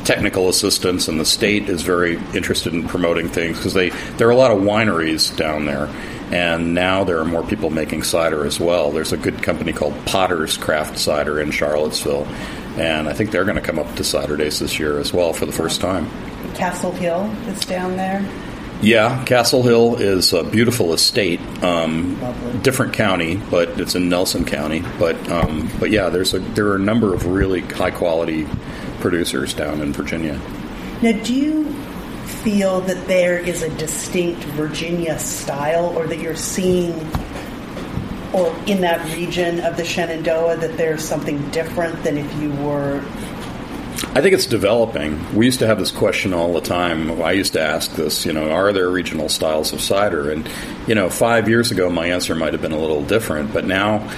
technical 0.04 0.48
assistance, 0.48 1.08
and 1.08 1.18
the 1.18 1.24
state 1.24 1.68
is 1.68 1.82
very 1.82 2.16
interested 2.34 2.74
in 2.74 2.86
promoting 2.86 3.28
things 3.28 3.56
because 3.56 3.74
they, 3.74 3.90
there 4.18 4.28
are 4.28 4.32
a 4.32 4.36
lot 4.36 4.50
of 4.50 4.58
wineries 4.58 5.34
down 5.36 5.64
there. 5.64 5.88
And 6.30 6.74
now 6.74 7.04
there 7.04 7.18
are 7.18 7.24
more 7.24 7.42
people 7.44 7.70
making 7.70 8.02
cider 8.02 8.44
as 8.44 8.58
well. 8.58 8.90
There's 8.90 9.12
a 9.12 9.16
good 9.16 9.42
company 9.42 9.72
called 9.72 9.94
Potter's 10.06 10.56
Craft 10.56 10.98
Cider 10.98 11.40
in 11.40 11.50
Charlottesville, 11.50 12.26
and 12.76 13.08
I 13.08 13.12
think 13.12 13.30
they're 13.30 13.44
going 13.44 13.56
to 13.56 13.62
come 13.62 13.78
up 13.78 13.94
to 13.96 14.04
Cider 14.04 14.36
Days 14.36 14.58
this 14.58 14.78
year 14.78 14.98
as 14.98 15.12
well 15.12 15.32
for 15.32 15.46
the 15.46 15.52
first 15.52 15.80
time. 15.80 16.08
Castle 16.54 16.92
Hill 16.92 17.30
is 17.46 17.64
down 17.64 17.96
there. 17.96 18.26
Yeah, 18.82 19.24
Castle 19.24 19.62
Hill 19.62 19.96
is 19.96 20.32
a 20.32 20.44
beautiful 20.44 20.92
estate. 20.92 21.40
Um, 21.62 22.18
different 22.62 22.92
county, 22.92 23.36
but 23.36 23.80
it's 23.80 23.94
in 23.94 24.08
Nelson 24.08 24.44
County. 24.44 24.82
But 24.98 25.16
um, 25.30 25.70
but 25.78 25.90
yeah, 25.90 26.08
there's 26.10 26.34
a 26.34 26.40
there 26.40 26.68
are 26.68 26.76
a 26.76 26.80
number 26.80 27.14
of 27.14 27.26
really 27.26 27.60
high 27.60 27.92
quality 27.92 28.46
producers 29.00 29.54
down 29.54 29.80
in 29.80 29.92
Virginia. 29.92 30.38
Now, 31.02 31.12
do 31.22 31.34
you 31.34 31.74
feel 32.44 32.82
that 32.82 33.08
there 33.08 33.38
is 33.38 33.62
a 33.62 33.70
distinct 33.76 34.44
Virginia 34.44 35.18
style, 35.18 35.86
or 35.96 36.06
that 36.06 36.20
you're 36.20 36.36
seeing, 36.36 36.92
or 38.32 38.54
in 38.66 38.82
that 38.82 39.02
region 39.16 39.60
of 39.60 39.76
the 39.76 39.84
Shenandoah, 39.84 40.58
that 40.58 40.76
there's 40.76 41.02
something 41.02 41.50
different 41.50 42.04
than 42.04 42.18
if 42.18 42.32
you 42.40 42.52
were? 42.52 43.02
I 44.16 44.20
think 44.20 44.34
it's 44.34 44.46
developing. 44.46 45.34
We 45.34 45.46
used 45.46 45.60
to 45.60 45.66
have 45.66 45.78
this 45.78 45.90
question 45.90 46.34
all 46.34 46.52
the 46.52 46.60
time. 46.60 47.22
I 47.22 47.32
used 47.32 47.54
to 47.54 47.60
ask 47.60 47.92
this, 47.92 48.26
you 48.26 48.32
know, 48.32 48.50
are 48.50 48.72
there 48.72 48.90
regional 48.90 49.28
styles 49.28 49.72
of 49.72 49.80
cider? 49.80 50.30
And, 50.30 50.48
you 50.86 50.94
know, 50.94 51.08
five 51.08 51.48
years 51.48 51.70
ago, 51.70 51.88
my 51.88 52.06
answer 52.06 52.34
might 52.34 52.52
have 52.52 52.60
been 52.60 52.72
a 52.72 52.78
little 52.78 53.02
different, 53.02 53.52
but 53.52 53.64
now 53.64 54.08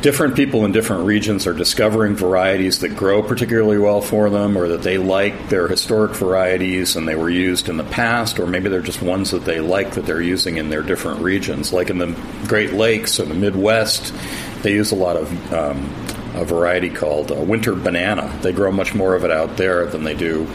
different 0.00 0.36
people 0.36 0.64
in 0.64 0.72
different 0.72 1.04
regions 1.04 1.46
are 1.46 1.52
discovering 1.52 2.14
varieties 2.14 2.80
that 2.80 2.90
grow 2.90 3.22
particularly 3.22 3.78
well 3.78 4.00
for 4.00 4.30
them 4.30 4.56
or 4.56 4.68
that 4.68 4.82
they 4.82 4.98
like. 4.98 5.48
They're 5.48 5.68
historic 5.68 6.14
varieties 6.14 6.96
and 6.96 7.08
they 7.08 7.16
were 7.16 7.30
used 7.30 7.68
in 7.68 7.76
the 7.76 7.84
past, 7.84 8.38
or 8.38 8.46
maybe 8.46 8.68
they're 8.68 8.80
just 8.80 9.02
ones 9.02 9.32
that 9.32 9.44
they 9.44 9.60
like 9.60 9.92
that 9.92 10.06
they're 10.06 10.22
using 10.22 10.56
in 10.56 10.70
their 10.70 10.82
different 10.82 11.20
regions. 11.20 11.72
Like 11.72 11.90
in 11.90 11.98
the 11.98 12.16
Great 12.46 12.72
Lakes 12.72 13.18
or 13.18 13.24
the 13.24 13.34
Midwest, 13.34 14.14
they 14.62 14.72
use 14.72 14.92
a 14.92 14.96
lot 14.96 15.16
of 15.16 15.52
um, 15.52 15.92
a 16.34 16.44
variety 16.44 16.90
called 16.90 17.32
uh, 17.32 17.36
winter 17.36 17.74
banana. 17.74 18.38
They 18.42 18.52
grow 18.52 18.70
much 18.70 18.94
more 18.94 19.14
of 19.14 19.24
it 19.24 19.30
out 19.32 19.56
there 19.56 19.86
than 19.86 20.04
they 20.04 20.14
do 20.14 20.46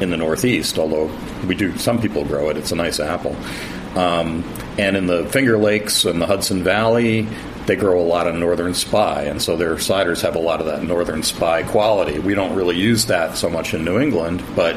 in 0.00 0.10
the 0.10 0.16
Northeast, 0.16 0.78
although 0.78 1.10
we 1.46 1.54
do, 1.54 1.76
some 1.78 2.00
people 2.00 2.24
grow 2.24 2.50
it. 2.50 2.56
It's 2.56 2.72
a 2.72 2.76
nice 2.76 2.98
apple. 2.98 3.36
Um, 3.94 4.42
and 4.78 4.96
in 4.96 5.06
the 5.06 5.26
Finger 5.26 5.58
Lakes 5.58 6.04
and 6.04 6.20
the 6.20 6.26
Hudson 6.26 6.64
Valley, 6.64 7.28
they 7.66 7.76
grow 7.76 8.00
a 8.00 8.02
lot 8.02 8.26
of 8.26 8.34
northern 8.34 8.74
spy, 8.74 9.22
and 9.22 9.40
so 9.40 9.56
their 9.56 9.76
ciders 9.76 10.22
have 10.22 10.34
a 10.34 10.40
lot 10.40 10.60
of 10.60 10.66
that 10.66 10.82
northern 10.82 11.22
spy 11.22 11.62
quality. 11.62 12.18
We 12.18 12.34
don't 12.34 12.54
really 12.54 12.76
use 12.76 13.06
that 13.06 13.36
so 13.36 13.48
much 13.48 13.74
in 13.74 13.84
New 13.84 14.00
England, 14.00 14.42
but 14.56 14.76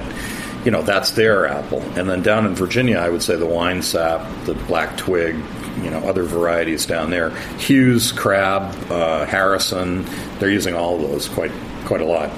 you 0.64 0.72
know 0.72 0.82
that's 0.82 1.12
their 1.12 1.48
apple. 1.48 1.82
And 1.96 2.10
then 2.10 2.22
down 2.22 2.46
in 2.46 2.56
Virginia, 2.56 2.98
I 2.98 3.10
would 3.10 3.24
say 3.24 3.36
the 3.36 3.46
Winesap, 3.46 4.46
the 4.46 4.54
black 4.54 4.98
twig, 4.98 5.36
you 5.82 5.90
know, 5.90 6.00
other 6.00 6.24
varieties 6.24 6.86
down 6.86 7.10
there. 7.10 7.32
Hughes, 7.58 8.12
Crab, 8.12 8.74
uh, 8.92 9.26
Harrison, 9.26 10.06
they're 10.40 10.50
using 10.50 10.76
all 10.76 10.98
those 10.98 11.28
quite 11.28 11.52
quite 11.86 12.02
a 12.02 12.06
lot. 12.06 12.32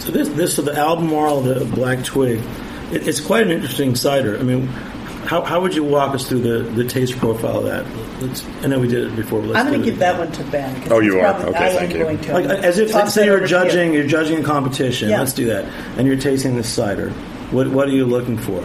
So 0.00 0.10
this, 0.12 0.28
this, 0.30 0.56
so 0.56 0.62
the 0.62 0.74
Albemarle, 0.74 1.42
the 1.42 1.66
Black 1.66 2.02
Twig, 2.02 2.40
it, 2.90 3.06
it's 3.06 3.20
quite 3.20 3.42
an 3.42 3.50
interesting 3.50 3.94
cider. 3.94 4.38
I 4.38 4.42
mean, 4.42 4.68
how, 5.30 5.42
how 5.42 5.60
would 5.60 5.76
you 5.76 5.84
walk 5.84 6.12
us 6.12 6.28
through 6.28 6.40
the, 6.40 6.68
the 6.70 6.82
taste 6.84 7.16
profile 7.16 7.58
of 7.58 7.64
that? 7.64 7.86
Let's, 8.20 8.44
I 8.64 8.66
know 8.66 8.80
we 8.80 8.88
did 8.88 9.04
it 9.12 9.14
before. 9.14 9.40
But 9.40 9.50
let's 9.50 9.60
I'm 9.60 9.66
going 9.68 9.78
to 9.78 9.84
give 9.88 10.00
that 10.00 10.18
one 10.18 10.32
to 10.32 10.42
Ben. 10.44 10.74
'cause 10.82 10.90
Oh, 10.90 10.98
it's 10.98 11.06
you 11.06 11.20
are? 11.20 11.32
probably- 11.34 11.50
Okay, 11.50 11.58
I 11.64 11.68
am 11.68 11.76
thank 11.76 11.92
you. 11.92 11.98
Going 12.00 12.18
to 12.18 12.32
Like, 12.32 12.46
as 12.64 12.78
if 12.80 12.90
toss 12.90 13.14
say 13.14 13.20
that 13.20 13.26
you're 13.26 13.36
over 13.36 13.46
to 13.46 13.54
you. 13.54 13.60
judging, 13.64 13.92
you're 13.94 14.06
judging 14.08 14.40
a 14.40 14.42
competition. 14.42 15.08
Yeah. 15.08 15.20
Let's 15.20 15.32
do 15.32 15.46
that, 15.46 15.66
and 15.96 16.08
you're 16.08 16.16
tasting 16.16 16.56
this 16.56 16.68
cider. 16.68 17.10
What 17.52 17.68
what 17.68 17.86
are 17.86 17.92
you 17.92 18.06
looking 18.06 18.38
for? 18.38 18.64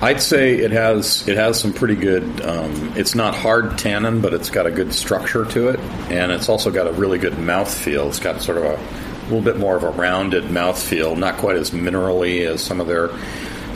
I'd 0.00 0.22
say 0.22 0.54
it 0.54 0.70
has 0.70 1.28
it 1.28 1.36
has 1.36 1.60
some 1.60 1.74
pretty 1.74 1.94
good. 1.96 2.24
Um, 2.40 2.92
it's 2.96 3.14
not 3.14 3.34
hard 3.34 3.76
tannin, 3.76 4.22
but 4.22 4.32
it's 4.32 4.48
got 4.48 4.64
a 4.66 4.70
good 4.70 4.94
structure 4.94 5.44
to 5.44 5.68
it, 5.68 5.80
and 6.10 6.32
it's 6.32 6.48
also 6.48 6.70
got 6.70 6.86
a 6.86 6.92
really 6.92 7.18
good 7.18 7.38
mouth 7.38 7.72
feel. 7.72 8.08
It's 8.08 8.18
got 8.18 8.40
sort 8.40 8.56
of 8.56 8.64
a 8.64 8.78
little 9.24 9.42
bit 9.42 9.58
more 9.58 9.76
of 9.76 9.82
a 9.82 9.90
rounded 9.90 10.50
mouth 10.50 10.80
feel, 10.82 11.16
not 11.16 11.36
quite 11.36 11.56
as 11.56 11.70
minerally 11.70 12.46
as 12.46 12.62
some 12.62 12.80
of 12.80 12.86
their 12.86 13.10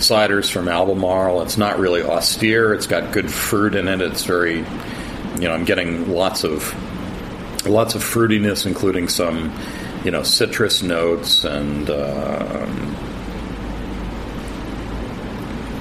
ciders 0.00 0.50
from 0.50 0.68
Albemarle. 0.68 1.42
It's 1.42 1.56
not 1.56 1.78
really 1.78 2.02
austere. 2.02 2.74
It's 2.74 2.86
got 2.86 3.12
good 3.12 3.30
fruit 3.30 3.74
in 3.74 3.88
it. 3.88 4.00
It's 4.00 4.24
very, 4.24 4.58
you 4.58 5.48
know, 5.48 5.52
I'm 5.52 5.64
getting 5.64 6.10
lots 6.10 6.44
of 6.44 6.74
lots 7.66 7.94
of 7.94 8.02
fruitiness, 8.02 8.66
including 8.66 9.08
some, 9.08 9.56
you 10.04 10.10
know, 10.10 10.22
citrus 10.22 10.82
notes 10.82 11.44
and. 11.44 11.88
um 11.90 12.96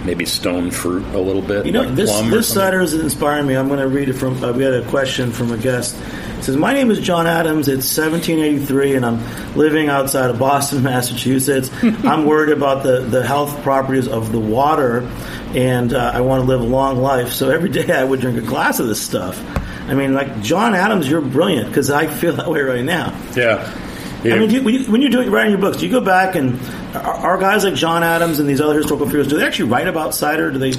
maybe 0.05 0.25
stone 0.25 0.71
fruit 0.71 1.03
a 1.13 1.19
little 1.19 1.41
bit. 1.41 1.65
You 1.65 1.71
know, 1.71 1.83
like 1.83 1.95
this 1.95 2.09
this 2.31 2.51
cider 2.51 2.81
is 2.81 2.93
inspiring 2.93 3.45
me. 3.45 3.55
I'm 3.55 3.67
going 3.67 3.79
to 3.79 3.87
read 3.87 4.09
it 4.09 4.13
from. 4.13 4.43
Uh, 4.43 4.51
we 4.53 4.63
had 4.63 4.73
a 4.73 4.87
question 4.89 5.31
from 5.31 5.51
a 5.51 5.57
guest. 5.57 5.95
Says, 6.41 6.55
"My 6.55 6.73
name 6.73 6.91
is 6.91 6.99
John 6.99 7.27
Adams. 7.27 7.67
It's 7.67 7.85
1783, 7.97 8.95
and 8.95 9.05
I'm 9.05 9.55
living 9.55 9.89
outside 9.89 10.29
of 10.29 10.39
Boston, 10.39 10.83
Massachusetts. 10.83 11.69
I'm 11.83 12.25
worried 12.25 12.51
about 12.51 12.83
the 12.83 13.01
the 13.01 13.25
health 13.25 13.61
properties 13.63 14.07
of 14.07 14.31
the 14.31 14.39
water, 14.39 15.09
and 15.53 15.93
uh, 15.93 16.11
I 16.13 16.21
want 16.21 16.43
to 16.43 16.47
live 16.47 16.61
a 16.61 16.65
long 16.65 16.97
life. 16.97 17.31
So 17.31 17.49
every 17.49 17.69
day 17.69 17.91
I 17.91 18.03
would 18.03 18.21
drink 18.21 18.37
a 18.37 18.41
glass 18.41 18.79
of 18.79 18.87
this 18.87 19.01
stuff. 19.01 19.39
I 19.87 19.95
mean, 19.95 20.13
like 20.13 20.41
John 20.41 20.75
Adams, 20.75 21.09
you're 21.09 21.21
brilliant 21.21 21.67
because 21.69 21.89
I 21.89 22.07
feel 22.07 22.33
that 22.33 22.49
way 22.49 22.61
right 22.61 22.85
now. 22.85 23.19
Yeah. 23.35 23.73
I 24.23 24.37
mean, 24.37 24.49
you, 24.49 24.61
when, 24.61 24.73
you, 24.73 24.91
when 24.91 25.01
you're 25.01 25.09
doing 25.09 25.31
writing 25.31 25.51
your 25.51 25.61
books, 25.61 25.77
do 25.77 25.85
you 25.85 25.91
go 25.91 26.01
back 26.01 26.35
and 26.35 26.59
are, 26.93 26.99
are 27.05 27.37
guys 27.37 27.63
like 27.63 27.73
John 27.73 28.03
Adams 28.03 28.39
and 28.39 28.49
these 28.49 28.59
other 28.59 28.75
historical 28.75 29.05
figures? 29.05 29.29
Do 29.29 29.37
they 29.39 29.45
actually 29.45 29.69
write 29.69 29.87
about 29.87 30.13
cider? 30.13 30.51
Do 30.51 30.59
they 30.59 30.73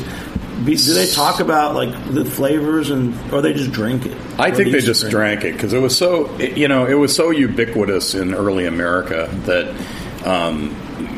be, 0.65 0.77
do 0.77 0.95
they 0.95 1.07
talk 1.07 1.41
about 1.41 1.75
like 1.75 2.13
the 2.13 2.25
flavors 2.25 2.91
and 2.91 3.15
or 3.33 3.41
they 3.43 3.53
just 3.53 3.73
drink 3.73 4.07
it? 4.07 4.17
I 4.39 4.51
think 4.51 4.73
they 4.73 4.81
just 4.81 5.09
drank 5.11 5.45
it 5.45 5.53
because 5.53 5.73
it 5.73 5.79
was 5.81 5.97
so 5.97 6.27
it- 6.39 6.57
you 6.57 6.69
know 6.69 6.87
it 6.87 6.95
was 6.95 7.15
so 7.15 7.31
ubiquitous 7.31 8.15
in 8.15 8.35
early 8.35 8.67
America 8.67 9.29
that 9.47 10.27
um, 10.27 10.77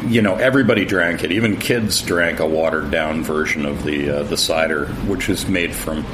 you 0.08 0.22
know 0.22 0.36
everybody 0.36 0.84
drank 0.84 1.24
it. 1.24 1.32
Even 1.32 1.56
kids 1.56 2.00
drank 2.02 2.38
a 2.40 2.46
watered 2.46 2.90
down 2.90 3.24
version 3.24 3.66
of 3.66 3.82
the 3.84 4.10
uh, 4.18 4.22
the 4.24 4.36
cider, 4.36 4.86
which 5.06 5.28
is 5.28 5.46
made 5.48 5.74
from 5.74 6.04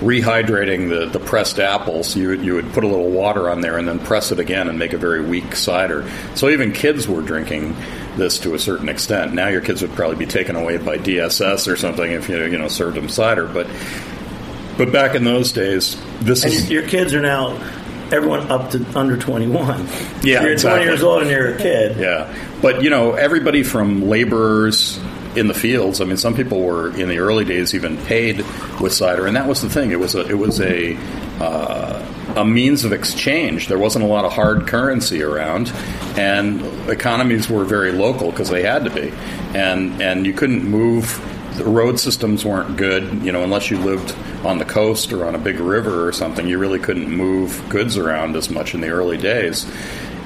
rehydrating 0.00 0.88
the, 0.88 1.06
the 1.06 1.24
pressed 1.24 1.58
apples. 1.58 2.16
You 2.16 2.28
would, 2.28 2.44
you 2.44 2.54
would 2.54 2.72
put 2.72 2.84
a 2.84 2.86
little 2.86 3.10
water 3.10 3.48
on 3.48 3.60
there 3.60 3.78
and 3.78 3.86
then 3.86 3.98
press 3.98 4.32
it 4.32 4.38
again 4.38 4.68
and 4.68 4.78
make 4.78 4.92
a 4.92 4.98
very 4.98 5.24
weak 5.24 5.54
cider. 5.56 6.08
So 6.34 6.48
even 6.48 6.72
kids 6.72 7.06
were 7.08 7.22
drinking 7.22 7.76
this 8.16 8.38
to 8.40 8.54
a 8.54 8.58
certain 8.58 8.88
extent. 8.88 9.34
Now 9.34 9.48
your 9.48 9.60
kids 9.60 9.82
would 9.82 9.92
probably 9.92 10.16
be 10.16 10.26
taken 10.26 10.56
away 10.56 10.76
by 10.76 10.98
DSS 10.98 11.70
or 11.70 11.76
something 11.76 12.10
if 12.10 12.28
you 12.28 12.44
you 12.44 12.58
know 12.58 12.68
served 12.68 12.96
them 12.96 13.08
cider, 13.08 13.46
but. 13.46 13.66
But 14.76 14.90
back 14.90 15.14
in 15.14 15.22
those 15.22 15.52
days, 15.52 15.96
this 16.18 16.42
And 16.42 16.52
is 16.52 16.68
your, 16.68 16.82
your 16.82 16.90
kids 16.90 17.14
are 17.14 17.20
now 17.20 17.52
everyone 18.10 18.50
up 18.50 18.70
to 18.72 18.84
under 18.98 19.16
21. 19.16 19.86
Yeah, 20.22 20.42
you're 20.42 20.52
exactly. 20.52 20.78
20 20.78 20.84
years 20.84 21.02
old 21.04 21.22
and 21.22 21.30
you're 21.30 21.54
a 21.54 21.58
kid. 21.58 21.96
Yeah, 21.98 22.34
but 22.60 22.82
you 22.82 22.90
know, 22.90 23.12
everybody 23.12 23.62
from 23.62 24.08
laborers 24.08 24.98
in 25.36 25.48
the 25.48 25.54
fields. 25.54 26.00
I 26.00 26.04
mean, 26.04 26.16
some 26.16 26.34
people 26.34 26.60
were 26.60 26.88
in 26.96 27.08
the 27.08 27.18
early 27.18 27.44
days 27.44 27.74
even 27.74 27.96
paid 28.04 28.38
with 28.80 28.92
cider, 28.92 29.26
and 29.26 29.36
that 29.36 29.46
was 29.46 29.62
the 29.62 29.68
thing. 29.68 29.90
It 29.90 29.98
was 30.00 30.14
a 30.14 30.28
it 30.28 30.38
was 30.38 30.60
a 30.60 30.96
uh, 31.40 32.34
a 32.36 32.44
means 32.44 32.84
of 32.84 32.92
exchange. 32.92 33.68
There 33.68 33.78
wasn't 33.78 34.04
a 34.04 34.08
lot 34.08 34.24
of 34.24 34.32
hard 34.32 34.66
currency 34.66 35.22
around, 35.22 35.72
and 36.16 36.62
economies 36.88 37.48
were 37.48 37.64
very 37.64 37.92
local 37.92 38.30
because 38.30 38.50
they 38.50 38.62
had 38.62 38.84
to 38.84 38.90
be, 38.90 39.12
and 39.56 40.00
and 40.00 40.26
you 40.26 40.32
couldn't 40.32 40.64
move. 40.64 41.20
The 41.56 41.64
road 41.64 42.00
systems 42.00 42.44
weren't 42.44 42.76
good, 42.76 43.22
you 43.22 43.30
know, 43.30 43.44
unless 43.44 43.70
you 43.70 43.78
lived 43.78 44.12
on 44.44 44.58
the 44.58 44.64
coast 44.64 45.12
or 45.12 45.24
on 45.24 45.36
a 45.36 45.38
big 45.38 45.60
river 45.60 46.06
or 46.06 46.12
something. 46.12 46.48
You 46.48 46.58
really 46.58 46.80
couldn't 46.80 47.08
move 47.08 47.64
goods 47.68 47.96
around 47.96 48.34
as 48.34 48.50
much 48.50 48.74
in 48.74 48.80
the 48.80 48.88
early 48.88 49.16
days. 49.16 49.64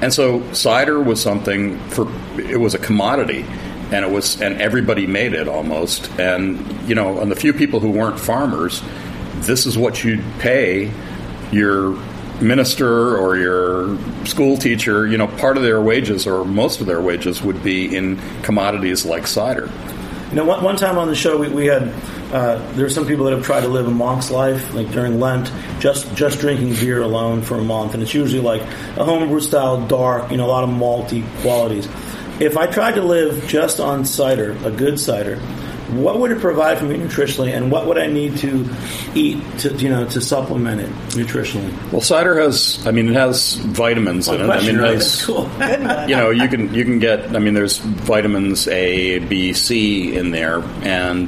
And 0.01 0.13
so 0.13 0.41
cider 0.53 0.99
was 0.99 1.21
something 1.21 1.77
for 1.89 2.07
it 2.39 2.59
was 2.59 2.73
a 2.73 2.79
commodity 2.79 3.45
and 3.91 4.05
it 4.05 4.11
was 4.11 4.41
and 4.41 4.61
everybody 4.61 5.07
made 5.07 5.33
it 5.33 5.47
almost. 5.47 6.09
And 6.19 6.87
you 6.87 6.95
know 6.95 7.19
and 7.19 7.31
the 7.31 7.35
few 7.35 7.53
people 7.53 7.79
who 7.79 7.91
weren't 7.91 8.19
farmers 8.19 8.81
this 9.41 9.65
is 9.65 9.77
what 9.77 10.03
you'd 10.03 10.23
pay 10.39 10.91
your 11.51 11.91
minister 12.41 13.17
or 13.17 13.37
your 13.37 13.97
school 14.25 14.57
teacher 14.57 15.05
you 15.07 15.17
know 15.17 15.27
part 15.27 15.57
of 15.57 15.63
their 15.63 15.81
wages 15.81 16.25
or 16.25 16.45
most 16.45 16.79
of 16.79 16.87
their 16.87 17.01
wages 17.01 17.41
would 17.41 17.61
be 17.63 17.95
in 17.95 18.19
commodities 18.43 19.05
like 19.05 19.27
cider. 19.27 19.69
You 20.29 20.35
know, 20.35 20.45
one, 20.45 20.63
one 20.63 20.75
time 20.75 20.99
on 20.99 21.07
the 21.07 21.15
show, 21.15 21.39
we, 21.39 21.49
we 21.49 21.65
had 21.65 21.91
uh, 22.31 22.71
there's 22.73 22.93
some 22.93 23.07
people 23.07 23.25
that 23.25 23.33
have 23.33 23.43
tried 23.43 23.61
to 23.61 23.67
live 23.67 23.87
a 23.87 23.91
monk's 23.91 24.29
life, 24.29 24.75
like 24.75 24.91
during 24.91 25.19
Lent, 25.19 25.51
just 25.79 26.13
just 26.15 26.39
drinking 26.39 26.75
beer 26.75 27.01
alone 27.01 27.41
for 27.41 27.55
a 27.55 27.63
month, 27.63 27.95
and 27.95 28.03
it's 28.03 28.13
usually 28.13 28.41
like 28.41 28.61
a 28.61 29.03
homebrew 29.03 29.39
style, 29.39 29.87
dark, 29.87 30.29
you 30.29 30.37
know, 30.37 30.45
a 30.45 30.51
lot 30.51 30.63
of 30.63 30.69
malty 30.69 31.25
qualities. 31.41 31.87
If 32.39 32.57
I 32.57 32.67
tried 32.67 32.95
to 32.95 33.01
live 33.01 33.47
just 33.47 33.79
on 33.79 34.05
cider, 34.05 34.55
a 34.63 34.71
good 34.71 34.99
cider, 34.99 35.37
what 35.89 36.19
would 36.19 36.31
it 36.31 36.39
provide 36.39 36.77
for 36.77 36.85
me 36.85 36.95
nutritionally, 36.97 37.51
and 37.55 37.71
what 37.71 37.87
would 37.87 37.97
I 37.97 38.05
need 38.07 38.37
to 38.37 38.69
eat 39.15 39.41
to 39.59 39.73
you 39.75 39.89
know 39.89 40.05
to 40.09 40.21
supplement 40.21 40.81
it 40.81 40.89
nutritionally? 41.17 41.73
well 41.91 41.99
cider 42.01 42.39
has 42.39 42.85
i 42.85 42.91
mean 42.91 43.09
it 43.09 43.15
has 43.15 43.55
vitamins 43.55 44.27
in 44.27 44.47
One 44.47 44.57
it 44.57 44.61
i 44.63 44.67
mean 44.67 44.77
right? 44.77 44.93
has- 44.93 45.25
cool. 45.25 45.49
you 46.07 46.15
know, 46.15 46.29
you 46.29 46.47
can 46.47 46.71
you 46.75 46.85
can 46.85 46.99
get. 46.99 47.35
I 47.35 47.39
mean, 47.39 47.55
there's 47.55 47.79
vitamins 47.79 48.67
A, 48.67 49.17
B, 49.19 49.51
C 49.53 50.15
in 50.15 50.29
there, 50.29 50.61
and 50.83 51.27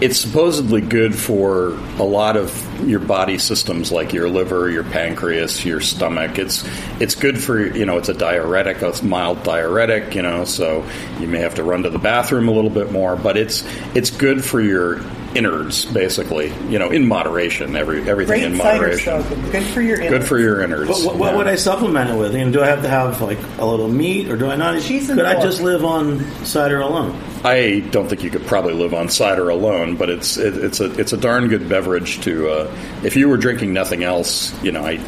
it's 0.00 0.18
supposedly 0.18 0.82
good 0.82 1.14
for 1.14 1.70
a 1.98 2.04
lot 2.04 2.36
of 2.36 2.86
your 2.86 3.00
body 3.00 3.38
systems, 3.38 3.90
like 3.90 4.12
your 4.12 4.28
liver, 4.28 4.70
your 4.70 4.84
pancreas, 4.84 5.64
your 5.64 5.80
stomach. 5.80 6.38
It's 6.38 6.68
it's 7.00 7.14
good 7.14 7.42
for 7.42 7.74
you 7.74 7.86
know, 7.86 7.96
it's 7.96 8.10
a 8.10 8.14
diuretic, 8.14 8.82
a 8.82 9.04
mild 9.04 9.42
diuretic. 9.42 10.14
You 10.14 10.22
know, 10.22 10.44
so 10.44 10.86
you 11.18 11.26
may 11.26 11.38
have 11.38 11.54
to 11.54 11.62
run 11.62 11.84
to 11.84 11.90
the 11.90 11.98
bathroom 11.98 12.48
a 12.48 12.52
little 12.52 12.70
bit 12.70 12.92
more, 12.92 13.16
but 13.16 13.36
it's 13.36 13.64
it's 13.94 14.10
good 14.10 14.44
for 14.44 14.60
your 14.60 15.00
innards, 15.36 15.84
basically. 15.84 16.52
You 16.68 16.78
know, 16.78 16.90
in 16.90 17.06
moderation. 17.06 17.76
Every 17.76 18.08
everything 18.08 18.40
Great 18.40 18.52
in 18.52 18.56
moderation. 18.56 19.22
so 19.22 19.50
good 19.50 19.64
for 19.64 19.82
your 19.82 19.98
Good 19.98 20.24
for 20.24 20.38
your 20.38 20.62
innards. 20.62 20.88
What, 20.88 21.04
what, 21.04 21.16
what 21.18 21.30
yeah. 21.30 21.36
would 21.36 21.46
I 21.48 21.56
supplement 21.56 22.10
it 22.10 22.16
with? 22.16 22.34
I 22.34 22.38
mean, 22.38 22.52
do 22.52 22.62
I 22.62 22.66
have 22.66 22.82
to 22.82 22.88
have 22.88 23.20
like 23.20 23.38
a 23.58 23.64
little 23.64 23.88
meat, 23.88 24.28
or 24.28 24.36
do 24.36 24.50
I 24.50 24.56
not? 24.56 24.80
Cheese 24.82 25.10
and 25.10 25.18
could 25.18 25.26
I 25.26 25.40
just 25.40 25.60
live 25.60 25.84
on 25.84 26.20
cider 26.44 26.80
alone? 26.80 27.20
I 27.44 27.80
don't 27.90 28.08
think 28.08 28.24
you 28.24 28.30
could 28.30 28.46
probably 28.46 28.74
live 28.74 28.94
on 28.94 29.08
cider 29.08 29.48
alone, 29.48 29.96
but 29.96 30.10
it's 30.10 30.36
it, 30.36 30.56
it's 30.56 30.80
a 30.80 30.92
it's 30.98 31.12
a 31.12 31.16
darn 31.16 31.48
good 31.48 31.68
beverage 31.68 32.20
to. 32.22 32.48
Uh, 32.48 32.76
if 33.02 33.16
you 33.16 33.28
were 33.28 33.36
drinking 33.36 33.72
nothing 33.72 34.02
else, 34.02 34.52
you 34.62 34.72
know, 34.72 34.84
I, 34.84 34.98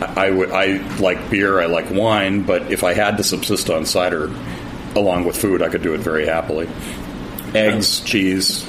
I, 0.00 0.26
I 0.26 0.30
would 0.30 0.50
I 0.50 0.78
like 0.98 1.30
beer, 1.30 1.60
I 1.60 1.66
like 1.66 1.90
wine, 1.90 2.42
but 2.42 2.72
if 2.72 2.84
I 2.84 2.94
had 2.94 3.16
to 3.18 3.24
subsist 3.24 3.70
on 3.70 3.86
cider 3.86 4.30
along 4.94 5.24
with 5.24 5.36
food, 5.36 5.62
I 5.62 5.68
could 5.68 5.82
do 5.82 5.94
it 5.94 6.00
very 6.00 6.26
happily. 6.26 6.68
Eggs, 7.54 8.00
cheese, 8.00 8.68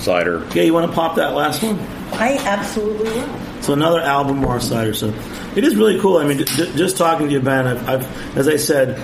cider. 0.00 0.46
Yeah, 0.54 0.62
you 0.62 0.74
want 0.74 0.88
to 0.90 0.94
pop 0.94 1.16
that 1.16 1.34
last 1.34 1.62
one? 1.62 1.78
I 2.12 2.36
absolutely 2.38 3.08
will. 3.10 3.62
So 3.62 3.72
another 3.72 4.00
Albemarle 4.00 4.60
cider. 4.60 4.94
So 4.94 5.12
it 5.56 5.64
is 5.64 5.74
really 5.76 5.98
cool. 6.00 6.18
I 6.18 6.24
mean, 6.24 6.38
j- 6.38 6.72
just 6.76 6.96
talking 6.96 7.26
to 7.28 7.32
you, 7.32 7.40
Ben. 7.40 7.66
I've, 7.66 7.88
I've, 7.88 8.36
as 8.36 8.46
I 8.48 8.56
said, 8.56 9.00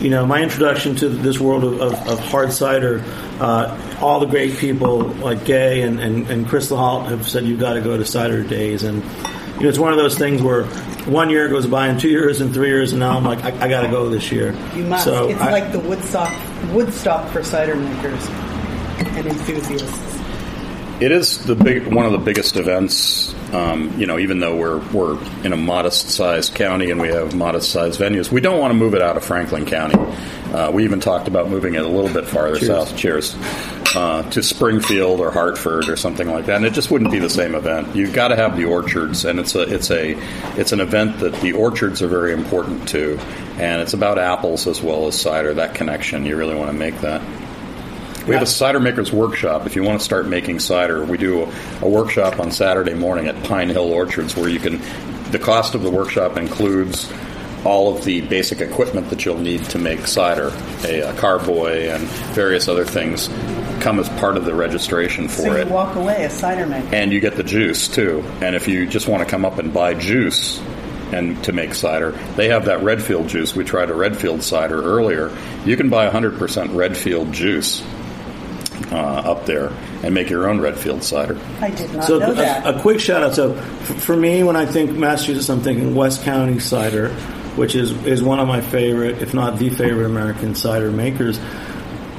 you 0.00 0.10
know, 0.10 0.26
my 0.26 0.42
introduction 0.42 0.94
to 0.96 1.08
this 1.08 1.38
world 1.40 1.64
of, 1.64 1.80
of, 1.80 2.08
of 2.08 2.18
hard 2.20 2.52
cider. 2.52 3.02
Uh, 3.40 3.98
all 4.00 4.20
the 4.20 4.26
great 4.26 4.56
people 4.58 5.00
like 5.04 5.44
Gay 5.44 5.82
and, 5.82 5.98
and, 6.00 6.28
and 6.28 6.46
Crystal 6.48 6.76
Halt 6.76 7.06
have 7.06 7.28
said 7.28 7.44
you've 7.44 7.58
got 7.60 7.74
to 7.74 7.80
go 7.80 7.96
to 7.96 8.04
cider 8.04 8.42
days, 8.44 8.82
and 8.84 9.02
you 9.56 9.62
know, 9.62 9.68
it's 9.68 9.78
one 9.78 9.92
of 9.92 9.98
those 9.98 10.16
things 10.18 10.42
where 10.42 10.64
one 11.06 11.30
year 11.30 11.48
goes 11.48 11.66
by, 11.66 11.86
and 11.88 11.98
two 11.98 12.08
years, 12.08 12.40
and 12.40 12.52
three 12.52 12.68
years, 12.68 12.92
and 12.92 13.00
now 13.00 13.16
I'm 13.16 13.24
like, 13.24 13.42
I, 13.44 13.64
I 13.64 13.68
got 13.68 13.82
to 13.82 13.88
go 13.88 14.08
this 14.10 14.30
year. 14.30 14.52
You 14.76 14.84
must. 14.84 15.04
So 15.04 15.28
it's 15.28 15.40
I- 15.40 15.50
like 15.52 15.72
the 15.72 15.80
Woodstock 15.80 16.32
Woodstock 16.72 17.30
for 17.32 17.42
cider 17.42 17.74
makers 17.76 18.26
and 19.16 19.26
enthusiasts. 19.26 20.11
It 21.00 21.10
is 21.10 21.44
the 21.44 21.56
big 21.56 21.92
one 21.92 22.06
of 22.06 22.12
the 22.12 22.18
biggest 22.18 22.56
events. 22.56 23.34
Um, 23.52 23.98
you 23.98 24.06
know, 24.06 24.18
even 24.18 24.38
though 24.38 24.56
we're 24.56 24.78
we're 24.92 25.18
in 25.44 25.52
a 25.52 25.56
modest-sized 25.56 26.54
county 26.54 26.90
and 26.90 27.00
we 27.00 27.08
have 27.08 27.34
modest-sized 27.34 28.00
venues, 28.00 28.30
we 28.30 28.40
don't 28.40 28.60
want 28.60 28.70
to 28.70 28.78
move 28.78 28.94
it 28.94 29.02
out 29.02 29.16
of 29.16 29.24
Franklin 29.24 29.66
County. 29.66 29.96
Uh, 30.52 30.70
we 30.70 30.84
even 30.84 31.00
talked 31.00 31.28
about 31.28 31.50
moving 31.50 31.74
it 31.74 31.84
a 31.84 31.88
little 31.88 32.12
bit 32.12 32.26
farther 32.26 32.56
Cheers. 32.56 32.68
south. 32.68 32.96
Cheers. 32.96 33.36
Uh, 33.94 34.22
to 34.30 34.42
Springfield 34.42 35.20
or 35.20 35.30
Hartford 35.30 35.90
or 35.90 35.96
something 35.96 36.26
like 36.26 36.46
that, 36.46 36.56
and 36.56 36.64
it 36.64 36.72
just 36.72 36.90
wouldn't 36.90 37.10
be 37.10 37.18
the 37.18 37.28
same 37.28 37.54
event. 37.54 37.94
You've 37.94 38.14
got 38.14 38.28
to 38.28 38.36
have 38.36 38.56
the 38.56 38.64
orchards, 38.64 39.26
and 39.26 39.38
it's 39.38 39.54
a 39.54 39.62
it's 39.62 39.90
a 39.90 40.16
it's 40.58 40.72
an 40.72 40.80
event 40.80 41.18
that 41.18 41.34
the 41.42 41.52
orchards 41.52 42.00
are 42.00 42.08
very 42.08 42.32
important 42.32 42.88
to, 42.90 43.18
and 43.58 43.82
it's 43.82 43.92
about 43.92 44.18
apples 44.18 44.66
as 44.66 44.80
well 44.80 45.08
as 45.08 45.20
cider. 45.20 45.52
That 45.52 45.74
connection, 45.74 46.24
you 46.24 46.38
really 46.38 46.54
want 46.54 46.70
to 46.70 46.76
make 46.76 46.98
that. 47.02 47.20
We 48.26 48.34
have 48.34 48.42
a 48.42 48.46
cider 48.46 48.78
makers 48.80 49.12
workshop. 49.12 49.66
If 49.66 49.74
you 49.76 49.82
want 49.82 49.98
to 49.98 50.04
start 50.04 50.26
making 50.28 50.60
cider, 50.60 51.04
we 51.04 51.18
do 51.18 51.42
a, 51.42 51.52
a 51.82 51.88
workshop 51.88 52.38
on 52.40 52.50
Saturday 52.52 52.94
morning 52.94 53.26
at 53.26 53.42
Pine 53.44 53.68
Hill 53.68 53.92
Orchards 53.92 54.36
where 54.36 54.48
you 54.48 54.60
can. 54.60 54.80
The 55.32 55.38
cost 55.38 55.74
of 55.74 55.82
the 55.82 55.90
workshop 55.90 56.36
includes 56.36 57.10
all 57.64 57.96
of 57.96 58.04
the 58.04 58.20
basic 58.22 58.60
equipment 58.60 59.08
that 59.10 59.24
you'll 59.24 59.38
need 59.38 59.64
to 59.64 59.78
make 59.78 60.06
cider, 60.06 60.52
a, 60.84 61.00
a 61.00 61.12
carboy 61.14 61.88
and 61.88 62.02
various 62.34 62.68
other 62.68 62.84
things 62.84 63.28
come 63.80 63.98
as 63.98 64.08
part 64.20 64.36
of 64.36 64.44
the 64.44 64.54
registration 64.54 65.26
for 65.28 65.42
So 65.42 65.52
it. 65.54 65.66
you 65.68 65.72
walk 65.72 65.96
away 65.96 66.24
a 66.24 66.30
cider 66.30 66.66
maker. 66.66 66.94
and 66.94 67.12
you 67.12 67.20
get 67.20 67.36
the 67.36 67.42
juice 67.44 67.88
too. 67.88 68.22
And 68.40 68.54
if 68.54 68.68
you 68.68 68.86
just 68.86 69.08
want 69.08 69.22
to 69.24 69.28
come 69.28 69.44
up 69.44 69.58
and 69.58 69.72
buy 69.72 69.94
juice 69.94 70.60
and 71.12 71.42
to 71.44 71.52
make 71.52 71.74
cider, 71.74 72.12
they 72.36 72.48
have 72.48 72.66
that 72.66 72.82
Redfield 72.82 73.28
juice. 73.28 73.54
We 73.56 73.64
tried 73.64 73.90
a 73.90 73.94
Redfield 73.94 74.42
cider 74.42 74.82
earlier. 74.82 75.36
You 75.64 75.76
can 75.76 75.88
buy 75.88 76.08
100% 76.10 76.74
Redfield 76.76 77.32
juice 77.32 77.82
uh, 78.92 79.22
up 79.32 79.46
there 79.46 79.72
and 80.02 80.14
make 80.14 80.28
your 80.30 80.48
own 80.48 80.60
Redfield 80.60 81.02
cider. 81.02 81.38
I 81.60 81.70
did 81.70 81.92
not 81.94 82.04
So 82.04 82.18
know 82.18 82.32
a, 82.32 82.34
that. 82.34 82.76
a 82.76 82.80
quick 82.80 83.00
shout 83.00 83.22
out. 83.22 83.34
So 83.34 83.54
f- 83.54 84.02
for 84.02 84.16
me, 84.16 84.42
when 84.42 84.56
I 84.56 84.66
think 84.66 84.90
Massachusetts, 84.92 85.48
I'm 85.48 85.60
thinking 85.62 85.94
West 85.94 86.22
County 86.22 86.58
cider, 86.58 87.08
which 87.56 87.74
is 87.74 87.92
is 88.06 88.22
one 88.22 88.38
of 88.40 88.48
my 88.48 88.60
favorite, 88.60 89.22
if 89.22 89.34
not 89.34 89.58
the 89.58 89.70
favorite, 89.70 90.06
American 90.06 90.54
cider 90.54 90.90
makers. 90.90 91.40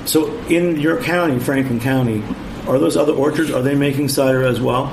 So 0.06 0.34
in 0.48 0.80
your 0.80 1.02
county, 1.02 1.40
Franklin 1.40 1.80
County, 1.80 2.24
are 2.68 2.78
those 2.80 2.98
other 2.98 3.14
orchards? 3.14 3.52
Are 3.52 3.62
they 3.62 3.76
making 3.76 4.10
cider 4.10 4.44
as 4.44 4.60
well? 4.60 4.88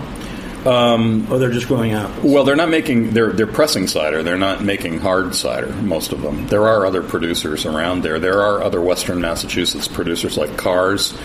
Um, 0.65 1.27
or 1.33 1.39
they're 1.39 1.51
just 1.51 1.69
growing 1.69 1.93
apples? 1.93 2.23
Well, 2.23 2.45
they're 2.45 2.55
not 2.55 2.69
making 2.69 3.13
they're 3.15 3.33
they're 3.33 3.47
pressing 3.47 3.87
cider. 3.87 4.23
They're 4.23 4.37
not 4.37 4.63
making 4.63 4.99
hard 4.99 5.35
cider. 5.35 5.73
Most 5.73 6.13
of 6.13 6.21
them. 6.21 6.47
There 6.49 6.69
are 6.69 6.85
other 6.85 7.03
producers 7.03 7.65
around 7.65 8.03
there. 8.03 8.19
There 8.19 8.43
are 8.43 8.63
other 8.63 8.81
Western 8.83 9.23
Massachusetts 9.23 9.89
producers 9.89 10.37
like 10.37 10.59
Carr's 10.59 11.17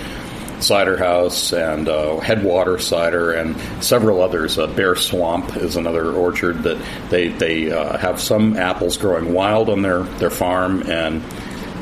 Cider 0.60 0.98
House 0.98 1.54
and 1.54 1.88
uh, 1.88 2.18
Headwater 2.20 2.80
Cider 2.80 3.32
and 3.34 3.56
several 3.84 4.22
others. 4.22 4.58
Uh, 4.58 4.68
Bear 4.68 4.96
Swamp 4.96 5.58
is 5.58 5.76
another 5.76 6.12
orchard 6.12 6.64
that 6.64 6.78
they 7.10 7.30
they 7.30 7.72
uh, 7.72 7.98
have 7.98 8.20
some 8.22 8.58
apples 8.58 8.98
growing 8.98 9.34
wild 9.34 9.70
on 9.70 9.82
their 9.82 10.04
their 10.20 10.30
farm 10.30 10.84
and 10.90 11.22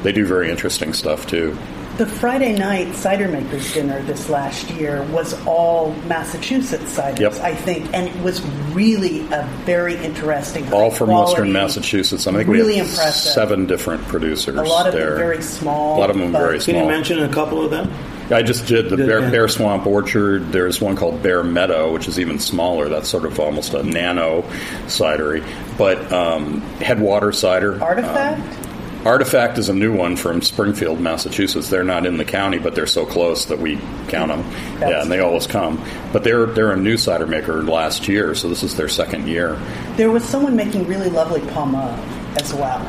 they 0.03 0.11
do 0.11 0.25
very 0.25 0.49
interesting 0.49 0.93
stuff 0.93 1.25
too. 1.27 1.57
The 1.97 2.07
Friday 2.07 2.57
night 2.57 2.95
cider 2.95 3.27
makers 3.27 3.71
dinner 3.71 4.01
this 4.01 4.27
last 4.27 4.67
year 4.71 5.03
was 5.11 5.35
all 5.45 5.93
Massachusetts 6.07 6.97
ciders, 6.97 7.19
Yep. 7.19 7.33
I 7.35 7.53
think, 7.53 7.93
and 7.93 8.07
it 8.07 8.23
was 8.23 8.41
really 8.73 9.19
a 9.31 9.47
very 9.65 9.95
interesting. 9.97 10.73
All 10.73 10.89
from 10.89 11.09
quality, 11.09 11.33
Western 11.33 11.51
Massachusetts. 11.53 12.25
I 12.25 12.31
think 12.33 12.49
really 12.49 12.73
we 12.73 12.77
have 12.77 12.87
impressive. 12.89 13.31
seven 13.33 13.67
different 13.67 14.01
producers 14.07 14.57
A 14.57 14.63
lot 14.63 14.87
of 14.87 14.93
there. 14.93 15.11
them 15.11 15.17
very 15.19 15.41
small. 15.43 15.95
A 15.95 15.99
lot 15.99 16.09
of 16.09 16.17
them 16.17 16.31
but- 16.31 16.39
very 16.39 16.59
Can 16.59 16.75
you 16.77 16.85
mention 16.87 17.19
a 17.19 17.29
couple 17.31 17.63
of 17.63 17.69
them? 17.69 17.93
I 18.29 18.41
just 18.41 18.67
did 18.67 18.89
the 18.89 18.97
Bear. 18.97 19.29
Bear 19.29 19.47
Swamp 19.47 19.85
Orchard. 19.85 20.51
There's 20.51 20.79
one 20.81 20.95
called 20.95 21.21
Bear 21.21 21.43
Meadow, 21.43 21.91
which 21.93 22.07
is 22.07 22.19
even 22.19 22.39
smaller. 22.39 22.89
That's 22.89 23.09
sort 23.09 23.25
of 23.25 23.39
almost 23.39 23.73
a 23.73 23.83
nano 23.83 24.43
cidery. 24.87 25.43
But 25.77 26.11
um, 26.11 26.61
Headwater 26.79 27.31
Cider. 27.33 27.81
Artifact? 27.83 28.39
um, 28.39 28.59
Artifact 29.05 29.57
is 29.57 29.67
a 29.67 29.73
new 29.73 29.93
one 29.93 30.15
from 30.15 30.41
Springfield, 30.41 31.01
Massachusetts. 31.01 31.67
They're 31.67 31.83
not 31.83 32.05
in 32.05 32.15
the 32.15 32.23
county, 32.23 32.57
but 32.57 32.73
they're 32.73 32.87
so 32.87 33.05
close 33.05 33.45
that 33.45 33.59
we 33.59 33.75
count 34.07 34.29
them. 34.29 34.43
That's- 34.79 34.91
yeah, 34.91 35.01
and 35.01 35.11
they 35.11 35.19
always 35.19 35.45
come. 35.45 35.83
But 36.13 36.23
they're 36.23 36.45
they're 36.45 36.71
a 36.71 36.77
new 36.77 36.95
cider 36.97 37.27
maker 37.27 37.61
last 37.63 38.07
year, 38.07 38.33
so 38.33 38.47
this 38.47 38.63
is 38.63 38.77
their 38.77 38.87
second 38.87 39.27
year. 39.27 39.59
There 39.97 40.09
was 40.09 40.23
someone 40.23 40.55
making 40.55 40.87
really 40.87 41.09
lovely 41.09 41.41
pommeau 41.51 41.93
as 42.41 42.53
well. 42.53 42.79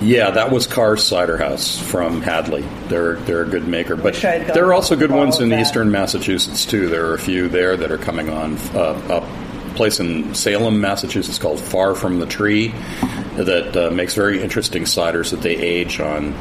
Yeah, 0.00 0.30
that 0.30 0.50
was 0.50 0.66
Carr's 0.66 1.04
Cider 1.04 1.36
House 1.36 1.78
from 1.78 2.22
Hadley. 2.22 2.62
They're 2.88 3.16
they're 3.16 3.42
a 3.42 3.48
good 3.48 3.68
maker, 3.68 3.96
but 3.96 4.04
Wish 4.14 4.24
I 4.24 4.30
had 4.38 4.46
gone 4.46 4.54
there 4.54 4.66
are 4.66 4.72
also 4.74 4.96
good 4.96 5.10
ones 5.10 5.40
in 5.40 5.50
that. 5.50 5.60
eastern 5.60 5.90
Massachusetts 5.90 6.64
too. 6.64 6.88
There 6.88 7.06
are 7.06 7.14
a 7.14 7.18
few 7.18 7.48
there 7.48 7.76
that 7.76 7.90
are 7.92 7.98
coming 7.98 8.30
on. 8.30 8.56
Uh, 8.74 9.20
a 9.22 9.74
place 9.76 10.00
in 10.00 10.34
Salem, 10.34 10.80
Massachusetts 10.80 11.38
called 11.38 11.60
Far 11.60 11.94
from 11.94 12.18
the 12.18 12.26
Tree 12.26 12.68
that 13.36 13.76
uh, 13.76 13.90
makes 13.90 14.14
very 14.14 14.42
interesting 14.42 14.82
ciders 14.84 15.30
that 15.30 15.42
they 15.42 15.56
age 15.56 16.00
on 16.00 16.34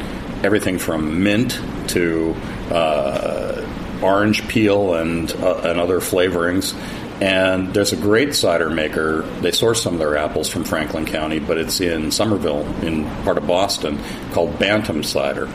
everything 0.43 0.79
from 0.79 1.23
mint 1.23 1.59
to 1.89 2.33
uh, 2.71 3.65
orange 4.01 4.47
peel 4.47 4.95
and 4.95 5.31
uh, 5.33 5.61
and 5.65 5.79
other 5.79 5.99
flavorings. 5.99 6.73
And 7.21 7.73
there's 7.73 7.91
a 7.91 7.97
great 7.97 8.33
cider 8.33 8.69
maker. 8.69 9.23
They 9.41 9.51
source 9.51 9.83
some 9.83 9.93
of 9.93 9.99
their 9.99 10.17
apples 10.17 10.49
from 10.49 10.63
Franklin 10.63 11.05
County, 11.05 11.39
but 11.39 11.57
it's 11.57 11.81
in 11.81 12.11
Somerville, 12.11 12.65
in 12.83 13.05
part 13.23 13.37
of 13.37 13.45
Boston, 13.45 13.99
called 14.31 14.57
Bantam 14.57 15.03
Cider. 15.03 15.49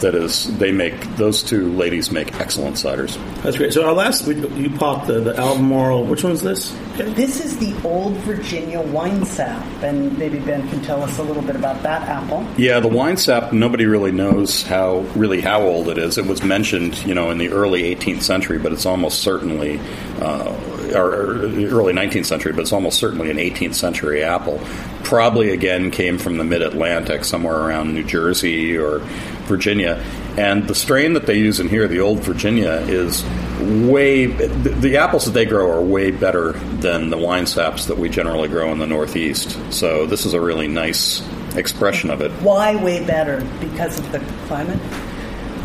That 0.00 0.14
is, 0.14 0.54
they 0.58 0.72
make 0.72 1.00
those 1.16 1.42
two 1.42 1.72
ladies 1.72 2.10
make 2.10 2.38
excellent 2.38 2.76
ciders. 2.76 3.16
That's 3.42 3.56
great. 3.56 3.72
So 3.72 3.86
our 3.86 3.94
last, 3.94 4.26
we, 4.26 4.34
you 4.34 4.68
popped 4.68 5.06
the, 5.06 5.20
the 5.20 5.34
Albemarle. 5.38 6.04
Which 6.04 6.22
one's 6.22 6.42
this? 6.42 6.76
This 6.96 7.42
is 7.42 7.56
the 7.56 7.74
Old 7.82 8.12
Virginia 8.18 8.82
Winesap, 8.82 9.82
and 9.82 10.18
maybe 10.18 10.38
Ben 10.38 10.68
can 10.68 10.82
tell 10.82 11.02
us 11.02 11.16
a 11.18 11.22
little 11.22 11.42
bit 11.42 11.56
about 11.56 11.82
that 11.82 12.02
apple. 12.02 12.46
Yeah, 12.58 12.80
the 12.80 12.90
Winesap. 12.90 13.54
Nobody 13.54 13.86
really 13.86 14.12
knows 14.12 14.62
how 14.62 14.98
really 15.14 15.40
how 15.40 15.62
old 15.62 15.88
it 15.88 15.96
is. 15.96 16.18
It 16.18 16.26
was 16.26 16.42
mentioned, 16.42 17.02
you 17.06 17.14
know, 17.14 17.30
in 17.30 17.38
the 17.38 17.48
early 17.48 17.94
18th 17.94 18.20
century, 18.20 18.58
but 18.58 18.72
it's 18.74 18.84
almost 18.84 19.20
certainly, 19.20 19.80
uh, 20.20 20.54
or, 20.94 21.36
early 21.36 21.92
19th 21.92 22.26
century, 22.26 22.52
but 22.52 22.62
it's 22.62 22.72
almost 22.72 22.98
certainly 22.98 23.30
an 23.30 23.36
18th 23.38 23.74
century 23.74 24.22
apple. 24.22 24.60
Probably 25.04 25.50
again 25.50 25.90
came 25.90 26.18
from 26.18 26.36
the 26.36 26.44
Mid 26.44 26.62
Atlantic, 26.62 27.24
somewhere 27.24 27.56
around 27.56 27.94
New 27.94 28.04
Jersey 28.04 28.76
or 28.76 29.00
Virginia. 29.46 30.02
And 30.36 30.68
the 30.68 30.74
strain 30.74 31.14
that 31.14 31.26
they 31.26 31.38
use 31.38 31.60
in 31.60 31.68
here, 31.68 31.88
the 31.88 32.00
Old 32.00 32.20
Virginia, 32.20 32.72
is 32.86 33.24
way. 33.60 34.26
The, 34.26 34.48
the 34.70 34.96
apples 34.98 35.24
that 35.24 35.30
they 35.30 35.46
grow 35.46 35.70
are 35.70 35.80
way 35.80 36.10
better 36.10 36.52
than 36.52 37.08
the 37.08 37.16
Winesaps 37.16 37.86
that 37.86 37.96
we 37.96 38.10
generally 38.10 38.48
grow 38.48 38.70
in 38.72 38.78
the 38.78 38.86
Northeast. 38.86 39.58
So 39.72 40.04
this 40.06 40.26
is 40.26 40.34
a 40.34 40.40
really 40.40 40.68
nice 40.68 41.26
expression 41.56 42.10
of 42.10 42.20
it. 42.20 42.30
Why 42.42 42.76
way 42.76 43.04
better? 43.06 43.40
Because 43.60 43.98
of 43.98 44.12
the 44.12 44.18
climate? 44.46 44.80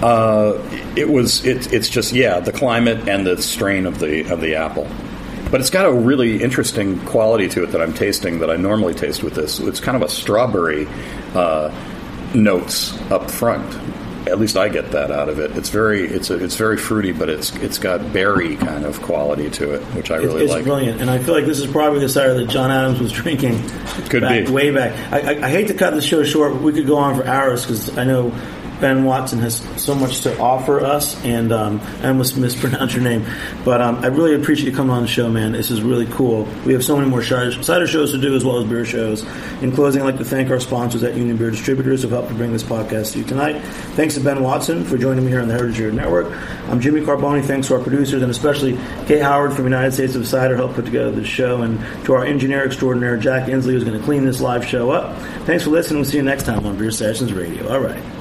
Uh, 0.01 0.57
it 0.95 1.09
was. 1.09 1.45
It, 1.45 1.71
it's 1.73 1.89
just 1.89 2.13
yeah, 2.13 2.39
the 2.39 2.51
climate 2.51 3.07
and 3.07 3.27
the 3.27 3.41
strain 3.41 3.85
of 3.85 3.99
the 3.99 4.31
of 4.31 4.41
the 4.41 4.55
apple. 4.55 4.87
But 5.51 5.59
it's 5.59 5.69
got 5.69 5.85
a 5.85 5.91
really 5.91 6.41
interesting 6.41 6.99
quality 7.01 7.49
to 7.49 7.63
it 7.63 7.67
that 7.67 7.81
I'm 7.81 7.93
tasting 7.93 8.39
that 8.39 8.49
I 8.49 8.55
normally 8.55 8.93
taste 8.93 9.21
with 9.21 9.35
this. 9.35 9.59
It's 9.59 9.81
kind 9.81 9.97
of 9.97 10.01
a 10.01 10.09
strawberry 10.09 10.87
uh, 11.35 11.69
notes 12.33 12.97
up 13.11 13.29
front. 13.29 13.77
At 14.27 14.39
least 14.39 14.55
I 14.55 14.69
get 14.69 14.91
that 14.91 15.11
out 15.11 15.27
of 15.29 15.39
it. 15.39 15.57
It's 15.57 15.69
very 15.69 16.07
it's 16.07 16.29
a, 16.29 16.41
it's 16.41 16.55
very 16.55 16.77
fruity, 16.77 17.11
but 17.11 17.27
it's 17.27 17.53
it's 17.57 17.79
got 17.79 18.13
berry 18.13 18.55
kind 18.55 18.85
of 18.85 19.01
quality 19.01 19.49
to 19.49 19.73
it, 19.73 19.81
which 19.95 20.11
I 20.11 20.17
really 20.17 20.43
it's 20.43 20.53
like. 20.53 20.63
brilliant, 20.63 21.01
and 21.01 21.09
I 21.09 21.17
feel 21.17 21.33
like 21.33 21.45
this 21.45 21.59
is 21.59 21.69
probably 21.69 21.99
the 21.99 22.07
cider 22.07 22.35
that 22.35 22.47
John 22.47 22.69
Adams 22.69 22.99
was 22.99 23.11
drinking. 23.11 23.67
Could 24.09 24.21
back, 24.21 24.45
be. 24.45 24.51
way 24.51 24.69
back. 24.69 24.93
I, 25.11 25.33
I, 25.33 25.47
I 25.47 25.49
hate 25.49 25.67
to 25.69 25.73
cut 25.73 25.95
the 25.95 26.03
show 26.03 26.23
short, 26.23 26.53
but 26.53 26.61
we 26.61 26.71
could 26.71 26.85
go 26.85 26.97
on 26.97 27.15
for 27.15 27.25
hours 27.25 27.63
because 27.65 27.97
I 27.97 28.03
know 28.03 28.31
Ben 28.81 29.05
Watson 29.05 29.39
has 29.39 29.61
so 29.81 29.93
much 29.93 30.21
to 30.21 30.37
offer 30.39 30.81
us, 30.81 31.23
and 31.23 31.53
um, 31.53 31.79
I 32.01 32.07
almost 32.07 32.35
mispronounced 32.41 32.95
your 32.95 33.03
name, 33.03 33.25
but 33.63 33.79
um, 33.79 33.97
I 33.97 34.07
really 34.07 34.33
appreciate 34.33 34.71
you 34.71 34.75
coming 34.75 34.91
on 34.91 35.03
the 35.03 35.07
show, 35.07 35.29
man. 35.29 35.51
This 35.51 35.69
is 35.69 35.83
really 35.83 36.07
cool. 36.07 36.45
We 36.65 36.73
have 36.73 36.83
so 36.83 36.97
many 36.97 37.07
more 37.07 37.21
cider, 37.21 37.87
shows 37.87 38.11
to 38.11 38.17
do 38.19 38.35
as 38.35 38.43
well 38.43 38.59
as 38.59 38.67
beer 38.67 38.83
shows. 38.83 39.23
In 39.61 39.71
closing, 39.71 40.01
I'd 40.01 40.05
like 40.05 40.17
to 40.17 40.25
thank 40.25 40.49
our 40.49 40.59
sponsors 40.59 41.03
at 41.03 41.15
Union 41.15 41.37
Beer 41.37 41.51
Distributors 41.51 42.01
who 42.01 42.09
helped 42.09 42.29
to 42.29 42.33
bring 42.33 42.51
this 42.51 42.63
podcast 42.63 43.13
to 43.13 43.19
you 43.19 43.25
tonight. 43.25 43.61
Thanks 43.95 44.15
to 44.15 44.19
Ben 44.19 44.41
Watson 44.41 44.83
for 44.83 44.97
joining 44.97 45.23
me 45.23 45.31
here 45.31 45.41
on 45.41 45.47
the 45.47 45.53
Heritage 45.53 45.79
Radio 45.79 45.95
Network. 45.95 46.31
I'm 46.67 46.81
Jimmy 46.81 47.01
Carbone. 47.01 47.43
Thanks 47.43 47.67
to 47.67 47.75
our 47.75 47.81
producers 47.81 48.23
and 48.23 48.31
especially 48.31 48.79
Kay 49.05 49.19
Howard 49.19 49.53
from 49.53 49.65
United 49.65 49.91
States 49.91 50.15
of 50.15 50.27
Cider 50.27 50.55
helped 50.55 50.73
put 50.73 50.85
together 50.85 51.11
this 51.11 51.27
show, 51.27 51.61
and 51.61 51.79
to 52.05 52.13
our 52.13 52.25
engineer 52.25 52.65
extraordinaire 52.65 53.17
Jack 53.17 53.47
Inslee 53.47 53.73
who's 53.73 53.83
going 53.83 53.97
to 53.97 54.03
clean 54.03 54.25
this 54.25 54.41
live 54.41 54.65
show 54.65 54.89
up. 54.89 55.15
Thanks 55.45 55.65
for 55.65 55.69
listening. 55.69 55.99
We'll 56.01 56.09
see 56.09 56.17
you 56.17 56.23
next 56.23 56.43
time 56.45 56.65
on 56.65 56.77
Beer 56.77 56.91
Sessions 56.91 57.31
Radio. 57.31 57.71
All 57.71 57.79
right. 57.79 58.20